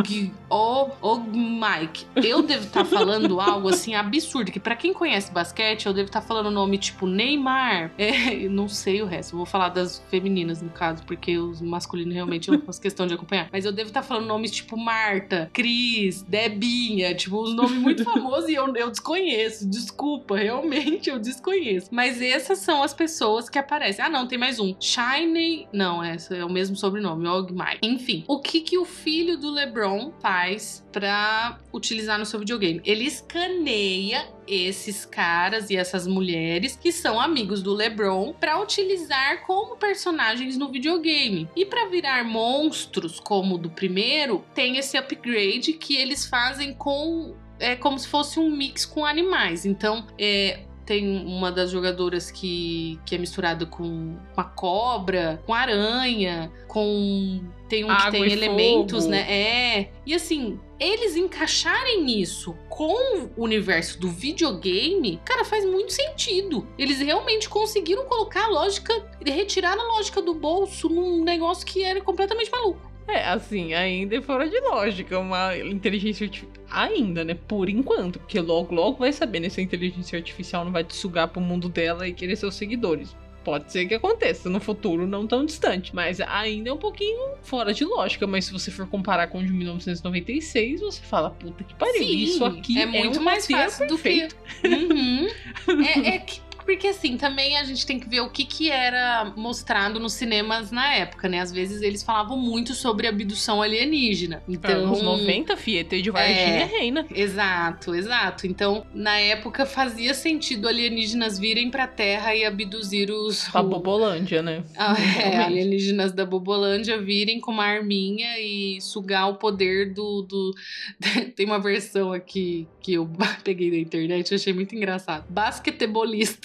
o, 0.50 0.90
o 1.02 1.20
Mike. 1.20 2.06
Eu 2.16 2.42
devo 2.42 2.66
estar 2.66 2.86
falando 2.86 3.40
algo 3.40 3.70
assim 3.70 3.96
absurdo. 3.96 4.52
Que 4.52 4.60
pra 4.60 4.76
quem 4.76 4.94
conhece 4.94 5.32
basquete, 5.32 5.86
eu 5.86 5.94
devo 5.94 6.08
estar 6.08 6.22
falando 6.22 6.48
o 6.48 6.52
nome 6.52 6.78
tipo 6.78 7.06
Neymar. 7.06 7.92
É, 7.98 8.48
não 8.50 8.68
sei 8.68 9.02
o 9.02 9.06
resto. 9.06 9.34
Eu 9.34 9.38
vou 9.38 9.46
falar 9.46 9.70
das 9.70 10.00
femininas, 10.10 10.62
no 10.62 10.70
caso, 10.70 11.04
porque 11.04 11.38
os 11.38 11.62
masculinos 11.62 12.14
realmente 12.14 12.50
eu 12.50 12.58
não 12.58 12.62
faço 12.66 12.82
questão 12.82 13.06
de 13.06 13.14
acompanhar. 13.14 13.48
Mas 13.52 13.66
eu 13.66 13.72
devo 13.72 13.90
estar 13.90 14.02
falando 14.02 14.26
nomes 14.26 14.52
tipo 14.52 14.76
Marta, 14.78 15.50
Cris, 15.54 16.24
Debinha, 16.24 17.14
tipo, 17.14 17.42
uns 17.44 17.54
nomes 17.54 17.78
muito 17.78 18.04
famosos 18.04 18.50
e 18.50 18.56
eu, 18.56 18.74
eu 18.76 18.90
desconheço. 18.90 19.70
Desculpa, 19.70 20.38
realmente 20.38 21.10
eu 21.10 21.20
desconheço. 21.20 21.90
Mas 21.92 22.22
essas 22.22 22.60
são 22.60 22.82
as 22.84 22.94
pessoas 22.94 23.50
que 23.50 23.60
aparecem. 23.60 24.04
Ah, 24.04 24.10
não, 24.10 24.28
tem 24.28 24.38
mais 24.38 24.60
um. 24.60 24.76
Shiny. 24.80 25.68
Não, 25.72 26.04
essa 26.04 26.36
é 26.36 26.44
o 26.44 26.50
mesmo 26.50 26.76
sobrenome, 26.76 27.28
Og 27.28 27.52
Mike. 27.54 27.80
Enfim, 27.84 28.24
o 28.28 28.40
que 28.42 28.62
que 28.62 28.78
o 28.78 28.86
filho 28.86 29.38
do 29.38 29.50
LeBron 29.50 30.12
faz 30.22 30.86
pra 30.92 31.60
utilizar 31.72 32.20
no 32.20 32.26
seu 32.26 32.40
videogame? 32.40 32.82
Ele 32.84 33.06
escaneia 33.06 34.28
esses 34.48 35.06
caras 35.06 35.70
e 35.70 35.78
essas 35.78 36.06
mulheres 36.06 36.76
que 36.76 36.92
são 36.92 37.20
amigos 37.20 37.64
do 37.64 37.74
LeBron 37.74 38.34
pra 38.34 38.60
utilizar 38.60 39.46
como 39.46 39.78
personagens 39.78 40.58
no 40.58 40.70
videogame. 40.70 41.48
E 41.56 41.66
pra 41.66 41.88
virar 41.88 42.24
monstros 42.26 43.20
como 43.20 43.56
o 43.56 43.58
do 43.58 43.70
primeiro, 43.70 44.44
tem 44.54 44.78
esse 44.78 44.98
upgrade 44.98 45.74
que 45.74 45.96
eles 45.96 46.26
fazem 46.26 46.74
com 46.74 47.36
é 47.60 47.76
como 47.76 47.98
se 48.00 48.08
fosse 48.08 48.40
um 48.40 48.50
mix 48.50 48.86
com 48.86 49.06
animais. 49.06 49.66
Então, 49.66 50.08
é, 50.18 50.62
tem 50.86 51.26
uma 51.26 51.52
das 51.52 51.72
jogadoras 51.72 52.32
que, 52.32 53.00
que 53.06 53.16
é 53.16 53.18
misturada 53.18 53.66
com 53.66 54.16
uma 54.34 54.44
cobra, 54.44 55.42
com 55.46 55.54
aranha, 55.54 56.52
com. 56.68 57.42
Tem 57.70 57.86
um 57.86 57.88
que 57.88 57.94
Água 57.94 58.12
tem 58.12 58.28
e 58.28 58.34
elementos, 58.34 59.06
fogo. 59.06 59.12
né? 59.12 59.26
É. 59.32 59.92
E 60.06 60.14
assim, 60.14 60.60
eles 60.78 61.16
encaixarem 61.16 62.20
isso 62.20 62.54
com 62.68 63.30
o 63.38 63.44
universo 63.44 64.00
do 64.00 64.10
videogame, 64.10 65.22
cara, 65.24 65.46
faz 65.46 65.64
muito 65.64 65.94
sentido. 65.94 66.68
Eles 66.78 67.00
realmente 67.00 67.48
conseguiram 67.48 68.06
colocar 68.06 68.46
a 68.46 68.50
lógica, 68.50 68.94
retirar 69.26 69.78
a 69.78 69.84
lógica 69.84 70.22
do 70.22 70.34
bolso 70.34 70.90
num 70.90 71.24
negócio 71.24 71.66
que 71.66 71.84
era 71.84 72.02
completamente 72.02 72.52
maluco. 72.52 72.91
É, 73.08 73.26
assim, 73.26 73.74
ainda 73.74 74.16
é 74.16 74.22
fora 74.22 74.48
de 74.50 74.60
lógica 74.62 75.20
uma 75.20 75.58
inteligência 75.58 76.26
artificial. 76.26 76.52
Ainda, 76.70 77.24
né? 77.26 77.34
Por 77.48 77.68
enquanto. 77.70 78.20
Porque 78.20 78.40
logo, 78.40 78.74
logo 78.74 79.00
vai 79.00 79.12
saber, 79.12 79.40
né? 79.42 79.50
Se 79.50 79.60
a 79.60 79.64
inteligência 79.64 80.18
artificial 80.18 80.64
não 80.64 80.72
vai 80.72 80.84
te 80.84 80.96
sugar 80.96 81.28
pro 81.28 81.42
mundo 81.42 81.68
dela 81.68 82.08
e 82.08 82.14
querer 82.14 82.36
seus 82.36 82.56
seguidores. 82.56 83.16
Pode 83.44 83.72
ser 83.72 83.88
que 83.88 83.96
aconteça 83.96 84.48
no 84.50 84.60
futuro 84.60 85.08
não 85.08 85.26
tão 85.26 85.44
distante. 85.44 85.94
Mas 85.96 86.22
ainda 86.22 86.70
é 86.70 86.74
um 86.74 86.78
pouquinho 86.78 87.34
fora 87.42 87.74
de 87.74 87.84
lógica. 87.84 88.26
Mas 88.28 88.46
se 88.46 88.54
você 88.54 88.70
for 88.72 88.88
comparar 88.88 89.28
com 89.28 89.40
o 89.40 89.44
de 89.46 89.52
1996, 89.52 90.80
você 90.82 91.02
fala, 91.02 91.32
puta 91.32 91.64
que 91.64 91.74
pariu. 91.74 92.04
Sim, 92.04 92.18
isso 92.18 92.46
aqui 92.46 92.80
é 92.80 92.86
muito 92.86 93.20
um 93.20 93.24
mais 93.24 93.48
fácil 93.48 93.88
do 93.88 93.98
que. 93.98 94.04
perfeito. 94.04 94.36
Uhum. 94.64 95.28
é, 95.84 96.16
é 96.16 96.18
que- 96.20 96.40
porque 96.66 96.88
assim, 96.88 97.18
também 97.18 97.58
a 97.58 97.64
gente 97.64 97.86
tem 97.86 98.00
que 98.00 98.08
ver 98.10 98.22
o 98.22 98.30
que, 98.30 98.46
que 98.46 98.70
era 98.70 99.32
mostrado 99.36 100.00
nos 100.00 100.14
cinemas 100.14 100.72
na 100.72 100.94
época, 100.96 101.28
né? 101.30 101.40
Às 101.40 101.52
vezes 101.52 101.82
eles 101.82 102.04
falavam 102.04 102.38
muito 102.38 102.74
sobre 102.74 103.08
abdução 103.08 103.62
alienígena. 103.62 104.44
Então, 104.48 104.86
Anos 104.86 105.02
90, 105.02 105.56
Fieta 105.58 106.00
de 106.02 106.10
Varginha 106.12 106.36
É. 106.36 106.66
reina. 106.66 107.06
Exato, 107.14 107.94
exato. 107.96 108.48
Então, 108.48 108.86
na 108.94 109.18
época 109.20 109.66
fazia 109.66 110.14
sentido 110.14 110.68
alienígenas 110.68 111.38
virem 111.40 111.70
pra 111.70 111.88
Terra 111.88 112.36
e 112.36 112.44
abduzir 112.46 113.10
os. 113.12 113.48
O- 113.54 113.64
Bobolândia, 113.64 114.42
né? 114.42 114.64
Ah, 114.78 114.96
é, 115.22 115.38
alienígenas 115.38 116.12
da 116.12 116.26
Bobolândia 116.26 117.02
virem 117.02 117.40
com 117.40 117.52
uma 117.52 117.66
arminha 117.66 118.38
e 118.40 118.80
sugar 118.82 119.30
o 119.30 119.36
poder 119.36 119.94
do. 119.94 120.22
do... 120.24 120.52
Tem 121.36 121.46
uma 121.46 121.60
versão 121.60 122.12
aqui 122.12 122.68
que 122.82 122.94
eu 122.94 123.10
peguei 123.44 123.72
da 123.72 123.78
internet, 123.78 124.32
eu 124.32 124.36
achei 124.36 124.54
muito 124.54 124.76
engraçado. 124.76 125.26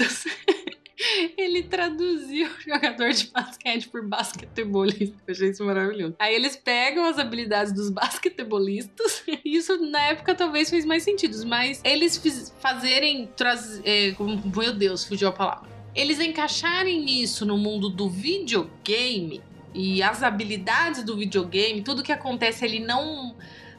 Ele 1.36 1.62
traduziu 1.62 2.48
jogador 2.66 3.10
de 3.12 3.26
basquete 3.26 3.88
por 3.88 4.06
basquetebolista. 4.06 5.14
Eu 5.26 5.32
achei 5.32 5.50
isso 5.50 5.64
maravilhoso. 5.64 6.14
Aí 6.18 6.34
eles 6.34 6.56
pegam 6.56 7.04
as 7.04 7.18
habilidades 7.18 7.72
dos 7.72 7.90
basquetebolistas. 7.92 9.22
Isso 9.44 9.76
na 9.90 10.00
época 10.06 10.34
talvez 10.34 10.70
fez 10.70 10.84
mais 10.86 11.02
sentido. 11.02 11.46
Mas 11.46 11.80
eles 11.84 12.16
fiz- 12.16 12.52
fazerem. 12.60 13.28
Traz, 13.36 13.80
é, 13.84 14.14
meu 14.54 14.72
Deus, 14.72 15.04
fugiu 15.04 15.28
a 15.28 15.32
palavra 15.32 15.76
eles 15.96 16.20
encaixarem 16.20 17.22
isso 17.22 17.46
no 17.46 17.56
mundo 17.56 17.88
do 17.88 18.06
videogame 18.06 19.40
e 19.74 20.02
as 20.02 20.22
habilidades 20.22 21.02
do 21.02 21.16
videogame, 21.16 21.80
tudo 21.82 22.02
que 22.02 22.12
acontece 22.12 22.66
ele 22.66 22.80
não 22.80 23.34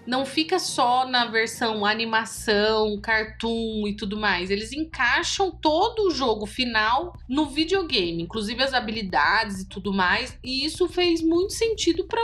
não 0.07 0.25
fica 0.25 0.57
só 0.57 1.05
na 1.05 1.25
versão 1.25 1.85
animação, 1.85 2.97
cartoon 3.01 3.85
e 3.87 3.93
tudo 3.93 4.17
mais. 4.17 4.49
Eles 4.49 4.71
encaixam 4.71 5.51
todo 5.51 6.07
o 6.07 6.11
jogo 6.11 6.45
final 6.45 7.13
no 7.27 7.47
videogame, 7.47 8.23
inclusive 8.23 8.63
as 8.63 8.73
habilidades 8.73 9.59
e 9.59 9.67
tudo 9.67 9.91
mais. 9.91 10.39
E 10.41 10.65
isso 10.65 10.87
fez 10.87 11.21
muito 11.21 11.51
sentido 11.51 12.05
para 12.05 12.21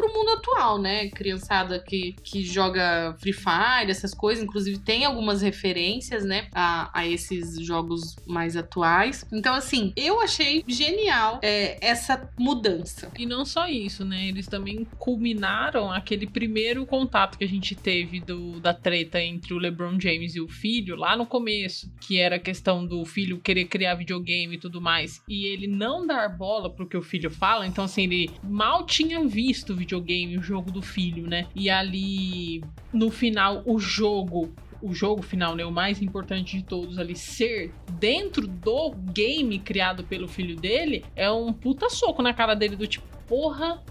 pro 0.00 0.12
mundo 0.12 0.30
atual, 0.30 0.78
né? 0.78 1.08
Criançada 1.10 1.78
que, 1.78 2.14
que 2.24 2.42
joga 2.42 3.14
Free 3.18 3.34
Fire, 3.34 3.90
essas 3.90 4.14
coisas. 4.14 4.42
Inclusive, 4.42 4.78
tem 4.78 5.04
algumas 5.04 5.42
referências, 5.42 6.24
né? 6.24 6.48
A, 6.54 6.90
a 6.98 7.06
esses 7.06 7.60
jogos 7.64 8.16
mais 8.26 8.56
atuais. 8.56 9.26
Então, 9.30 9.54
assim, 9.54 9.92
eu 9.94 10.20
achei 10.20 10.64
genial 10.66 11.38
é, 11.42 11.76
essa 11.86 12.30
mudança. 12.38 13.10
E 13.18 13.26
não 13.26 13.44
só 13.44 13.68
isso, 13.68 14.04
né? 14.04 14.26
Eles 14.26 14.46
também 14.46 14.86
culminaram 14.98 15.92
aquele 15.92 16.26
primeiro 16.26 16.86
contato 16.86 17.36
que 17.36 17.44
a 17.44 17.48
gente 17.48 17.74
teve 17.74 18.20
do, 18.20 18.58
da 18.58 18.72
treta 18.72 19.20
entre 19.20 19.52
o 19.52 19.58
LeBron 19.58 20.00
James 20.00 20.34
e 20.34 20.40
o 20.40 20.48
filho 20.48 20.96
lá 20.96 21.16
no 21.16 21.26
começo, 21.26 21.92
que 22.00 22.18
era 22.18 22.36
a 22.36 22.40
questão 22.40 22.86
do 22.86 23.04
filho 23.04 23.38
querer 23.38 23.66
criar 23.66 23.94
videogame 23.94 24.54
e 24.54 24.58
tudo 24.58 24.80
mais, 24.80 25.22
e 25.28 25.46
ele 25.46 25.66
não 25.66 26.06
dar 26.06 26.28
bola 26.28 26.70
pro 26.70 26.86
que 26.86 26.96
o 26.96 27.02
filho 27.02 27.30
fala. 27.30 27.66
Então, 27.66 27.84
assim, 27.84 28.04
ele 28.04 28.30
mal 28.42 28.86
tinha 28.86 29.22
visto 29.26 29.70
o 29.70 29.76
videogame, 29.90 30.38
o 30.38 30.42
jogo 30.42 30.70
do 30.70 30.80
filho, 30.80 31.26
né? 31.26 31.46
E 31.54 31.68
ali, 31.68 32.62
no 32.92 33.10
final, 33.10 33.62
o 33.66 33.78
jogo 33.78 34.52
o 34.82 34.94
jogo 34.94 35.20
final, 35.20 35.54
né, 35.54 35.62
o 35.62 35.70
mais 35.70 36.00
importante 36.00 36.56
de 36.56 36.64
todos 36.64 36.98
ali, 36.98 37.14
ser 37.14 37.70
dentro 37.98 38.46
do 38.46 38.92
game 39.12 39.58
criado 39.58 40.02
pelo 40.04 40.26
filho 40.26 40.56
dele, 40.56 41.04
é 41.14 41.30
um 41.30 41.52
puta 41.52 41.90
soco 41.90 42.22
na 42.22 42.32
cara 42.32 42.54
dele 42.54 42.76
do 42.76 42.86
tipo, 42.86 43.04
porra, 43.28 43.84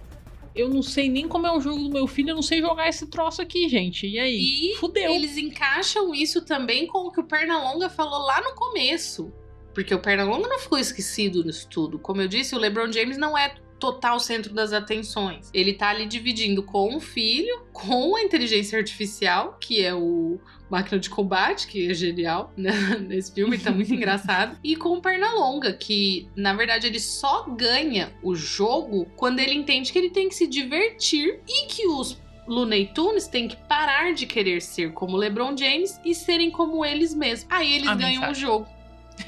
eu 0.55 0.67
não 0.67 0.81
sei 0.81 1.07
nem 1.07 1.27
como 1.27 1.45
é 1.45 1.55
o 1.55 1.61
jogo 1.61 1.83
do 1.83 1.91
meu 1.91 2.07
filho, 2.07 2.31
eu 2.31 2.35
não 2.35 2.41
sei 2.41 2.59
jogar 2.59 2.89
esse 2.89 3.05
troço 3.05 3.39
aqui, 3.39 3.69
gente. 3.69 4.07
E 4.07 4.17
aí? 4.17 4.71
E 4.71 4.75
Fudeu. 4.77 5.11
eles 5.11 5.37
encaixam 5.37 6.11
isso 6.11 6.43
também 6.43 6.87
com 6.87 7.05
o 7.05 7.11
que 7.11 7.19
o 7.19 7.23
Pernalonga 7.23 7.87
falou 7.87 8.25
lá 8.25 8.41
no 8.41 8.55
começo. 8.55 9.31
Porque 9.75 9.93
o 9.93 9.99
Pernalonga 9.99 10.47
não 10.47 10.57
ficou 10.57 10.79
esquecido 10.79 11.43
nisso 11.43 11.67
tudo. 11.69 11.99
Como 11.99 12.19
eu 12.19 12.27
disse, 12.27 12.55
o 12.55 12.57
LeBron 12.57 12.91
James 12.91 13.15
não 13.15 13.37
é 13.37 13.53
total 13.79 14.19
centro 14.19 14.53
das 14.53 14.73
atenções. 14.73 15.49
Ele 15.53 15.73
tá 15.73 15.89
ali 15.89 16.05
dividindo 16.05 16.61
com 16.61 16.95
o 16.95 16.99
filho, 16.99 17.63
com 17.73 18.15
a 18.15 18.21
inteligência 18.21 18.77
artificial, 18.77 19.57
que 19.59 19.83
é 19.83 19.93
o 19.93 20.39
Máquina 20.69 20.99
de 20.99 21.09
Combate, 21.09 21.65
que 21.67 21.89
é 21.89 21.93
genial 21.93 22.53
né? 22.57 22.71
nesse 22.99 23.33
filme, 23.33 23.57
tá 23.57 23.71
muito 23.71 23.91
engraçado, 23.95 24.57
e 24.63 24.75
com 24.75 24.89
o 24.97 25.01
Pernalonga, 25.01 25.73
que 25.73 26.27
na 26.35 26.53
verdade 26.53 26.85
ele 26.87 26.99
só 26.99 27.43
ganha 27.49 28.11
o 28.21 28.35
jogo 28.35 29.07
quando 29.15 29.39
ele 29.39 29.53
entende 29.55 29.91
que 29.91 29.97
ele 29.97 30.09
tem 30.09 30.29
que 30.29 30.35
se 30.35 30.45
divertir 30.45 31.39
e 31.47 31.65
que 31.67 31.87
os 31.87 32.17
Looney 32.47 32.87
Tunes 32.93 33.27
têm 33.27 33.47
que 33.47 33.55
parar 33.55 34.13
de 34.13 34.25
querer 34.25 34.61
ser 34.61 34.91
como 34.93 35.15
LeBron 35.15 35.55
James 35.55 35.99
e 36.03 36.15
serem 36.15 36.49
como 36.49 36.83
eles 36.83 37.13
mesmos. 37.13 37.45
Aí 37.49 37.73
eles 37.73 37.87
A 37.87 37.93
ganham 37.93 38.21
mensagem. 38.21 38.31
o 38.31 38.47
jogo. 38.47 38.67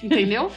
Entendeu? 0.02 0.52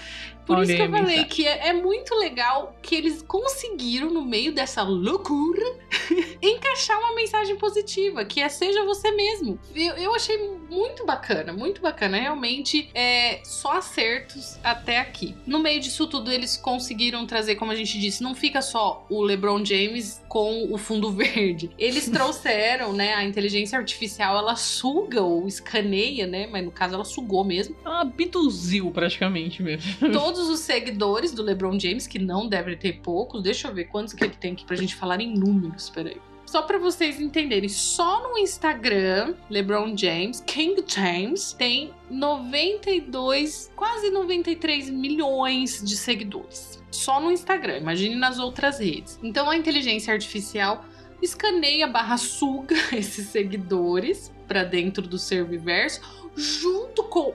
Por 0.47 0.63
isso 0.63 0.75
que 0.75 0.83
eu 0.83 0.91
falei 0.91 1.25
que 1.25 1.47
é, 1.47 1.69
é 1.69 1.73
muito 1.73 2.15
legal 2.15 2.77
que 2.83 2.95
eles 2.95 3.23
conseguiram, 3.23 4.11
no 4.11 4.25
meio 4.25 4.53
dessa 4.53 4.83
loucura, 4.83 5.65
encaixar 6.43 6.99
uma 6.99 7.15
mensagem 7.15 7.57
positiva, 7.57 8.25
que 8.25 8.41
é 8.41 8.49
seja 8.49 8.85
você 8.85 9.11
mesmo. 9.11 9.59
Eu, 9.75 9.95
eu 9.95 10.15
achei 10.15 10.39
muito 10.71 11.05
bacana, 11.07 11.53
muito 11.53 11.81
bacana. 11.81 12.19
Realmente, 12.19 12.91
é 12.95 13.41
só 13.45 13.79
acertos 13.79 14.59
até 14.63 14.99
aqui. 14.99 15.35
No 15.47 15.59
meio 15.59 15.81
disso 15.81 16.07
tudo, 16.07 16.31
eles 16.31 16.57
conseguiram 16.57 17.27
trazer, 17.27 17.57
como 17.57 17.73
a 17.73 17.77
gente 17.77 17.99
disse, 17.99 18.23
não 18.23 18.35
fica 18.35 18.61
só 18.61 19.07
o 19.09 19.23
LeBron 19.23 19.65
James 19.65 20.23
com 20.29 20.73
o 20.73 20.77
fundo 20.77 21.11
verde. 21.13 21.71
Eles 21.79 22.09
trouxeram, 22.09 22.93
né, 22.93 23.15
a 23.15 23.25
inteligência 23.25 23.79
artificial, 23.79 24.37
ela 24.37 24.57
suga 24.57 25.23
ou 25.23 25.47
escaneia, 25.47 26.27
né, 26.27 26.47
mas 26.47 26.65
no 26.65 26.71
caso 26.71 26.95
ela 26.95 27.05
sugou 27.05 27.45
mesmo, 27.45 27.77
Ela 27.85 28.01
abduziu 28.03 28.91
praticamente 28.91 29.63
mesmo. 29.63 30.13
Todos 30.35 30.49
os 30.49 30.61
seguidores 30.61 31.31
do 31.31 31.45
LeBron 31.45 31.79
James, 31.79 32.09
que 32.09 32.19
não 32.19 32.49
devem 32.49 32.77
ter 32.77 32.95
poucos. 32.95 33.41
Deixa 33.41 33.69
eu 33.69 33.75
ver 33.75 33.85
quantos 33.85 34.13
que 34.13 34.25
ele 34.25 34.35
tem 34.35 34.53
aqui 34.53 34.65
pra 34.65 34.75
gente 34.75 34.97
falar 34.97 35.21
em 35.21 35.33
números, 35.33 35.89
peraí. 35.89 36.21
Só 36.45 36.63
pra 36.63 36.77
vocês 36.77 37.21
entenderem, 37.21 37.69
só 37.69 38.29
no 38.29 38.37
Instagram, 38.37 39.35
LeBron 39.49 39.97
James, 39.97 40.43
King 40.45 40.83
James, 40.87 41.53
tem 41.53 41.93
92, 42.11 43.71
quase 43.77 44.11
93 44.11 44.91
milhões 44.91 45.81
de 45.85 45.97
seguidores. 45.97 46.83
Só 46.91 47.21
no 47.21 47.31
Instagram, 47.31 47.79
imagine 47.79 48.17
nas 48.17 48.41
outras 48.41 48.81
redes. 48.81 49.21
Então 49.23 49.49
a 49.49 49.57
inteligência 49.57 50.13
artificial 50.13 50.85
escaneia 51.23 51.87
barra 51.87 52.17
suga 52.17 52.75
esses 52.93 53.29
seguidores 53.29 54.33
pra 54.49 54.65
dentro 54.65 55.07
do 55.07 55.19
Serviverso, 55.19 56.01
junto 56.37 57.05
com 57.05 57.33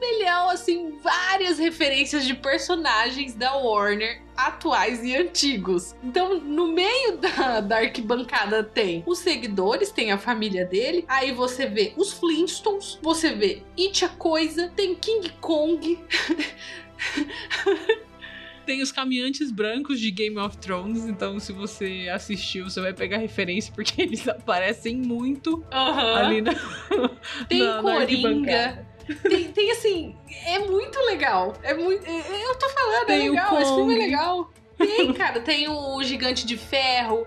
milhão, 0.00 0.48
assim, 0.50 0.98
várias 1.02 1.58
referências 1.58 2.26
de 2.26 2.34
personagens 2.34 3.34
da 3.34 3.54
Warner 3.54 4.22
atuais 4.36 5.04
e 5.04 5.14
antigos. 5.14 5.94
Então, 6.02 6.40
no 6.40 6.72
meio 6.72 7.18
da, 7.18 7.60
da 7.60 7.76
arquibancada 7.78 8.64
tem 8.64 9.02
os 9.06 9.18
seguidores, 9.18 9.90
tem 9.92 10.10
a 10.12 10.18
família 10.18 10.64
dele, 10.64 11.04
aí 11.06 11.30
você 11.32 11.66
vê 11.66 11.92
os 11.96 12.12
Flintstones, 12.14 12.98
você 13.02 13.34
vê 13.34 13.62
It 13.78 14.04
a 14.04 14.08
Coisa, 14.08 14.72
tem 14.74 14.94
King 14.94 15.28
Kong, 15.40 15.98
Tem 18.66 18.82
os 18.82 18.92
caminhantes 18.92 19.50
brancos 19.50 19.98
de 19.98 20.10
Game 20.12 20.38
of 20.38 20.56
Thrones, 20.58 21.04
então 21.06 21.40
se 21.40 21.52
você 21.52 22.08
assistiu, 22.12 22.68
você 22.70 22.80
vai 22.80 22.92
pegar 22.92 23.16
referência 23.16 23.72
porque 23.74 24.00
eles 24.02 24.28
aparecem 24.28 24.96
muito 24.96 25.64
ali 25.72 26.40
na. 26.40 26.52
tem 27.48 27.58
na- 27.58 27.76
na 27.76 27.82
Coringa. 27.82 28.00
arquibancada. 28.02 28.89
Tem, 29.22 29.44
tem, 29.52 29.70
assim, 29.72 30.16
é 30.46 30.58
muito 30.60 30.98
legal. 31.00 31.54
É 31.62 31.74
muito. 31.74 32.04
é- 32.06 32.44
Eu 32.44 32.54
tô 32.56 32.68
falando, 32.68 33.06
Tem 33.06 33.26
é 33.26 33.30
legal. 33.30 33.60
Esse 33.60 33.74
filme 33.74 33.94
é 33.94 33.98
legal. 33.98 34.50
Tem, 34.78 35.12
cara, 35.12 35.40
tem 35.40 35.68
o 35.68 36.02
Gigante 36.02 36.46
de 36.46 36.56
Ferro. 36.56 37.26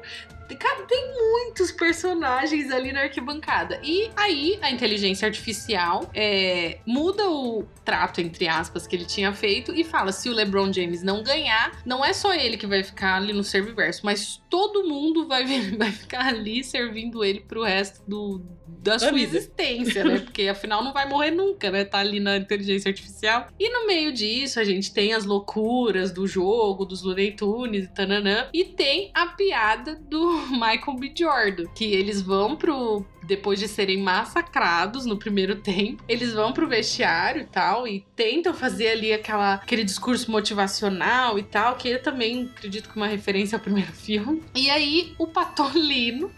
Cara, 0.56 0.84
tem 0.84 1.14
muitos 1.14 1.72
personagens 1.72 2.72
ali 2.72 2.92
na 2.92 3.02
arquibancada. 3.02 3.80
E 3.84 4.10
aí, 4.16 4.58
a 4.62 4.72
inteligência 4.72 5.26
artificial 5.26 6.10
é, 6.14 6.80
muda 6.86 7.30
o 7.30 7.66
trato, 7.84 8.22
entre 8.22 8.48
aspas, 8.48 8.88
que 8.88 8.96
ele 8.96 9.06
tinha 9.06 9.34
feito 9.34 9.74
e 9.74 9.84
fala: 9.84 10.12
se 10.12 10.30
o 10.30 10.34
LeBron 10.34 10.72
James 10.72 11.04
não 11.04 11.24
ganhar, 11.24 11.82
não 11.86 12.04
é 12.04 12.14
só 12.14 12.34
ele 12.34 12.58
que 12.58 12.68
vai 12.68 12.84
ficar 12.84 13.16
ali 13.16 13.34
no 13.34 13.44
Serviverso, 13.44 14.02
mas 14.06 14.42
todo 14.50 14.88
mundo 14.88 15.28
vai, 15.28 15.46
vai 15.78 15.92
ficar 15.92 16.28
ali 16.28 16.64
servindo 16.64 17.24
ele 17.24 17.42
pro 17.42 17.64
resto 17.64 18.02
do, 18.08 18.42
da 18.68 19.00
sua 19.00 19.12
vida. 19.12 19.38
existência, 19.38 20.04
né? 20.04 20.20
Porque 20.24 20.48
afinal 20.48 20.84
não 20.84 20.94
vai 20.94 21.08
morrer 21.08 21.32
nunca, 21.32 21.72
né? 21.72 21.86
Tá 21.86 22.00
ali 22.00 22.20
na 22.20 22.38
inteligência 22.38 22.90
artificial. 22.90 23.48
E 23.60 23.70
no 23.70 23.88
meio 23.88 24.14
disso, 24.14 24.60
a 24.60 24.64
gente 24.64 24.94
tem 24.94 25.14
as 25.14 25.26
loucuras 25.26 26.12
do 26.12 26.28
jogo, 26.28 26.86
dos 26.86 27.02
Looney 27.02 27.32
Tunes 27.32 27.86
e 27.86 27.94
tananã. 27.94 28.48
E 28.54 28.66
tem 28.66 29.12
a 29.14 29.28
piada 29.28 29.96
do 29.96 30.43
Michael 30.52 30.98
B. 30.98 31.12
Jordan, 31.16 31.66
que 31.74 31.86
eles 31.86 32.22
vão 32.22 32.56
pro. 32.56 33.06
Depois 33.24 33.58
de 33.58 33.70
serem 33.70 34.02
massacrados 34.02 35.06
no 35.06 35.18
primeiro 35.18 35.56
tempo, 35.62 36.04
eles 36.08 36.34
vão 36.34 36.52
pro 36.52 36.68
vestiário 36.68 37.42
e 37.42 37.46
tal, 37.46 37.88
e 37.88 38.06
tentam 38.16 38.54
fazer 38.54 38.90
ali 38.90 39.14
aquela, 39.14 39.56
aquele 39.56 39.84
discurso 39.84 40.30
motivacional 40.30 41.40
e 41.40 41.44
tal, 41.44 41.76
que 41.76 41.90
eu 41.90 42.02
também 42.02 42.50
acredito 42.54 42.90
que 42.90 43.00
é 43.00 43.02
uma 43.02 43.08
referência 43.08 43.56
ao 43.56 43.62
primeiro 43.62 43.92
filme. 43.94 44.44
E 44.54 44.70
aí, 44.70 45.14
o 45.18 45.28
Patolino. 45.28 46.32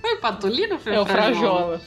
Foi 0.00 0.14
o 0.14 0.20
Patolino 0.20 0.78
foi 0.78 0.94
É 0.94 1.00
o 1.00 1.06
Frajola. 1.06 1.80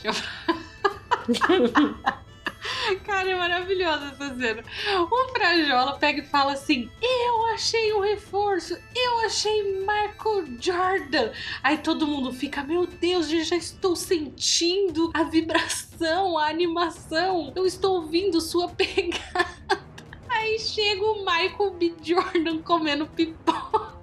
Cara, 3.05 3.30
é 3.30 3.36
maravilhosa 3.36 4.07
essa 4.07 4.36
cena. 4.36 4.63
O 5.09 5.34
Frajola 5.34 5.97
pega 5.97 6.22
e 6.22 6.26
fala 6.26 6.53
assim: 6.53 6.89
Eu 7.01 7.45
achei 7.47 7.93
um 7.93 8.01
reforço, 8.01 8.78
eu 8.95 9.20
achei 9.22 9.84
Marco 9.84 10.43
Jordan. 10.59 11.32
Aí 11.63 11.78
todo 11.78 12.07
mundo 12.07 12.32
fica: 12.32 12.63
Meu 12.63 12.86
Deus, 12.86 13.32
eu 13.32 13.43
já 13.43 13.55
estou 13.55 13.95
sentindo 13.95 15.11
a 15.13 15.24
vibração, 15.24 16.38
a 16.38 16.47
animação. 16.47 17.51
Eu 17.55 17.65
estou 17.65 18.01
ouvindo 18.01 18.41
sua 18.41 18.70
pegada. 18.76 19.88
Aí 20.30 20.59
chega 20.59 21.03
o 21.03 21.20
Michael 21.20 21.72
B. 21.72 21.93
Jordan 22.01 22.59
comendo 22.59 23.07
pipoca. 23.07 23.97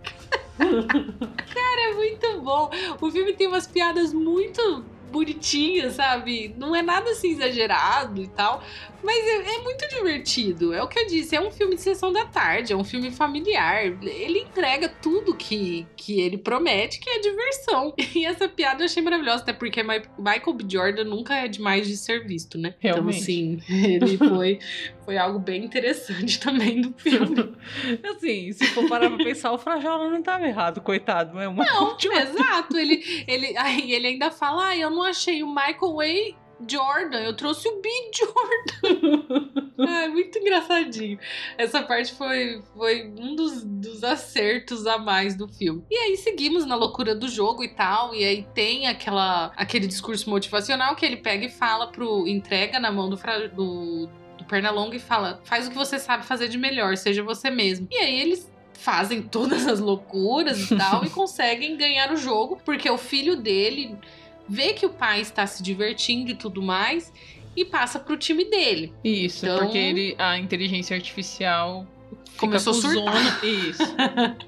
Cara, 0.58 1.80
é 1.90 1.94
muito 1.94 2.40
bom. 2.40 2.70
O 3.00 3.10
filme 3.10 3.32
tem 3.34 3.46
umas 3.46 3.66
piadas 3.66 4.12
muito 4.12 4.84
bonitinhas, 5.14 5.94
sabe? 5.94 6.52
Não 6.58 6.74
é 6.74 6.82
nada 6.82 7.10
assim 7.10 7.30
exagerado 7.30 8.20
e 8.20 8.26
tal. 8.26 8.62
Mas 9.04 9.26
é, 9.26 9.56
é 9.56 9.58
muito 9.62 9.86
divertido. 9.88 10.72
É 10.72 10.82
o 10.82 10.88
que 10.88 10.98
eu 10.98 11.06
disse, 11.06 11.36
é 11.36 11.40
um 11.40 11.50
filme 11.50 11.74
de 11.74 11.82
sessão 11.82 12.10
da 12.10 12.24
tarde, 12.24 12.72
é 12.72 12.76
um 12.76 12.82
filme 12.82 13.10
familiar. 13.10 13.84
Ele 13.84 14.40
entrega 14.40 14.88
tudo 14.88 15.34
que, 15.34 15.86
que 15.94 16.20
ele 16.20 16.38
promete, 16.38 16.98
que 16.98 17.10
é 17.10 17.18
diversão. 17.18 17.94
E 18.14 18.24
essa 18.24 18.48
piada 18.48 18.82
eu 18.82 18.84
achei 18.84 19.02
maravilhosa, 19.02 19.42
até 19.42 19.52
porque 19.52 19.82
Michael 19.82 20.52
B. 20.54 20.64
Jordan 20.68 21.04
nunca 21.04 21.34
é 21.34 21.48
demais 21.48 21.88
de 21.88 21.96
ser 21.96 22.24
visto, 22.24 22.56
né? 22.56 22.74
Realmente. 22.78 23.16
Então, 23.16 23.22
assim, 23.22 23.60
ele 23.68 24.16
foi, 24.16 24.60
foi 25.04 25.18
algo 25.18 25.40
bem 25.40 25.64
interessante 25.64 26.38
também 26.40 26.80
do 26.80 26.94
filme. 26.96 27.56
Assim, 28.04 28.52
se 28.52 28.66
for 28.66 28.88
parar 28.88 29.10
pra 29.10 29.18
pensar, 29.18 29.50
o 29.52 29.58
Frajola 29.58 30.08
não 30.08 30.22
tava 30.22 30.46
errado, 30.46 30.80
coitado. 30.80 31.40
É 31.40 31.48
uma 31.48 31.64
Não, 31.64 31.96
exato. 31.98 32.76
Ele, 32.76 33.02
ele, 33.26 33.56
aí 33.56 33.92
ele 33.92 34.06
ainda 34.06 34.30
fala: 34.30 34.68
ah, 34.68 34.76
eu 34.76 34.90
não 34.90 35.02
achei 35.02 35.42
o 35.42 35.48
Michael 35.48 36.00
A. 36.00 36.43
Jordan, 36.68 37.20
eu 37.20 37.34
trouxe 37.36 37.68
o 37.68 37.80
B. 37.80 37.88
Jordan. 38.14 39.50
Ai, 39.78 40.08
muito 40.12 40.38
engraçadinho. 40.38 41.18
Essa 41.58 41.82
parte 41.82 42.14
foi, 42.14 42.62
foi 42.76 43.12
um 43.18 43.34
dos, 43.34 43.64
dos 43.64 44.04
acertos 44.04 44.86
a 44.86 44.98
mais 44.98 45.34
do 45.34 45.48
filme. 45.48 45.84
E 45.90 45.96
aí 45.96 46.16
seguimos 46.16 46.64
na 46.64 46.76
loucura 46.76 47.14
do 47.14 47.28
jogo 47.28 47.62
e 47.64 47.68
tal. 47.68 48.14
E 48.14 48.24
aí 48.24 48.46
tem 48.54 48.86
aquela, 48.86 49.52
aquele 49.56 49.86
discurso 49.86 50.28
motivacional 50.30 50.94
que 50.96 51.04
ele 51.04 51.16
pega 51.16 51.46
e 51.46 51.50
fala 51.50 51.88
pro. 51.88 52.26
entrega 52.26 52.78
na 52.78 52.90
mão 52.90 53.08
do, 53.10 53.16
fra- 53.16 53.48
do, 53.48 54.06
do 54.38 54.44
Pernalonga 54.48 54.96
e 54.96 55.00
fala: 55.00 55.40
faz 55.44 55.66
o 55.66 55.70
que 55.70 55.76
você 55.76 55.98
sabe 55.98 56.24
fazer 56.24 56.48
de 56.48 56.58
melhor, 56.58 56.96
seja 56.96 57.22
você 57.22 57.50
mesmo. 57.50 57.88
E 57.90 57.96
aí 57.96 58.20
eles 58.20 58.52
fazem 58.74 59.22
todas 59.22 59.66
as 59.66 59.80
loucuras 59.80 60.70
e 60.70 60.76
tal 60.76 61.04
e 61.04 61.08
conseguem 61.10 61.76
ganhar 61.76 62.12
o 62.12 62.16
jogo, 62.16 62.58
porque 62.64 62.90
o 62.90 62.98
filho 62.98 63.36
dele 63.36 63.96
vê 64.48 64.72
que 64.72 64.84
o 64.86 64.90
pai 64.90 65.20
está 65.20 65.46
se 65.46 65.62
divertindo 65.62 66.30
e 66.30 66.34
tudo 66.34 66.62
mais 66.62 67.12
e 67.56 67.64
passa 67.64 67.98
pro 67.98 68.16
time 68.16 68.44
dele. 68.44 68.92
Isso, 69.04 69.46
Então- 69.46 69.58
porque 69.60 69.78
ele, 69.78 70.14
a 70.18 70.38
inteligência 70.38 70.96
artificial 70.96 71.86
Começou 72.36 72.72
a 72.72 72.74
surtar. 72.74 73.12
cuzona. 73.12 73.38
Isso. 73.44 73.82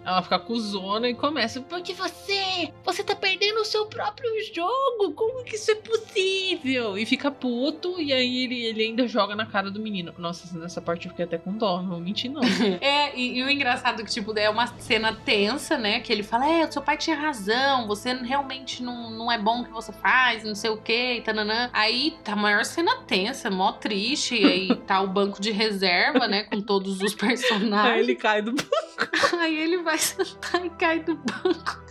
Ela 0.05 0.23
fica 0.23 0.39
cuzona 0.39 1.09
e 1.09 1.15
começa. 1.15 1.61
Porque 1.61 1.95
você. 1.95 2.73
Você 2.85 3.03
tá 3.03 3.15
perdendo 3.15 3.61
o 3.61 3.65
seu 3.65 3.87
próprio 3.87 4.31
jogo. 4.55 5.13
Como 5.15 5.45
que 5.45 5.57
isso 5.57 5.71
é 5.71 5.75
possível? 5.75 6.99
E 6.99 7.07
fica 7.07 7.31
puto. 7.31 8.01
E 8.01 8.13
aí 8.13 8.45
ele, 8.45 8.65
ele 8.65 8.83
ainda 8.83 9.07
joga 9.07 9.35
na 9.35 9.47
cara 9.47 9.71
do 9.71 9.81
menino. 9.81 10.13
Nossa, 10.19 10.57
nessa 10.59 10.81
parte 10.81 11.07
eu 11.07 11.11
fiquei 11.11 11.25
até 11.25 11.39
com 11.39 11.53
dó. 11.53 11.81
Não 11.81 11.91
vou 11.91 12.01
mentir, 12.01 12.31
não. 12.31 12.43
É, 12.81 13.17
e, 13.17 13.39
e 13.39 13.43
o 13.43 13.51
engraçado 13.51 14.01
é 14.01 14.05
que, 14.05 14.11
tipo, 14.11 14.37
é 14.39 14.51
uma 14.51 14.67
cena 14.79 15.13
tensa, 15.13 15.79
né? 15.79 16.01
Que 16.01 16.13
ele 16.13 16.23
fala, 16.23 16.47
é, 16.47 16.67
o 16.67 16.73
seu 16.73 16.83
pai 16.83 16.97
tinha 16.97 17.17
razão, 17.17 17.87
você 17.87 18.13
realmente 18.13 18.83
não, 18.83 19.11
não 19.11 19.33
é 19.33 19.39
bom 19.39 19.63
o 19.63 19.65
que 19.65 19.71
você 19.71 19.93
faz, 19.93 20.45
não 20.45 20.55
sei 20.55 20.71
o 20.71 20.77
que, 20.77 21.23
tananã. 21.25 21.71
Aí 21.73 22.17
tá 22.23 22.33
a 22.33 22.37
maior 22.37 22.65
cena 22.65 22.97
tensa, 23.07 23.51
mó 23.51 23.73
triste, 23.73 24.35
e 24.35 24.45
aí 24.45 24.77
tá 24.87 25.01
o 25.01 25.09
banco 25.09 25.41
de 25.41 25.51
reserva, 25.51 26.29
né? 26.29 26.45
Com 26.45 26.61
todos 26.61 27.01
os 27.01 27.15
personagens. 27.17 27.76
Personagem. 27.83 27.93
Aí 27.93 28.01
ele 28.01 28.15
cai 28.17 28.43
do 28.43 28.55
Aí 29.41 29.57
ele 29.57 29.79
vai 29.83 29.99
sentar 29.99 30.65
e 30.65 30.71
cai 30.71 31.01
do 31.01 31.17
banco. 31.17 31.83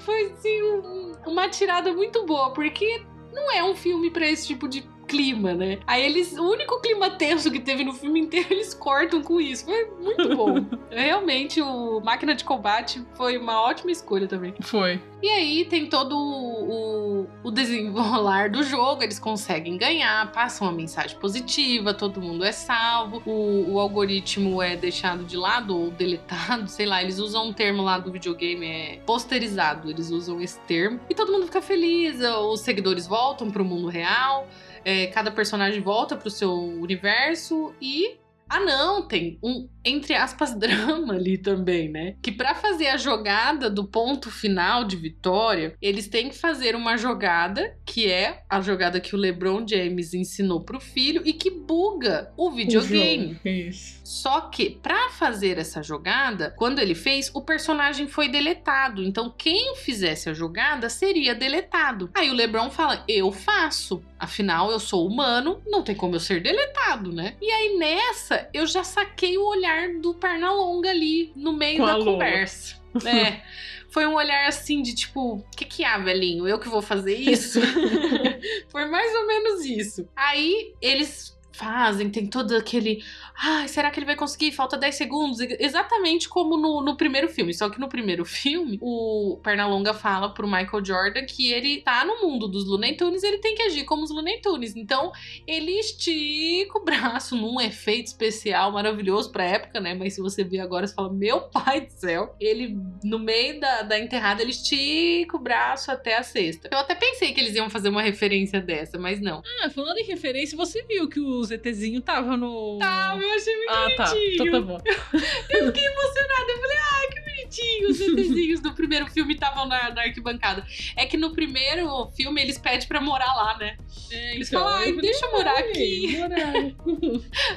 Foi 0.00 0.32
assim 0.32 0.62
um- 0.62 1.12
uma 1.26 1.48
tirada 1.48 1.92
muito 1.92 2.24
boa, 2.24 2.52
porque 2.52 3.04
não 3.32 3.50
é 3.52 3.62
um 3.62 3.74
filme 3.74 4.10
pra 4.10 4.26
esse 4.26 4.46
tipo 4.46 4.66
de 4.68 4.82
clima, 5.06 5.54
né? 5.54 5.78
Aí 5.86 6.04
eles, 6.04 6.36
o 6.36 6.42
único 6.50 6.80
clima 6.80 7.10
tenso 7.10 7.50
que 7.50 7.60
teve 7.60 7.84
no 7.84 7.92
filme 7.92 8.20
inteiro, 8.20 8.48
eles 8.52 8.74
cortam 8.74 9.22
com 9.22 9.40
isso. 9.40 9.64
Foi 9.64 9.86
muito 10.00 10.36
bom. 10.36 10.64
Realmente 10.90 11.60
o 11.60 12.00
Máquina 12.00 12.34
de 12.34 12.44
Combate 12.44 13.02
foi 13.14 13.36
uma 13.36 13.60
ótima 13.62 13.90
escolha 13.90 14.26
também. 14.26 14.54
Foi. 14.60 15.00
E 15.22 15.28
aí 15.28 15.64
tem 15.64 15.86
todo 15.86 16.16
o, 16.16 17.26
o- 17.42 17.50
desenrolar 17.50 18.50
do 18.50 18.62
jogo, 18.62 19.02
eles 19.02 19.18
conseguem 19.18 19.76
ganhar, 19.76 20.30
passam 20.32 20.66
uma 20.68 20.72
mensagem 20.74 21.18
positiva, 21.18 21.94
todo 21.94 22.20
mundo 22.20 22.44
é 22.44 22.52
salvo, 22.52 23.22
o, 23.26 23.72
o 23.72 23.80
algoritmo 23.80 24.60
é 24.62 24.76
deixado 24.76 25.24
de 25.24 25.36
lado 25.36 25.76
ou 25.76 25.90
deletado, 25.90 26.68
sei 26.68 26.86
lá, 26.86 27.02
eles 27.02 27.18
usam 27.18 27.48
um 27.48 27.52
termo 27.52 27.82
lá 27.82 27.98
do 27.98 28.12
videogame, 28.12 28.66
é 28.66 28.98
posterizado, 29.06 29.90
eles 29.90 30.10
usam 30.10 30.40
esse 30.40 30.58
termo, 30.60 31.00
e 31.08 31.14
todo 31.14 31.32
mundo 31.32 31.46
fica 31.46 31.62
feliz, 31.62 32.20
os 32.20 32.60
seguidores 32.60 33.06
voltam 33.06 33.50
pro 33.50 33.64
mundo 33.64 33.88
real, 33.88 34.46
é, 34.86 35.08
cada 35.08 35.32
personagem 35.32 35.80
volta 35.80 36.16
pro 36.16 36.30
seu 36.30 36.54
universo 36.54 37.74
e. 37.82 38.20
Ah, 38.48 38.60
não, 38.60 39.08
tem 39.08 39.36
um, 39.42 39.68
entre 39.86 40.14
aspas, 40.14 40.52
drama 40.58 41.14
ali 41.14 41.38
também, 41.38 41.88
né? 41.88 42.16
Que 42.20 42.32
pra 42.32 42.54
fazer 42.54 42.88
a 42.88 42.96
jogada 42.96 43.70
do 43.70 43.84
ponto 43.84 44.30
final 44.30 44.84
de 44.84 44.96
vitória, 44.96 45.74
eles 45.80 46.08
têm 46.08 46.28
que 46.28 46.36
fazer 46.36 46.74
uma 46.74 46.96
jogada 46.96 47.76
que 47.86 48.10
é 48.10 48.42
a 48.50 48.60
jogada 48.60 49.00
que 49.00 49.14
o 49.14 49.18
LeBron 49.18 49.64
James 49.66 50.12
ensinou 50.12 50.60
pro 50.60 50.80
filho 50.80 51.22
e 51.24 51.32
que 51.32 51.50
buga 51.50 52.32
o 52.36 52.50
videogame. 52.50 53.38
O. 53.44 53.48
Isso. 53.48 54.00
Só 54.04 54.40
que 54.42 54.70
pra 54.82 55.10
fazer 55.10 55.58
essa 55.58 55.82
jogada, 55.82 56.52
quando 56.56 56.80
ele 56.80 56.94
fez, 56.94 57.30
o 57.32 57.42
personagem 57.42 58.08
foi 58.08 58.28
deletado. 58.28 59.02
Então 59.02 59.32
quem 59.36 59.76
fizesse 59.76 60.28
a 60.28 60.34
jogada 60.34 60.88
seria 60.88 61.34
deletado. 61.34 62.10
Aí 62.14 62.30
o 62.30 62.34
LeBron 62.34 62.70
fala: 62.70 63.04
"Eu 63.06 63.30
faço. 63.30 64.02
Afinal, 64.18 64.70
eu 64.70 64.80
sou 64.80 65.06
humano, 65.06 65.62
não 65.66 65.82
tem 65.82 65.94
como 65.94 66.16
eu 66.16 66.20
ser 66.20 66.42
deletado, 66.42 67.12
né?" 67.12 67.36
E 67.40 67.50
aí 67.50 67.78
nessa, 67.78 68.48
eu 68.52 68.66
já 68.66 68.82
saquei 68.82 69.38
o 69.38 69.46
olhar 69.46 69.75
do 70.00 70.14
Pernalonga 70.14 70.90
ali 70.90 71.32
no 71.36 71.52
meio 71.52 71.78
Com 71.78 71.86
da 71.86 71.98
conversa. 71.98 72.76
É. 73.04 73.42
Foi 73.90 74.06
um 74.06 74.14
olhar 74.14 74.46
assim 74.48 74.80
de 74.80 74.94
tipo, 74.94 75.44
que 75.54 75.66
que 75.66 75.84
há, 75.84 75.98
velhinho? 75.98 76.48
Eu 76.48 76.58
que 76.58 76.68
vou 76.68 76.80
fazer 76.80 77.14
isso? 77.14 77.60
Foi 78.68 78.86
mais 78.86 79.14
ou 79.14 79.26
menos 79.26 79.66
isso. 79.66 80.08
Aí 80.16 80.74
eles 80.80 81.36
fazem, 81.52 82.10
tem 82.10 82.26
todo 82.26 82.54
aquele. 82.56 83.02
Ai, 83.38 83.68
será 83.68 83.90
que 83.90 83.98
ele 83.98 84.06
vai 84.06 84.16
conseguir? 84.16 84.52
Falta 84.52 84.76
10 84.76 84.94
segundos. 84.94 85.38
Exatamente 85.40 86.28
como 86.28 86.56
no, 86.56 86.82
no 86.82 86.96
primeiro 86.96 87.28
filme. 87.28 87.52
Só 87.52 87.68
que 87.68 87.78
no 87.78 87.88
primeiro 87.88 88.24
filme, 88.26 88.78
o 88.80 89.38
Pernalonga 89.42 89.92
fala 89.92 90.32
pro 90.32 90.46
Michael 90.46 90.84
Jordan 90.84 91.24
que 91.24 91.52
ele 91.52 91.82
tá 91.82 92.04
no 92.04 92.22
mundo 92.22 92.48
dos 92.48 92.66
Looney 92.66 92.96
Tunes 92.96 93.22
ele 93.22 93.38
tem 93.38 93.54
que 93.54 93.62
agir 93.62 93.84
como 93.84 94.02
os 94.02 94.10
Looney 94.10 94.40
Tunes. 94.40 94.74
Então, 94.76 95.12
ele 95.46 95.72
estica 95.72 96.78
o 96.78 96.84
braço 96.84 97.36
num 97.36 97.60
efeito 97.60 98.06
especial 98.06 98.72
maravilhoso 98.72 99.30
pra 99.30 99.44
época, 99.44 99.80
né? 99.80 99.94
Mas 99.94 100.14
se 100.14 100.20
você 100.20 100.42
ver 100.42 100.60
agora, 100.60 100.86
você 100.86 100.94
fala: 100.94 101.12
Meu 101.12 101.42
pai 101.50 101.82
do 101.82 101.90
céu. 101.90 102.34
Ele, 102.40 102.76
no 103.02 103.18
meio 103.18 103.60
da, 103.60 103.82
da 103.82 103.98
enterrada, 103.98 104.42
ele 104.42 104.50
estica 104.50 105.36
o 105.36 105.40
braço 105.40 105.90
até 105.90 106.16
a 106.16 106.22
cesta. 106.22 106.68
Eu 106.72 106.78
até 106.78 106.94
pensei 106.94 107.32
que 107.32 107.40
eles 107.40 107.54
iam 107.54 107.68
fazer 107.68 107.88
uma 107.88 108.02
referência 108.02 108.60
dessa, 108.60 108.98
mas 108.98 109.20
não. 109.20 109.42
Ah, 109.62 109.70
falando 109.70 109.98
em 109.98 110.04
referência, 110.04 110.56
você 110.56 110.82
viu 110.82 111.08
que 111.08 111.20
o 111.20 111.42
ZTzinho 111.44 112.00
tava 112.00 112.36
no. 112.36 112.78
Tá, 112.78 113.14
eu 113.26 113.34
achei 113.36 113.56
muito 113.56 113.70
Ah, 113.70 113.90
tá. 113.96 114.04
bonitinho. 114.06 114.32
Então 114.46 114.50
tá 114.50 114.60
bom. 114.66 114.80
Eu 115.50 115.66
fiquei 115.66 115.84
emocionada. 115.86 116.50
Eu 116.52 116.60
falei, 116.60 116.76
ai, 116.92 117.06
que 117.08 117.20
bonitinho. 117.46 117.90
Os 117.90 118.00
ETzinhos 118.00 118.60
do 118.60 118.74
primeiro 118.74 119.06
filme 119.06 119.34
estavam 119.34 119.66
na, 119.66 119.90
na 119.90 120.02
arquibancada. 120.02 120.66
É 120.96 121.06
que 121.06 121.16
no 121.16 121.32
primeiro 121.32 122.10
filme 122.16 122.42
eles 122.42 122.58
pedem 122.58 122.86
pra 122.86 123.00
morar 123.00 123.34
lá, 123.34 123.56
né? 123.58 123.76
Eles 124.10 124.48
falam, 124.50 124.68
ai, 124.68 124.92
deixa 124.92 125.24
eu 125.26 125.32
morar 125.32 125.58
aqui. 125.58 126.18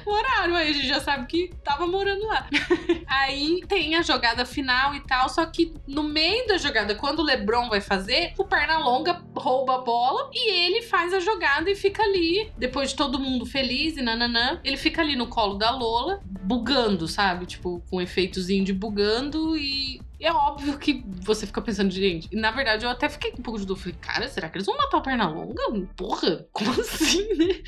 Moraram, 0.06 0.56
aí 0.56 0.70
a 0.70 0.74
gente 0.74 0.88
já 0.88 1.00
sabe 1.00 1.26
que 1.28 1.52
tava 1.64 1.86
morando 1.88 2.26
lá. 2.26 2.48
aí 3.08 3.62
tem 3.68 3.96
a 3.96 4.02
jogada 4.02 4.46
final 4.46 4.96
e 4.96 5.02
tal, 5.02 5.28
só 5.30 5.46
que 5.46 5.74
no 5.88 6.04
meio 6.04 6.48
da 6.48 6.58
jogada, 6.58 6.96
quando 6.96 7.20
o 7.20 7.24
LeBron 7.24 7.70
vai 7.70 7.82
fazer, 7.82 8.34
o 8.38 8.46
Pernalonga 8.46 9.22
rouba 9.36 9.76
a 9.76 9.78
bola 9.80 10.30
e 10.34 10.52
ele 10.52 10.82
faz 10.84 11.14
a 11.14 11.20
jogada 11.20 11.70
e 11.70 11.76
fica 11.76 12.04
ali, 12.04 12.52
depois 12.58 12.90
de 12.90 12.96
todo 12.96 13.20
mundo 13.20 13.46
feliz 13.46 13.98
e 13.98 14.02
nananã, 14.02 14.60
ele 14.64 14.78
fica 14.78 15.02
ali 15.02 15.16
no 15.16 15.28
colo 15.28 15.56
da 15.56 15.72
Lola, 15.72 16.22
bugando, 16.50 17.08
sabe? 17.08 17.46
Tipo, 17.46 17.84
com 17.90 17.98
um 17.98 18.02
efeitozinho 18.02 18.66
de 18.66 18.74
bugando 18.74 19.56
e. 19.56 19.89
É 20.22 20.32
óbvio 20.32 20.78
que 20.78 21.04
você 21.24 21.48
fica 21.48 21.62
pensando, 21.62 21.92
gente. 21.92 22.28
e 22.32 22.36
Na 22.36 22.52
verdade, 22.52 22.86
eu 22.86 22.90
até 22.90 23.08
fiquei 23.08 23.32
com 23.32 23.40
um 23.40 23.44
pouco 23.44 23.60
de 23.60 23.66
dúvida. 23.66 23.80
Falei, 23.80 23.98
cara, 24.02 24.28
será 24.28 24.50
que 24.50 24.58
eles 24.58 24.66
vão 24.66 24.76
matar 24.76 24.98
o 24.98 25.02
Pernalonga? 25.02 25.64
Porra, 25.96 26.46
como 26.52 26.72
assim, 26.82 27.28
né? 27.36 27.62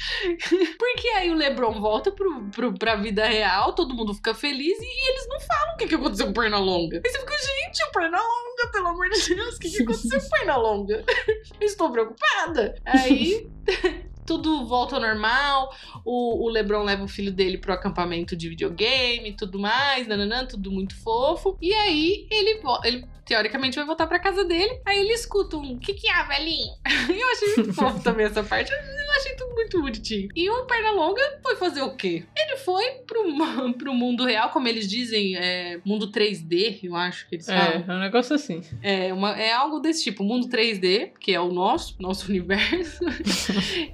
Porque 0.78 1.08
aí 1.10 1.32
o 1.32 1.36
Lebron 1.36 1.80
volta 1.80 2.12
pro, 2.12 2.50
pro, 2.50 2.74
pra 2.74 2.96
vida 2.96 3.26
real, 3.26 3.74
todo 3.74 3.96
mundo 3.96 4.14
fica 4.14 4.34
feliz 4.34 4.78
e 4.80 5.10
eles 5.10 5.28
não 5.30 5.40
falam 5.40 5.74
o 5.74 5.78
que, 5.78 5.88
que 5.88 5.96
aconteceu 5.96 6.26
com 6.26 6.32
o 6.32 6.36
Pernalonga. 6.36 7.02
Aí 7.04 7.12
você 7.12 7.20
fica, 7.20 7.38
gente, 7.38 7.84
o 7.84 7.92
Pernalonga, 7.92 8.72
pelo 8.72 8.88
amor 8.88 9.10
de 9.10 9.36
Deus, 9.36 9.56
o 9.56 9.60
que, 9.60 9.70
que 9.70 9.84
aconteceu 9.84 10.20
com 10.20 10.28
o 10.28 10.30
Pernalonga? 10.30 11.06
Estou 11.62 11.92
preocupada. 11.92 12.76
Aí. 12.86 13.50
Tudo 14.26 14.66
volta 14.66 14.96
ao 14.96 15.02
normal, 15.02 15.74
o, 16.06 16.46
o 16.46 16.50
LeBron 16.50 16.84
leva 16.84 17.04
o 17.04 17.08
filho 17.08 17.32
dele 17.32 17.58
pro 17.58 17.74
acampamento 17.74 18.36
de 18.36 18.50
videogame 18.50 19.30
e 19.30 19.36
tudo 19.36 19.60
mais, 19.60 20.08
nananã, 20.08 20.46
tudo 20.46 20.72
muito 20.72 20.96
fofo. 21.02 21.58
E 21.62 21.74
aí 21.74 22.28
ele, 22.30 22.62
ele 22.84 23.06
teoricamente 23.26 23.78
vai 23.78 23.86
voltar 23.86 24.08
pra 24.08 24.20
casa 24.20 24.44
dele, 24.44 24.82
aí 24.86 25.00
ele 25.00 25.14
escuta 25.14 25.58
um 25.58 25.78
que 25.78 25.94
que 25.94 26.10
é, 26.10 26.24
velhinho? 26.24 26.74
Eu 27.10 27.32
achei 27.32 27.56
muito 27.56 27.74
fofo 27.74 28.04
também 28.04 28.26
essa 28.26 28.44
parte, 28.44 28.72
eu 28.72 29.12
achei 29.18 29.36
tudo 29.36 29.54
muito 29.54 29.82
bonitinho. 29.82 30.30
E 30.36 30.50
o 30.50 30.66
Pernalonga 30.66 31.40
foi 31.42 31.56
fazer 31.56 31.82
o 31.82 31.96
quê? 31.96 32.26
Ele 32.52 32.58
foi 32.60 32.84
pro, 33.08 33.24
pro 33.78 33.94
mundo 33.94 34.26
real, 34.26 34.50
como 34.50 34.68
eles 34.68 34.88
dizem, 34.90 35.38
é, 35.38 35.80
mundo 35.86 36.12
3D, 36.12 36.80
eu 36.84 36.96
acho 36.96 37.28
que 37.30 37.36
eles 37.36 37.46
falam. 37.46 37.62
É, 37.64 37.86
é 37.88 37.94
um 37.94 38.00
negócio 38.00 38.36
assim. 38.36 38.62
É, 38.82 39.14
uma, 39.14 39.40
é 39.40 39.54
algo 39.54 39.80
desse 39.80 40.04
tipo, 40.04 40.24
mundo 40.24 40.50
3D, 40.50 41.12
que 41.20 41.34
é 41.34 41.40
o 41.40 41.52
nosso, 41.52 41.96
nosso 42.00 42.28
universo. 42.30 43.00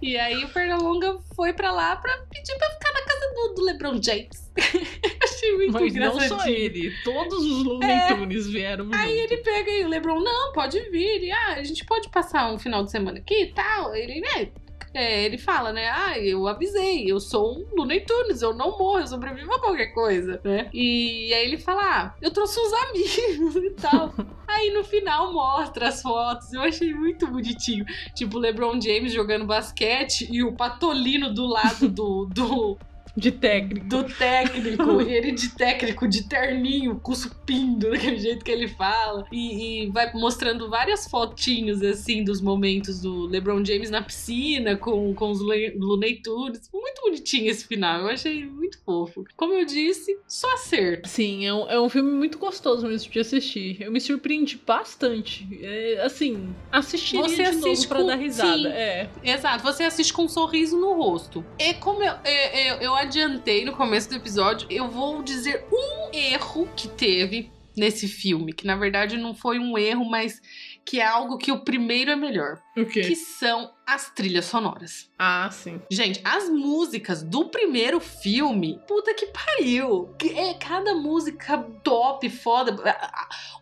e 0.02 0.18
aí 0.18 0.44
o 0.44 0.50
Pernalonga 0.50 1.20
foi 1.36 1.54
pra 1.54 1.72
lá 1.72 1.96
pra 1.96 2.18
pedir 2.32 2.58
pra 2.58 2.70
ficar 2.72 2.94
na 2.94 3.02
casa 3.02 3.34
do, 3.36 3.54
do 3.56 3.62
LeBron 3.64 4.02
James. 4.02 4.52
Achei 5.24 5.56
muito 5.56 5.74
Mas 5.74 5.82
não 5.82 5.88
engraçadinho. 5.90 6.40
só 6.40 6.48
ele, 6.48 6.94
todos 7.04 7.46
os 7.46 7.64
Looney 7.64 7.90
É. 7.90 8.08
Vieram 8.48 8.90
Aí 8.94 9.20
junto. 9.22 9.34
ele 9.34 9.38
pega 9.44 9.72
e 9.72 9.84
o 9.84 9.88
LeBron, 9.88 10.20
não, 10.20 10.52
pode 10.52 10.80
vir. 10.90 11.24
E, 11.24 11.32
ah, 11.32 11.54
a 11.54 11.64
gente 11.64 11.86
pode 11.86 12.10
passar 12.10 12.52
um 12.52 12.58
final 12.58 12.84
de 12.84 12.90
semana 12.92 13.20
aqui 13.20 13.44
e 13.44 13.48
tal. 13.54 13.94
Ele, 13.96 14.20
né? 14.20 14.50
É, 14.98 15.24
ele 15.24 15.38
fala, 15.38 15.72
né? 15.72 15.88
Ah, 15.90 16.18
eu 16.18 16.48
avisei, 16.48 17.06
eu 17.06 17.20
sou 17.20 17.60
um 17.60 17.68
Looney 17.78 18.02
Tunes, 18.02 18.42
eu 18.42 18.52
não 18.52 18.80
morro, 18.80 18.98
eu 18.98 19.08
sobrevivo 19.08 19.54
a 19.54 19.60
qualquer 19.60 19.94
coisa, 19.94 20.42
né? 20.44 20.70
E 20.74 21.32
aí 21.36 21.46
ele 21.46 21.60
fala, 21.60 21.82
ah, 21.84 22.16
eu 22.20 22.32
trouxe 22.32 22.60
uns 22.60 22.74
amigos 22.74 23.56
e 23.64 23.70
tal. 23.72 24.12
aí 24.48 24.72
no 24.74 24.84
final 24.84 25.32
mostra 25.32 25.90
as 25.90 26.02
fotos, 26.02 26.52
eu 26.52 26.62
achei 26.62 26.96
muito 26.96 27.28
bonitinho. 27.28 27.86
Tipo, 28.16 28.40
LeBron 28.40 28.82
James 28.82 29.14
jogando 29.14 29.46
basquete 29.46 30.28
e 30.32 30.42
o 30.44 30.54
Patolino 30.54 31.32
do 31.32 31.46
lado 31.46 31.88
do, 31.88 32.26
do, 32.26 32.78
De 33.18 33.32
técnico. 33.32 33.88
do 33.88 34.04
técnico, 34.04 35.02
ele 35.02 35.32
de 35.32 35.50
técnico, 35.50 36.08
de 36.08 36.24
terninho, 36.30 37.00
cuspindo 37.00 37.90
daquele 37.90 38.20
jeito 38.20 38.46
que 38.46 38.52
ele 38.52 38.68
fala. 38.68 39.26
E, 39.32 39.86
e 39.86 39.88
vai 39.88 40.14
mostrando 40.14 40.70
várias 40.70 41.08
fotinhos, 41.08 41.82
assim, 41.82 42.24
dos 42.24 42.40
momentos 42.42 43.02
do 43.02 43.26
LeBron 43.26 43.66
James 43.66 43.90
na 43.90 44.02
piscina 44.04 44.78
com, 44.78 45.14
com 45.16 45.32
os 45.32 45.40
Looney 45.42 46.22
Tunes. 46.22 46.70
Muito 46.74 47.02
bonitinho 47.02 47.50
esse 47.50 47.66
final, 47.66 48.02
eu 48.02 48.08
achei 48.10 48.46
muito 48.46 48.80
fofo. 48.86 49.26
Como 49.36 49.54
eu 49.54 49.66
disse, 49.66 50.18
só 50.28 50.54
acerto. 50.54 51.10
Sim, 51.10 51.46
é 51.46 51.54
um, 51.54 51.70
é 51.70 51.80
um 51.82 51.90
filme 51.90 52.12
muito 52.12 52.38
gostoso 52.38 52.88
mesmo 52.88 53.12
de 53.12 53.20
assistir. 53.20 53.82
Eu 53.82 53.92
me 53.92 54.00
surpreendi 54.00 54.62
bastante. 54.66 55.48
É, 55.62 56.02
assim, 56.04 56.54
assistiria 56.72 57.24
Você 57.24 57.44
de 57.44 57.52
novo 57.52 57.68
assiste 57.68 57.88
pra 57.88 58.00
com- 58.00 58.06
dar 58.08 58.16
risada. 58.16 58.58
Sim. 58.58 58.68
É. 58.68 59.10
Exato, 59.24 59.64
você 59.64 59.84
assiste 59.84 60.14
com 60.14 60.24
um 60.26 60.30
sorriso 60.30 60.80
no 60.80 60.94
rosto. 60.94 61.44
E 61.60 61.74
como 61.76 62.04
eu, 62.04 62.14
eu, 62.24 62.60
eu- 62.60 62.78
eu 62.82 62.96
adiantei 63.08 63.64
no 63.64 63.72
começo 63.72 64.10
do 64.10 64.16
episódio, 64.16 64.68
eu 64.70 64.90
vou 64.90 65.24
dizer 65.24 65.66
um 65.72 66.14
erro 66.14 66.68
que 66.76 66.90
teve 66.90 67.50
nesse 67.76 68.06
filme, 68.06 68.52
que 68.52 68.68
na 68.68 68.76
verdade 68.76 69.16
não 69.16 69.34
foi 69.34 69.60
um 69.60 69.78
erro, 69.78 70.04
mas 70.04 70.42
que 70.86 71.00
é 71.00 71.06
algo 71.06 71.38
que 71.38 71.52
o 71.52 71.64
primeiro 71.64 72.12
é 72.12 72.18
melhor. 72.18 72.62
O 72.78 72.86
quê? 72.86 73.02
Que 73.02 73.16
são 73.16 73.74
as 73.88 74.10
trilhas 74.10 74.44
sonoras. 74.44 75.10
Ah, 75.18 75.50
sim. 75.50 75.82
Gente, 75.90 76.20
as 76.22 76.50
músicas 76.50 77.24
do 77.24 77.46
primeiro 77.46 78.02
filme, 78.02 78.82
puta 78.86 79.14
que 79.14 79.28
pariu. 79.28 80.14
É 80.36 80.54
cada 80.56 80.94
música 80.94 81.58
top, 81.84 82.30
foda. 82.30 82.76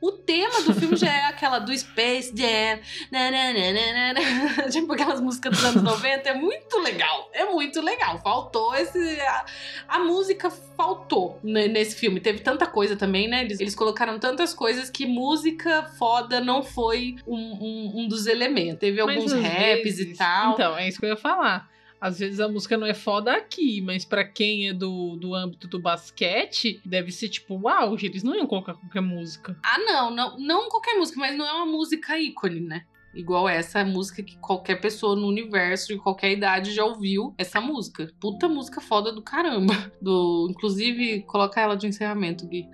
O 0.01 0.11
tema 0.11 0.61
do 0.61 0.73
filme 0.73 0.95
já 0.95 1.13
é 1.13 1.25
aquela 1.29 1.59
do 1.59 1.77
Space 1.77 2.33
Jam. 2.35 2.79
nananana, 3.11 4.19
tipo 4.71 4.91
aquelas 4.93 5.21
músicas 5.21 5.53
dos 5.53 5.63
anos 5.63 5.83
90. 5.83 6.27
É 6.27 6.33
muito 6.33 6.79
legal. 6.79 7.29
É 7.31 7.45
muito 7.45 7.79
legal. 7.79 8.19
Faltou 8.19 8.73
esse. 8.73 9.21
A, 9.21 9.45
a 9.87 9.99
música 9.99 10.49
faltou 10.49 11.39
nesse 11.43 11.95
filme. 11.95 12.19
Teve 12.19 12.39
tanta 12.39 12.65
coisa 12.65 12.95
também, 12.95 13.27
né? 13.27 13.43
Eles, 13.43 13.59
eles 13.59 13.75
colocaram 13.75 14.17
tantas 14.17 14.55
coisas 14.55 14.89
que 14.89 15.05
música 15.05 15.83
foda 15.99 16.41
não 16.41 16.63
foi 16.63 17.15
um, 17.27 17.37
um, 17.37 17.93
um 18.01 18.07
dos 18.07 18.25
elementos. 18.25 18.79
Teve 18.79 19.04
alguns 19.09 19.31
raps 19.33 19.83
vezes- 19.83 19.99
e 20.15 20.17
tal. 20.17 20.53
Então, 20.53 20.77
é 20.77 20.87
isso 20.87 20.99
que 20.99 21.05
eu 21.05 21.09
ia 21.09 21.17
falar. 21.17 21.69
Às 21.99 22.19
vezes 22.19 22.39
a 22.39 22.47
música 22.47 22.77
não 22.77 22.85
é 22.85 22.93
foda 22.93 23.31
aqui, 23.33 23.81
mas 23.81 24.05
pra 24.05 24.23
quem 24.23 24.67
é 24.69 24.73
do, 24.73 25.15
do 25.15 25.33
âmbito 25.33 25.67
do 25.67 25.79
basquete, 25.79 26.79
deve 26.85 27.11
ser 27.11 27.29
tipo, 27.29 27.55
uau, 27.63 27.95
eles 27.99 28.21
não 28.21 28.35
iam 28.35 28.45
colocar 28.45 28.73
qualquer 28.73 29.01
música. 29.01 29.57
Ah, 29.63 29.79
não, 29.79 30.11
não, 30.11 30.37
não 30.37 30.69
qualquer 30.69 30.95
música, 30.95 31.19
mas 31.19 31.35
não 31.35 31.47
é 31.47 31.53
uma 31.53 31.65
música 31.65 32.19
ícone, 32.19 32.59
né? 32.59 32.85
Igual 33.15 33.47
essa 33.47 33.83
música 33.85 34.21
que 34.21 34.37
qualquer 34.37 34.81
pessoa 34.81 35.15
no 35.15 35.27
universo 35.27 35.87
de 35.87 35.97
qualquer 35.97 36.31
idade 36.31 36.73
já 36.73 36.83
ouviu 36.83 37.33
essa 37.37 37.61
música. 37.61 38.11
Puta 38.19 38.47
música 38.47 38.81
foda 38.81 39.11
do 39.11 39.21
caramba. 39.21 39.73
Do, 40.01 40.47
inclusive, 40.51 41.23
coloca 41.23 41.59
ela 41.59 41.75
de 41.75 41.87
encerramento, 41.87 42.47
Gui. 42.47 42.67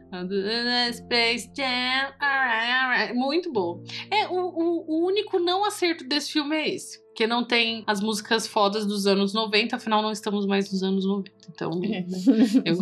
Space 0.93 1.49
Jam. 1.55 3.13
Muito 3.13 3.51
boa. 3.51 3.81
É, 4.09 4.27
o, 4.27 4.33
o, 4.33 4.85
o 4.87 5.05
único 5.05 5.39
não 5.39 5.63
acerto 5.63 6.03
desse 6.03 6.33
filme 6.33 6.55
é 6.55 6.75
esse. 6.75 7.00
Porque 7.11 7.27
não 7.27 7.43
tem 7.43 7.83
as 7.85 7.99
músicas 7.99 8.47
fodas 8.47 8.85
dos 8.85 9.05
anos 9.05 9.33
90, 9.33 9.75
afinal 9.75 10.01
não 10.01 10.11
estamos 10.11 10.45
mais 10.45 10.71
nos 10.71 10.81
anos 10.81 11.05
90. 11.05 11.31
Então, 11.49 11.69
né, 11.71 12.05
eu... 12.65 12.77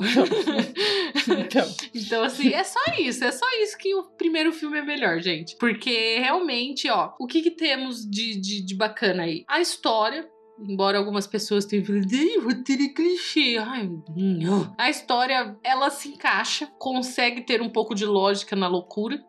Então, 1.36 1.68
Então, 1.94 2.24
assim, 2.24 2.54
é 2.54 2.64
só 2.64 2.80
isso. 2.98 3.24
É 3.24 3.32
só 3.32 3.46
isso 3.62 3.78
que 3.78 3.94
o 3.96 4.04
primeiro 4.04 4.52
filme 4.52 4.78
é 4.78 4.82
melhor, 4.82 5.20
gente. 5.20 5.56
Porque 5.58 6.20
realmente, 6.20 6.90
ó, 6.90 7.14
o 7.20 7.26
que, 7.26 7.42
que 7.42 7.52
temos 7.52 8.06
de, 8.06 8.40
de, 8.40 8.62
de 8.62 8.76
bacana 8.76 9.24
aí? 9.24 9.44
A 9.48 9.60
história. 9.60 10.30
Embora 10.62 10.98
algumas 10.98 11.26
pessoas 11.26 11.66
tenham 11.66 11.86
falado, 11.86 12.12
"Ih, 12.12 12.38
roteiro 12.40 12.84
é 12.84 12.90
clichê. 12.90 13.58
Ai. 13.58 13.90
A 14.78 14.90
história, 14.90 15.58
ela 15.64 15.90
se 15.90 16.10
encaixa, 16.10 16.68
consegue 16.78 17.42
ter 17.42 17.62
um 17.62 17.70
pouco 17.70 17.96
de 17.96 18.06
lógica 18.06 18.58
na 18.58 18.68
loucura 18.68 19.24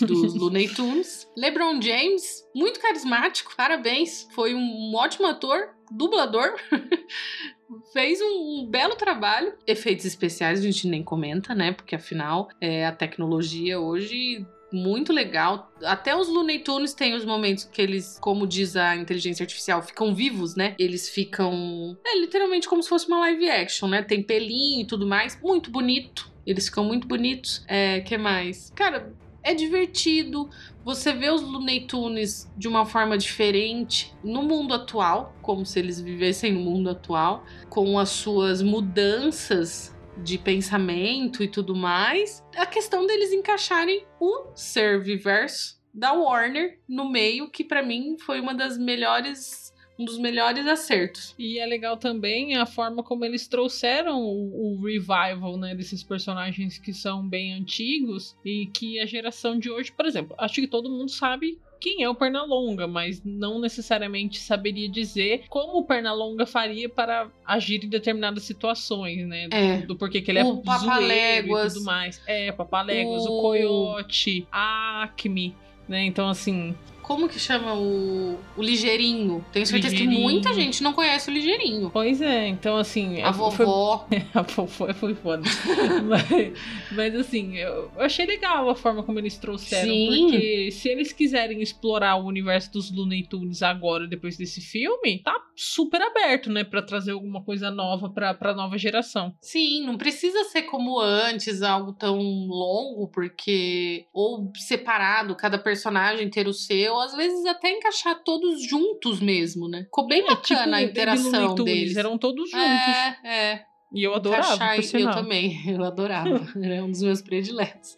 dos 0.00 0.34
Looney 0.34 0.68
Tunes. 0.68 1.28
LeBron 1.36 1.80
James, 1.80 2.44
muito 2.54 2.80
carismático, 2.80 3.54
parabéns. 3.56 4.28
Foi 4.34 4.54
um 4.54 4.94
ótimo 4.94 5.26
ator, 5.26 5.70
dublador. 5.90 6.54
Fez 7.92 8.20
um, 8.22 8.66
belo 8.70 8.96
trabalho. 8.96 9.52
Efeitos 9.66 10.04
especiais 10.04 10.60
a 10.60 10.62
gente 10.62 10.86
nem 10.88 11.02
comenta, 11.02 11.54
né? 11.54 11.72
Porque 11.72 11.94
afinal, 11.94 12.48
é, 12.60 12.86
a 12.86 12.92
tecnologia 12.92 13.78
hoje 13.78 14.46
muito 14.72 15.12
legal. 15.12 15.70
Até 15.82 16.14
os 16.16 16.28
Looney 16.28 16.60
Tunes 16.60 16.94
têm 16.94 17.14
os 17.14 17.24
momentos 17.24 17.64
que 17.64 17.80
eles, 17.80 18.18
como 18.20 18.46
diz 18.46 18.76
a 18.76 18.96
inteligência 18.96 19.42
artificial, 19.42 19.82
ficam 19.82 20.14
vivos, 20.14 20.54
né? 20.54 20.74
Eles 20.78 21.08
ficam. 21.08 21.96
É 22.06 22.18
literalmente 22.18 22.68
como 22.68 22.82
se 22.82 22.88
fosse 22.88 23.06
uma 23.08 23.20
live 23.20 23.48
action, 23.50 23.88
né? 23.88 24.02
Tem 24.02 24.22
pelinho 24.22 24.82
e 24.82 24.86
tudo 24.86 25.06
mais. 25.06 25.40
Muito 25.42 25.70
bonito. 25.70 26.30
Eles 26.46 26.66
ficam 26.66 26.84
muito 26.84 27.06
bonitos. 27.06 27.62
É, 27.66 28.00
que 28.00 28.16
mais? 28.16 28.70
Cara, 28.74 29.12
é 29.48 29.54
divertido. 29.54 30.50
Você 30.84 31.12
vê 31.12 31.30
os 31.30 31.40
Looney 31.40 31.86
Tunes 31.86 32.50
de 32.56 32.68
uma 32.68 32.84
forma 32.84 33.16
diferente 33.16 34.14
no 34.22 34.42
mundo 34.42 34.74
atual, 34.74 35.34
como 35.40 35.64
se 35.64 35.78
eles 35.78 36.00
vivessem 36.00 36.52
no 36.52 36.60
mundo 36.60 36.90
atual, 36.90 37.44
com 37.70 37.98
as 37.98 38.10
suas 38.10 38.62
mudanças 38.62 39.96
de 40.22 40.36
pensamento 40.36 41.42
e 41.42 41.48
tudo 41.48 41.74
mais. 41.74 42.44
A 42.56 42.66
questão 42.66 43.06
deles 43.06 43.32
encaixarem 43.32 44.04
o 44.20 44.48
Serviverse 44.54 45.78
da 45.94 46.12
Warner 46.12 46.80
no 46.86 47.10
meio, 47.10 47.50
que 47.50 47.64
pra 47.64 47.82
mim 47.82 48.16
foi 48.18 48.40
uma 48.40 48.54
das 48.54 48.76
melhores, 48.76 49.67
um 49.98 50.04
dos 50.04 50.18
melhores 50.18 50.66
acertos. 50.66 51.34
E 51.38 51.58
é 51.58 51.66
legal 51.66 51.96
também 51.96 52.54
a 52.56 52.64
forma 52.66 53.02
como 53.02 53.24
eles 53.24 53.48
trouxeram 53.48 54.20
o, 54.22 54.76
o 54.78 54.84
revival, 54.84 55.56
né, 55.56 55.74
desses 55.74 56.02
personagens 56.02 56.78
que 56.78 56.92
são 56.92 57.26
bem 57.26 57.52
antigos 57.54 58.36
e 58.44 58.66
que 58.66 59.00
a 59.00 59.06
geração 59.06 59.58
de 59.58 59.70
hoje, 59.70 59.90
por 59.92 60.06
exemplo, 60.06 60.36
acho 60.38 60.54
que 60.54 60.66
todo 60.68 60.88
mundo 60.90 61.10
sabe 61.10 61.58
quem 61.80 62.02
é 62.02 62.08
o 62.08 62.14
Pernalonga, 62.14 62.88
mas 62.88 63.22
não 63.24 63.60
necessariamente 63.60 64.40
saberia 64.40 64.88
dizer 64.88 65.44
como 65.48 65.78
o 65.78 65.84
Pernalonga 65.84 66.44
faria 66.44 66.88
para 66.88 67.30
agir 67.46 67.84
em 67.84 67.88
determinadas 67.88 68.42
situações, 68.42 69.24
né? 69.26 69.46
Do, 69.48 69.54
É. 69.56 69.76
do 69.82 69.94
porquê 69.96 70.20
que 70.20 70.28
ele 70.30 70.40
é 70.40 70.44
O 70.44 70.58
e 70.58 70.62
Papaléguas. 70.64 71.74
tudo 71.74 71.84
mais. 71.84 72.20
É, 72.26 72.50
Papaléguas, 72.50 73.24
o, 73.26 73.32
O- 73.38 73.42
Coyote, 73.42 74.44
a 74.50 75.04
Acme, 75.04 75.54
né? 75.88 76.04
Então, 76.04 76.28
assim, 76.28 76.74
Como 77.08 77.26
que 77.26 77.38
chama 77.40 77.72
o, 77.72 78.38
o 78.54 78.62
Ligeirinho? 78.62 79.42
Tenho 79.50 79.64
certeza 79.66 79.94
que 79.94 80.02
Ligeirinho. 80.02 80.22
muita 80.22 80.52
gente 80.52 80.82
não 80.82 80.92
conhece 80.92 81.30
o 81.30 81.32
Ligeirinho. 81.32 81.88
pois 81.90 82.20
é, 82.20 82.48
então 82.48 82.76
assim... 82.76 83.22
A 83.22 83.32
foi- 83.32 83.64
vovó. 83.64 84.06
A 84.34 84.42
vovó 84.42 84.92
foi 84.92 85.14
foda. 85.14 85.42
mas, 86.04 86.52
mas, 86.92 87.14
assim, 87.16 87.56
eu 87.56 87.90
achei 87.96 88.26
legal 88.26 88.68
a 88.68 88.74
forma 88.74 89.02
como 89.02 89.18
eles 89.18 89.38
trouxeram. 89.38 89.88
Sim. 89.88 90.28
Porque 90.28 90.70
se 90.70 90.88
eles 90.90 91.10
quiserem 91.10 91.62
explorar 91.62 92.16
o 92.16 92.26
universo 92.26 92.70
dos 92.74 92.94
Looney 92.94 93.22
Tunes 93.26 93.62
agora, 93.62 94.06
depois 94.06 94.36
desse 94.36 94.60
filme, 94.60 95.22
tá 95.22 95.34
super 95.56 96.02
aberto, 96.02 96.50
né? 96.50 96.62
Pra 96.62 96.82
trazer 96.82 97.12
alguma 97.12 97.42
coisa 97.42 97.70
nova 97.70 98.10
pra, 98.10 98.34
pra 98.34 98.54
nova 98.54 98.76
geração. 98.76 99.34
Sim, 99.40 99.86
não 99.86 99.96
precisa 99.96 100.44
ser 100.44 100.62
como 100.62 101.00
antes, 101.00 101.62
algo 101.62 101.94
tão 101.94 102.18
longo, 102.18 103.08
porque. 103.08 104.04
Ou 104.12 104.52
separado, 104.54 105.34
cada 105.34 105.58
personagem 105.58 106.28
ter 106.28 106.46
o 106.46 106.52
seu, 106.52 106.97
às 107.00 107.14
vezes 107.14 107.44
até 107.46 107.70
encaixar 107.70 108.22
todos 108.22 108.62
juntos 108.62 109.20
mesmo, 109.20 109.68
né? 109.68 109.84
Ficou 109.84 110.06
bem 110.06 110.24
bacana 110.24 110.78
a 110.78 110.80
Baby 110.80 110.90
interação 110.90 111.30
Looney 111.30 111.56
Tunes, 111.56 111.74
deles. 111.74 111.96
Eram 111.96 112.18
todos 112.18 112.50
juntos. 112.50 112.66
É, 112.66 113.18
é. 113.24 113.64
E 113.92 114.02
eu 114.04 114.14
adorava, 114.14 114.54
Encaixar, 114.54 114.74
por 114.74 114.82
eu 114.82 114.88
sinal. 114.88 115.14
também, 115.14 115.62
eu 115.66 115.82
adorava. 115.82 116.46
Era 116.62 116.84
um 116.84 116.90
dos 116.90 117.02
meus 117.02 117.22
prediletos. 117.22 117.96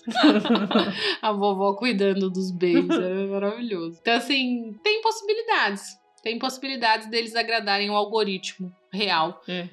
a 1.20 1.32
vovó 1.32 1.74
cuidando 1.74 2.30
dos 2.30 2.52
babies, 2.52 2.90
era 2.90 3.26
maravilhoso. 3.26 3.98
Então, 4.00 4.14
assim, 4.14 4.72
tem 4.84 5.00
possibilidades. 5.02 5.98
Tem 6.22 6.38
possibilidades 6.38 7.08
deles 7.08 7.34
agradarem 7.34 7.90
o 7.90 7.94
algoritmo 7.94 8.72
real. 8.92 9.42
É. 9.48 9.68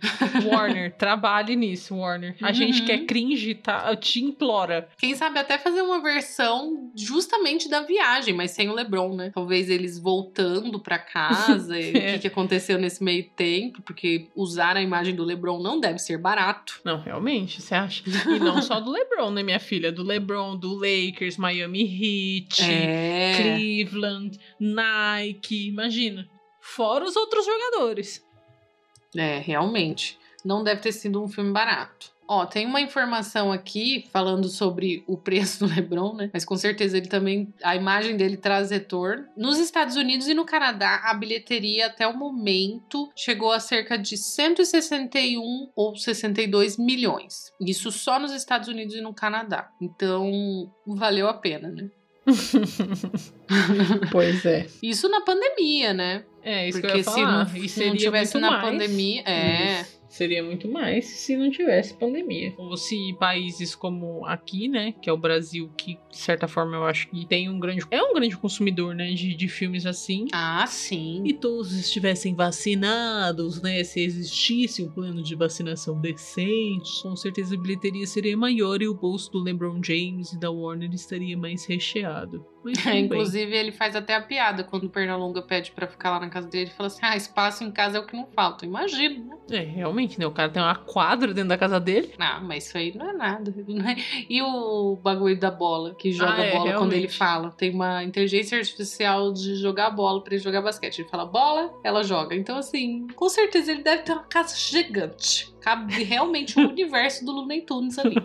Warner, 0.46 0.96
trabalhe 0.98 1.56
nisso, 1.56 1.96
Warner. 1.96 2.36
A 2.42 2.48
Uhum. 2.48 2.54
gente 2.54 2.84
quer 2.84 3.06
cringe, 3.06 3.56
tá? 3.56 3.96
Te 3.96 4.24
implora. 4.24 4.88
Quem 4.98 5.16
sabe 5.16 5.40
até 5.40 5.58
fazer 5.58 5.82
uma 5.82 6.02
versão 6.02 6.92
justamente 6.96 7.68
da 7.70 7.82
viagem, 7.82 8.34
mas 8.34 8.52
sem 8.52 8.70
o 8.70 8.74
LeBron, 8.74 9.16
né? 9.16 9.32
Talvez 9.34 9.70
eles 9.70 10.00
voltando 10.00 10.80
pra 10.80 11.00
casa 11.00 11.80
e 11.80 11.92
o 11.94 11.98
É. 11.98 12.14
que, 12.14 12.20
que 12.20 12.28
aconteceu 12.28 12.78
nesse 12.78 13.04
meio 13.04 13.28
tempo, 13.36 13.82
porque 13.82 14.30
usar 14.36 14.78
a 14.78 14.82
imagem 14.82 15.16
do 15.16 15.24
LeBron 15.24 15.62
não 15.62 15.80
deve 15.80 16.00
ser 16.00 16.18
barato. 16.18 16.80
Não, 16.84 17.00
realmente, 17.02 17.62
você 17.62 17.74
acha? 17.76 18.04
E 18.08 18.40
não 18.40 18.62
só 18.62 18.80
do 18.80 18.92
LeBron, 18.92 19.32
né, 19.32 19.44
minha 19.44 19.60
filha? 19.60 19.92
Do 19.92 20.04
LeBron, 20.04 20.56
do 20.56 20.76
Lakers, 20.76 21.38
Miami 21.38 21.82
Heat, 21.84 22.62
É. 22.64 23.34
Cleveland, 23.38 24.38
Nike, 24.60 25.68
imagina. 25.68 26.28
Fora 26.62 27.06
os 27.06 27.16
outros 27.16 27.46
jogadores. 27.46 28.22
É, 29.16 29.40
realmente. 29.40 30.18
Não 30.44 30.64
deve 30.64 30.82
ter 30.82 30.92
sido 30.92 31.22
um 31.22 31.28
filme 31.28 31.52
barato. 31.52 32.18
Ó, 32.30 32.46
tem 32.46 32.66
uma 32.66 32.82
informação 32.82 33.54
aqui 33.54 34.06
falando 34.12 34.50
sobre 34.50 35.04
o 35.08 35.18
preço 35.18 35.60
do 35.66 35.74
LeBron, 35.74 36.14
né? 36.14 36.30
Mas 36.34 36.44
com 36.44 36.58
certeza 36.58 36.98
ele 36.98 37.08
também. 37.08 37.54
A 37.64 37.76
imagem 37.76 38.18
dele 38.18 38.36
traz 38.36 38.70
retorno. 38.70 39.26
Nos 39.38 39.58
Estados 39.60 39.96
Unidos 39.96 40.28
e 40.28 40.34
no 40.34 40.46
Canadá, 40.46 41.02
a 41.06 41.14
bilheteria 41.14 41.88
até 41.88 42.06
o 42.06 42.18
momento 42.18 43.10
chegou 43.16 43.52
a 43.52 43.60
cerca 43.60 43.98
de 43.98 44.18
161 44.18 45.72
ou 45.76 45.96
62 45.96 46.78
milhões. 46.78 47.54
Isso 47.62 47.92
só 47.92 48.20
nos 48.20 48.34
Estados 48.34 48.68
Unidos 48.68 48.96
e 48.96 49.02
no 49.02 49.14
Canadá. 49.14 49.70
Então, 49.82 50.70
valeu 50.86 51.30
a 51.30 51.34
pena, 51.34 51.70
né? 51.70 51.90
Pois 54.12 54.46
é. 54.46 54.68
Isso 54.84 55.08
na 55.10 55.22
pandemia, 55.22 55.94
né? 55.94 56.26
É, 56.48 56.70
isso 56.70 56.80
Porque 56.80 56.88
que 56.88 56.94
eu 56.94 56.98
ia 56.98 57.04
se 57.04 57.10
falar. 57.22 57.46
não, 57.54 57.58
E 57.58 57.68
se 57.68 57.76
seria 57.76 57.90
não 57.90 57.98
tivesse 57.98 58.34
muito 58.36 58.46
na 58.46 58.52
mais. 58.62 58.72
pandemia. 58.72 59.22
É. 59.26 59.82
Isso. 59.82 59.98
Seria 60.10 60.42
muito 60.42 60.70
mais 60.72 61.06
se 61.06 61.36
não 61.36 61.52
tivesse 61.52 61.94
pandemia. 61.94 62.54
Ou 62.58 62.78
se 62.78 63.14
países 63.20 63.76
como 63.76 64.26
aqui, 64.26 64.70
né, 64.70 64.94
que 65.02 65.10
é 65.10 65.14
o 65.14 65.18
Brasil, 65.18 65.70
que 65.78 65.96
de 66.10 66.18
certa 66.18 66.48
forma 66.48 66.78
eu 66.78 66.86
acho 66.86 67.10
que 67.10 67.26
tem 67.26 67.50
um 67.50 67.60
grande. 67.60 67.84
É 67.92 68.02
um 68.02 68.14
grande 68.14 68.36
consumidor, 68.38 68.96
né, 68.96 69.12
de, 69.12 69.36
de 69.36 69.48
filmes 69.50 69.86
assim. 69.86 70.26
Ah, 70.32 70.66
sim. 70.66 71.22
E 71.26 71.34
todos 71.34 71.74
estivessem 71.74 72.34
vacinados, 72.34 73.62
né? 73.62 73.84
Se 73.84 74.00
existisse 74.00 74.82
um 74.82 74.90
plano 74.90 75.22
de 75.22 75.36
vacinação 75.36 76.00
decente, 76.00 77.02
com 77.04 77.16
certeza 77.16 77.56
a 77.56 77.60
bilheteria 77.60 78.08
seria 78.08 78.38
maior 78.38 78.82
e 78.82 78.88
o 78.88 78.94
bolso 78.96 79.30
do 79.32 79.44
LeBron 79.44 79.82
James 79.84 80.32
e 80.32 80.40
da 80.40 80.50
Warner 80.50 80.92
estaria 80.94 81.38
mais 81.38 81.66
recheado. 81.66 82.46
Inclusive, 82.96 83.56
ele 83.56 83.72
faz 83.72 83.96
até 83.96 84.16
a 84.16 84.22
piada 84.22 84.64
quando 84.64 84.86
o 84.86 84.90
Pernalonga 84.90 85.42
pede 85.42 85.72
pra 85.72 85.88
ficar 85.88 86.12
lá 86.12 86.20
na 86.20 86.30
casa 86.30 86.48
dele. 86.48 86.66
Ele 86.66 86.72
fala 86.72 86.88
assim: 86.88 87.00
ah, 87.04 87.16
espaço 87.16 87.64
em 87.64 87.72
casa 87.72 87.98
é 87.98 88.02
o 88.02 88.06
que 88.06 88.16
não 88.16 88.28
falta. 88.28 88.66
Imagina, 88.66 89.24
né? 89.24 89.38
É, 89.50 89.60
realmente, 89.64 90.20
né? 90.20 90.26
O 90.26 90.32
cara 90.32 90.50
tem 90.50 90.62
uma 90.62 90.76
quadra 90.76 91.34
dentro 91.34 91.50
da 91.50 91.58
casa 91.58 91.80
dele. 91.80 92.14
Não, 92.20 92.44
mas 92.44 92.66
isso 92.68 92.78
aí 92.78 92.96
não 92.96 93.10
é 93.10 93.14
nada. 93.14 93.54
não 93.68 93.90
é- 93.90 93.96
E 94.30 94.42
o 94.42 94.98
bagulho 95.02 95.40
da 95.40 95.50
bola, 95.52 95.96
que 95.96 96.12
joga 96.12 96.34
Ah, 96.34 96.46
é, 96.46 96.52
bola 96.52 96.74
quando 96.74 96.92
ele 96.94 97.02
realmente. 97.08 97.18
fala. 97.18 97.52
Tem 97.52 97.70
uma 97.74 98.04
inteligência 98.04 98.58
artificial 98.58 99.32
de 99.32 99.56
jogar 99.56 99.90
bola 99.92 100.22
pra 100.24 100.34
ele 100.34 100.44
jogar 100.44 100.62
basquete. 100.62 101.00
Ele 101.00 101.10
fala 101.10 101.26
bola, 101.26 101.74
ela 101.84 102.04
joga. 102.04 102.36
Então, 102.36 102.58
assim, 102.58 103.08
com 103.16 103.30
certeza 103.30 103.72
ele 103.72 103.84
deve 103.84 104.04
ter 104.04 104.12
uma 104.14 104.24
casa 104.24 104.56
gigante. 104.56 105.54
Cabe 105.68 106.02
realmente 106.02 106.58
o 106.58 106.64
universo 106.72 107.26
do 107.26 107.34
Looney 107.34 107.60
Tunes 107.60 108.00
ali. 108.00 108.16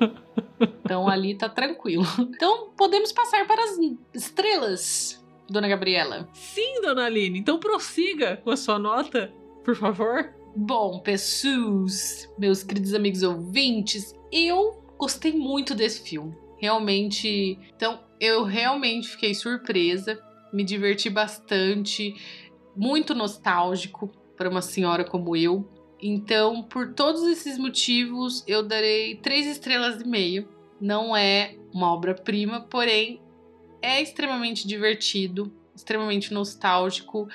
Então 0.84 1.08
ali 1.08 1.34
tá 1.34 1.48
tranquilo. 1.48 2.04
Então 2.20 2.70
podemos 2.76 3.10
passar 3.10 3.44
para 3.48 3.64
as 3.64 3.80
estrelas, 4.14 5.26
dona 5.50 5.66
Gabriela. 5.66 6.28
Sim, 6.32 6.80
dona 6.82 7.06
Aline. 7.06 7.40
Então 7.40 7.58
prossiga 7.58 8.36
com 8.36 8.50
a 8.50 8.56
sua 8.56 8.78
nota, 8.78 9.32
por 9.64 9.74
favor. 9.74 10.32
Bom, 10.54 11.00
pessoas, 11.00 12.32
meus 12.38 12.62
queridos 12.62 12.94
amigos 12.94 13.24
ouvintes, 13.24 14.14
eu 14.30 14.80
gostei 14.96 15.32
muito 15.32 15.74
desse 15.74 16.08
filme. 16.08 16.36
Realmente, 16.58 17.58
então 17.74 18.04
eu 18.20 18.44
realmente 18.44 19.08
fiquei 19.08 19.34
surpresa, 19.34 20.22
me 20.52 20.62
diverti 20.62 21.10
bastante, 21.10 22.14
muito 22.76 23.16
nostálgico 23.16 24.12
para 24.36 24.48
uma 24.48 24.62
senhora 24.62 25.04
como 25.04 25.34
eu. 25.34 25.68
Então, 26.02 26.62
por 26.64 26.94
todos 26.94 27.22
esses 27.22 27.56
motivos, 27.56 28.42
eu 28.46 28.62
darei 28.62 29.14
três 29.16 29.46
estrelas 29.46 30.00
e 30.00 30.08
meio. 30.08 30.48
Não 30.80 31.16
é 31.16 31.54
uma 31.72 31.92
obra-prima, 31.92 32.62
porém 32.62 33.20
é 33.80 34.02
extremamente 34.02 34.66
divertido, 34.66 35.52
extremamente 35.74 36.34
nostálgico 36.34 37.28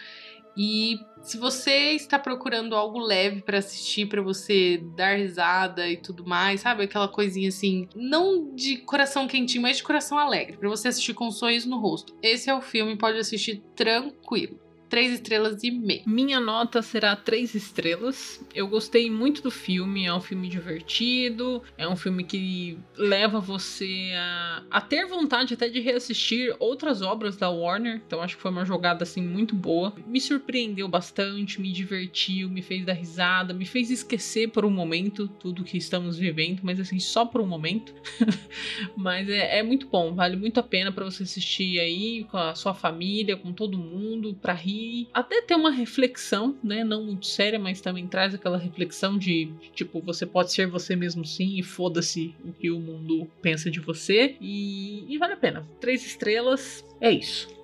e 0.58 1.00
se 1.22 1.38
você 1.38 1.92
está 1.92 2.18
procurando 2.18 2.76
algo 2.76 2.98
leve 2.98 3.44
pra 3.44 3.60
assistir, 3.60 4.08
pra 4.08 4.24
você 4.24 4.82
dar 4.96 5.18
risada 5.18 5.88
e 5.88 5.98
tudo 5.98 6.26
mais, 6.26 6.62
sabe? 6.62 6.84
Aquela 6.84 7.08
coisinha 7.08 7.50
assim, 7.50 7.88
não 7.96 8.56
de 8.56 8.78
coração 8.78 9.28
quentinho, 9.28 9.62
mas 9.62 9.78
de 9.78 9.84
coração 9.84 10.18
alegre, 10.18 10.58
Pra 10.58 10.68
você 10.68 10.88
assistir 10.88 11.14
com 11.14 11.30
sorriso 11.30 11.70
no 11.70 11.78
rosto. 11.78 12.16
Esse 12.24 12.50
é 12.50 12.56
o 12.56 12.62
filme, 12.62 12.98
pode 12.98 13.20
assistir 13.20 13.62
tranquilo. 13.76 14.60
Três 14.90 15.12
estrelas 15.12 15.64
e 15.64 15.72
meia. 15.72 16.02
Minha 16.06 16.40
nota 16.40 16.82
será 16.82 17.16
três 17.16 17.54
estrelas. 17.54 18.44
Eu 18.56 18.68
gostei 18.68 19.12
muito 19.12 19.42
do 19.42 19.52
filme, 19.52 20.06
é 20.06 20.14
um 20.14 20.22
filme 20.22 20.48
divertido, 20.48 21.62
é 21.78 21.88
um 21.88 21.96
filme 21.96 22.24
que 22.24 22.78
leva 22.96 23.40
você 23.40 24.14
a, 24.16 24.64
a 24.72 24.82
ter 24.82 25.06
vontade 25.06 25.54
até 25.54 25.68
de 25.68 25.82
reassistir 25.82 26.56
outras 26.58 27.02
obras 27.02 27.36
da 27.36 27.50
Warner. 27.50 28.02
Então 28.06 28.22
acho 28.22 28.38
que 28.38 28.42
foi 28.42 28.52
uma 28.52 28.64
jogada 28.64 29.04
assim 29.04 29.22
muito 29.22 29.56
boa. 29.56 29.94
Me 30.08 30.22
surpreendeu 30.22 30.88
bastante, 30.88 31.60
me 31.60 31.72
divertiu, 31.72 32.50
me 32.50 32.62
fez 32.62 32.86
dar 32.86 32.94
risada, 32.94 33.54
me 33.54 33.66
fez 33.66 33.92
esquecer 33.92 34.50
por 34.50 34.64
um 34.64 34.72
momento 34.72 35.28
tudo 35.28 35.64
que 35.64 35.78
estamos 35.78 36.18
vivendo, 36.18 36.62
mas 36.64 36.80
assim 36.80 37.00
só 37.00 37.26
por 37.26 37.42
um 37.42 37.48
momento. 37.48 37.94
mas 38.96 39.28
é, 39.28 39.60
é 39.60 39.64
muito 39.64 39.88
bom, 39.88 40.14
vale 40.14 40.38
muito 40.38 40.60
a 40.60 40.64
pena 40.64 40.92
para 40.92 41.04
você 41.04 41.24
assistir 41.24 41.80
aí 41.80 42.24
com 42.26 42.38
a 42.38 42.56
sua 42.56 42.74
família, 42.74 43.36
com 43.36 43.52
todo 43.52 43.78
mundo, 43.78 44.34
para 44.34 44.54
rir, 44.54 44.77
até 45.14 45.42
ter 45.42 45.56
uma 45.56 45.72
reflexão, 45.72 46.58
né? 46.64 46.84
Não 46.84 47.04
muito 47.04 47.26
séria, 47.26 47.60
mas 47.60 47.82
também 47.82 48.08
traz 48.08 48.34
aquela 48.34 48.58
reflexão 48.58 49.18
de 49.18 49.52
tipo, 49.74 50.02
você 50.02 50.26
pode 50.26 50.52
ser 50.52 50.68
você 50.68 50.96
mesmo 50.96 51.26
sim 51.26 51.58
e 51.58 51.64
foda-se 51.64 52.36
o 52.44 52.52
que 52.52 52.70
o 52.70 52.80
mundo 52.80 53.28
pensa 53.42 53.70
de 53.72 53.80
você. 53.80 54.36
E, 54.40 55.06
e 55.08 55.18
vale 55.18 55.34
a 55.34 55.38
pena. 55.38 55.68
Três 55.80 56.06
estrelas, 56.06 56.86
é 57.02 57.12
isso. 57.12 57.57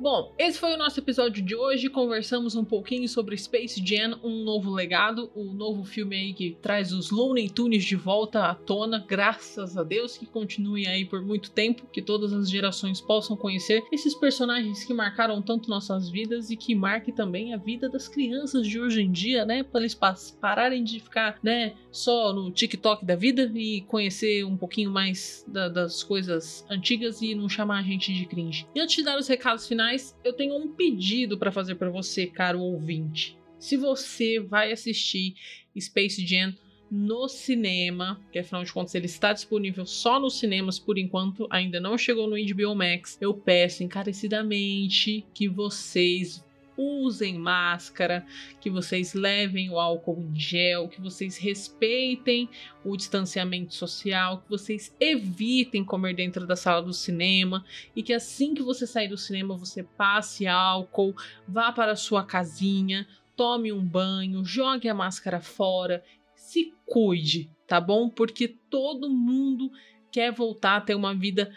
Bom, 0.00 0.32
esse 0.38 0.60
foi 0.60 0.74
o 0.74 0.76
nosso 0.76 1.00
episódio 1.00 1.42
de 1.44 1.56
hoje. 1.56 1.90
Conversamos 1.90 2.54
um 2.54 2.64
pouquinho 2.64 3.08
sobre 3.08 3.36
Space 3.36 3.84
Jam, 3.84 4.16
um 4.22 4.44
novo 4.44 4.70
legado, 4.70 5.28
o 5.34 5.52
novo 5.52 5.82
filme 5.82 6.14
aí 6.14 6.32
que 6.32 6.56
traz 6.62 6.92
os 6.92 7.10
Looney 7.10 7.50
Tunes 7.50 7.84
de 7.84 7.96
volta 7.96 8.44
à 8.44 8.54
tona, 8.54 9.04
graças 9.04 9.76
a 9.76 9.82
Deus, 9.82 10.16
que 10.16 10.24
continue 10.24 10.86
aí 10.86 11.04
por 11.04 11.20
muito 11.20 11.50
tempo, 11.50 11.84
que 11.92 12.00
todas 12.00 12.32
as 12.32 12.48
gerações 12.48 13.00
possam 13.00 13.36
conhecer 13.36 13.82
esses 13.90 14.14
personagens 14.14 14.84
que 14.84 14.94
marcaram 14.94 15.42
tanto 15.42 15.68
nossas 15.68 16.08
vidas 16.08 16.48
e 16.48 16.56
que 16.56 16.76
marque 16.76 17.10
também 17.10 17.52
a 17.52 17.56
vida 17.56 17.88
das 17.88 18.06
crianças 18.06 18.68
de 18.68 18.78
hoje 18.78 19.02
em 19.02 19.10
dia, 19.10 19.44
né? 19.44 19.64
Para 19.64 19.80
eles 19.80 19.98
pararem 20.40 20.84
de 20.84 21.00
ficar, 21.00 21.40
né, 21.42 21.74
só 21.98 22.32
no 22.32 22.50
TikTok 22.50 23.04
da 23.04 23.16
vida 23.16 23.50
e 23.54 23.82
conhecer 23.82 24.44
um 24.44 24.56
pouquinho 24.56 24.90
mais 24.90 25.44
da- 25.48 25.68
das 25.68 26.02
coisas 26.02 26.64
antigas 26.70 27.20
e 27.20 27.34
não 27.34 27.48
chamar 27.48 27.80
a 27.80 27.82
gente 27.82 28.12
de 28.14 28.24
cringe. 28.26 28.66
E 28.74 28.80
antes 28.80 28.96
de 28.96 29.02
dar 29.04 29.18
os 29.18 29.26
recados 29.28 29.66
finais, 29.66 30.16
eu 30.24 30.32
tenho 30.32 30.56
um 30.56 30.68
pedido 30.68 31.36
para 31.36 31.52
fazer 31.52 31.74
para 31.74 31.90
você, 31.90 32.26
caro 32.26 32.60
ouvinte. 32.60 33.36
Se 33.58 33.76
você 33.76 34.38
vai 34.38 34.70
assistir 34.72 35.34
Space 35.78 36.24
Jam 36.24 36.54
no 36.90 37.28
cinema, 37.28 38.18
que 38.32 38.38
afinal 38.38 38.64
de 38.64 38.72
contas 38.72 38.94
ele 38.94 39.06
está 39.06 39.32
disponível 39.32 39.84
só 39.84 40.18
nos 40.18 40.38
cinemas 40.38 40.78
por 40.78 40.96
enquanto, 40.96 41.46
ainda 41.50 41.78
não 41.78 41.98
chegou 41.98 42.26
no 42.26 42.36
HBO 42.36 42.74
Max, 42.74 43.18
eu 43.20 43.34
peço 43.34 43.82
encarecidamente 43.82 45.26
que 45.34 45.48
vocês 45.48 46.42
usem 46.78 47.36
máscara, 47.36 48.24
que 48.60 48.70
vocês 48.70 49.12
levem 49.12 49.68
o 49.68 49.78
álcool 49.78 50.22
em 50.22 50.38
gel, 50.38 50.88
que 50.88 51.00
vocês 51.00 51.36
respeitem 51.36 52.48
o 52.84 52.96
distanciamento 52.96 53.74
social, 53.74 54.38
que 54.42 54.48
vocês 54.48 54.94
evitem 55.00 55.84
comer 55.84 56.14
dentro 56.14 56.46
da 56.46 56.54
sala 56.54 56.80
do 56.80 56.92
cinema 56.92 57.64
e 57.94 58.02
que 58.02 58.12
assim 58.12 58.54
que 58.54 58.62
você 58.62 58.86
sair 58.86 59.08
do 59.08 59.18
cinema 59.18 59.56
você 59.56 59.82
passe 59.82 60.46
álcool, 60.46 61.14
vá 61.46 61.72
para 61.72 61.92
a 61.92 61.96
sua 61.96 62.24
casinha, 62.24 63.06
tome 63.34 63.72
um 63.72 63.84
banho, 63.84 64.44
jogue 64.44 64.88
a 64.88 64.94
máscara 64.94 65.40
fora, 65.40 66.04
se 66.34 66.72
cuide, 66.86 67.50
tá 67.66 67.80
bom? 67.80 68.08
Porque 68.08 68.48
todo 68.48 69.10
mundo 69.10 69.70
quer 70.10 70.32
voltar 70.32 70.76
a 70.76 70.80
ter 70.80 70.94
uma 70.94 71.14
vida 71.14 71.52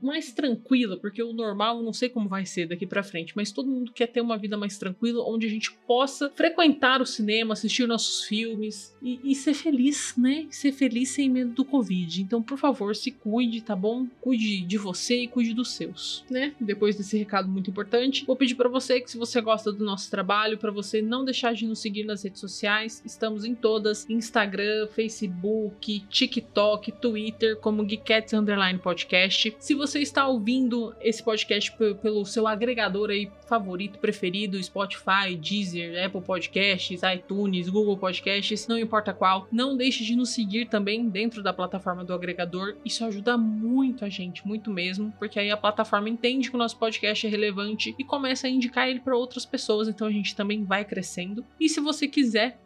mais 0.00 0.32
tranquila, 0.32 0.96
porque 0.96 1.22
o 1.22 1.32
normal 1.32 1.82
não 1.82 1.92
sei 1.92 2.08
como 2.08 2.28
vai 2.28 2.46
ser 2.46 2.68
daqui 2.68 2.86
pra 2.86 3.02
frente, 3.02 3.32
mas 3.34 3.50
todo 3.50 3.70
mundo 3.70 3.92
quer 3.92 4.06
ter 4.06 4.20
uma 4.20 4.38
vida 4.38 4.56
mais 4.56 4.78
tranquila, 4.78 5.24
onde 5.28 5.46
a 5.46 5.50
gente 5.50 5.72
possa 5.86 6.30
frequentar 6.30 7.00
o 7.00 7.06
cinema, 7.06 7.52
assistir 7.52 7.86
nossos 7.86 8.24
filmes 8.24 8.94
e, 9.02 9.20
e 9.24 9.34
ser 9.34 9.54
feliz, 9.54 10.14
né? 10.16 10.46
Ser 10.50 10.72
feliz 10.72 11.10
sem 11.10 11.28
medo 11.28 11.52
do 11.52 11.64
Covid. 11.64 12.22
Então, 12.22 12.42
por 12.42 12.58
favor, 12.58 12.94
se 12.94 13.10
cuide, 13.10 13.60
tá 13.60 13.74
bom? 13.74 14.06
Cuide 14.20 14.60
de 14.60 14.78
você 14.78 15.22
e 15.22 15.28
cuide 15.28 15.52
dos 15.52 15.72
seus, 15.72 16.24
né? 16.30 16.54
Depois 16.60 16.96
desse 16.96 17.16
recado 17.16 17.48
muito 17.48 17.70
importante, 17.70 18.24
vou 18.24 18.36
pedir 18.36 18.54
pra 18.54 18.68
você 18.68 19.00
que 19.00 19.10
se 19.10 19.18
você 19.18 19.40
gosta 19.40 19.72
do 19.72 19.84
nosso 19.84 20.10
trabalho, 20.10 20.58
pra 20.58 20.70
você 20.70 21.02
não 21.02 21.24
deixar 21.24 21.54
de 21.54 21.66
nos 21.66 21.80
seguir 21.80 22.04
nas 22.04 22.22
redes 22.22 22.40
sociais. 22.40 23.02
Estamos 23.04 23.44
em 23.44 23.54
todas: 23.54 24.08
Instagram, 24.08 24.86
Facebook, 24.88 26.00
TikTok, 26.08 26.92
Twitter, 26.92 27.56
como 27.56 27.86
Geekettes 27.88 28.32
Underline 28.32 28.78
Podcast. 28.78 29.55
Se 29.58 29.74
você 29.74 30.00
está 30.00 30.26
ouvindo 30.26 30.94
esse 31.00 31.22
podcast 31.22 31.72
pe- 31.72 31.94
pelo 31.94 32.24
seu 32.24 32.46
agregador 32.46 33.10
aí 33.10 33.30
favorito, 33.48 33.98
preferido, 33.98 34.62
Spotify, 34.62 35.36
Deezer, 35.40 36.04
Apple 36.04 36.20
Podcasts, 36.20 37.00
iTunes, 37.14 37.68
Google 37.68 37.96
Podcasts, 37.96 38.66
não 38.66 38.78
importa 38.78 39.12
qual, 39.12 39.46
não 39.50 39.76
deixe 39.76 40.04
de 40.04 40.14
nos 40.14 40.30
seguir 40.30 40.68
também 40.68 41.08
dentro 41.08 41.42
da 41.42 41.52
plataforma 41.52 42.04
do 42.04 42.12
agregador. 42.12 42.76
Isso 42.84 43.04
ajuda 43.04 43.36
muito 43.36 44.04
a 44.04 44.08
gente, 44.08 44.46
muito 44.46 44.70
mesmo, 44.70 45.12
porque 45.18 45.38
aí 45.38 45.50
a 45.50 45.56
plataforma 45.56 46.08
entende 46.08 46.50
que 46.50 46.56
o 46.56 46.58
nosso 46.58 46.78
podcast 46.78 47.26
é 47.26 47.30
relevante 47.30 47.94
e 47.98 48.04
começa 48.04 48.46
a 48.46 48.50
indicar 48.50 48.88
ele 48.88 49.00
para 49.00 49.16
outras 49.16 49.46
pessoas, 49.46 49.88
então 49.88 50.06
a 50.06 50.12
gente 50.12 50.34
também 50.34 50.64
vai 50.64 50.84
crescendo. 50.84 51.44
E 51.58 51.68
se 51.68 51.80
você 51.80 52.06
quiser 52.06 52.58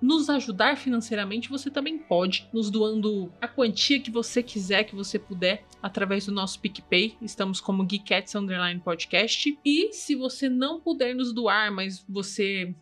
nos 0.00 0.28
ajudar 0.30 0.76
financeiramente, 0.76 1.48
você 1.48 1.70
também 1.70 1.98
pode, 1.98 2.48
nos 2.52 2.70
doando 2.70 3.32
a 3.40 3.48
quantia 3.48 4.00
que 4.00 4.10
você 4.10 4.42
quiser, 4.42 4.84
que 4.84 4.94
você 4.94 5.18
puder, 5.18 5.64
através 5.82 6.26
do 6.26 6.32
nosso 6.38 6.60
PicPay. 6.60 7.16
Estamos 7.20 7.60
como 7.60 7.86
Geekettes 7.88 8.34
Underline 8.36 8.80
Podcast. 8.80 9.58
E 9.64 9.92
se 9.92 10.14
você 10.14 10.48
não 10.48 10.80
puder 10.80 11.14
nos 11.14 11.32
doar, 11.32 11.72
mas 11.72 12.04
você 12.08 12.72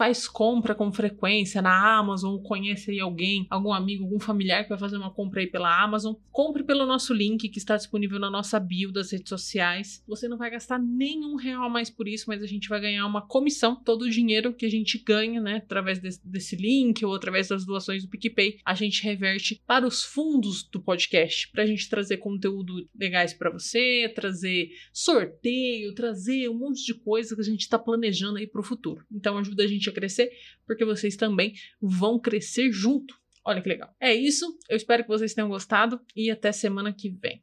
faz 0.00 0.26
compra 0.26 0.74
com 0.74 0.90
frequência 0.90 1.60
na 1.60 1.98
Amazon, 1.98 2.38
conhece 2.38 2.90
aí 2.90 3.00
alguém, 3.00 3.46
algum 3.50 3.70
amigo, 3.70 4.04
algum 4.04 4.18
familiar 4.18 4.62
que 4.62 4.70
vai 4.70 4.78
fazer 4.78 4.96
uma 4.96 5.12
compra 5.12 5.42
aí 5.42 5.46
pela 5.46 5.78
Amazon, 5.78 6.14
compre 6.32 6.64
pelo 6.64 6.86
nosso 6.86 7.12
link 7.12 7.50
que 7.50 7.58
está 7.58 7.76
disponível 7.76 8.18
na 8.18 8.30
nossa 8.30 8.58
bio 8.58 8.90
das 8.90 9.12
redes 9.12 9.28
sociais. 9.28 10.02
Você 10.08 10.26
não 10.26 10.38
vai 10.38 10.52
gastar 10.52 10.78
nenhum 10.78 11.36
real 11.36 11.64
a 11.64 11.68
mais 11.68 11.90
por 11.90 12.08
isso, 12.08 12.24
mas 12.28 12.42
a 12.42 12.46
gente 12.46 12.66
vai 12.66 12.80
ganhar 12.80 13.04
uma 13.04 13.20
comissão. 13.20 13.76
Todo 13.76 14.06
o 14.06 14.08
dinheiro 14.08 14.54
que 14.54 14.64
a 14.64 14.70
gente 14.70 14.96
ganha, 14.96 15.38
né, 15.38 15.56
através 15.56 15.98
desse, 15.98 16.26
desse 16.26 16.56
link 16.56 17.04
ou 17.04 17.14
através 17.14 17.48
das 17.48 17.66
doações 17.66 18.02
do 18.02 18.08
PicPay, 18.08 18.56
a 18.64 18.72
gente 18.72 19.04
reverte 19.04 19.60
para 19.66 19.86
os 19.86 20.02
fundos 20.02 20.62
do 20.62 20.80
podcast, 20.80 21.50
para 21.50 21.64
a 21.64 21.66
gente 21.66 21.90
trazer 21.90 22.16
conteúdo 22.16 22.88
legais 22.98 23.34
para 23.34 23.50
você, 23.50 24.10
trazer 24.14 24.70
sorteio, 24.94 25.94
trazer 25.94 26.48
um 26.48 26.58
monte 26.58 26.86
de 26.86 26.94
coisa 26.94 27.34
que 27.34 27.42
a 27.42 27.44
gente 27.44 27.60
está 27.60 27.78
planejando 27.78 28.38
aí 28.38 28.46
para 28.46 28.62
o 28.62 28.64
futuro. 28.64 29.04
Então 29.12 29.36
ajuda 29.36 29.62
a 29.62 29.66
gente 29.66 29.89
a 29.90 29.92
crescer, 29.92 30.30
porque 30.66 30.84
vocês 30.84 31.16
também 31.16 31.54
vão 31.80 32.18
crescer 32.18 32.70
junto. 32.72 33.14
Olha 33.44 33.60
que 33.60 33.68
legal. 33.68 33.94
É 34.00 34.14
isso. 34.14 34.46
Eu 34.68 34.76
espero 34.76 35.02
que 35.02 35.08
vocês 35.08 35.34
tenham 35.34 35.48
gostado 35.48 36.00
e 36.14 36.30
até 36.30 36.52
semana 36.52 36.92
que 36.92 37.10
vem. 37.10 37.42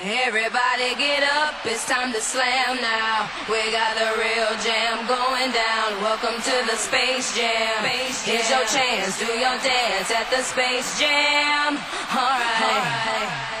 Everybody 0.00 0.94
get 0.94 1.24
up, 1.24 1.66
it's 1.66 1.84
time 1.84 2.12
to 2.12 2.20
slam 2.20 2.76
now. 2.80 3.28
We 3.50 3.58
got 3.72 3.98
the 3.98 4.14
real 4.14 4.54
jam 4.62 5.06
going 5.08 5.50
down. 5.50 6.00
Welcome 6.00 6.40
to 6.40 6.66
the 6.70 6.76
Space 6.76 7.34
Jam. 7.34 7.82
Here's 8.24 8.48
your 8.48 8.64
chance, 8.66 9.18
do 9.18 9.26
your 9.26 9.58
dance 9.58 10.12
at 10.12 10.30
the 10.30 10.42
Space 10.42 11.00
Jam. 11.00 11.78
Alright. 12.14 12.62
All 12.62 12.82
right. 12.84 13.57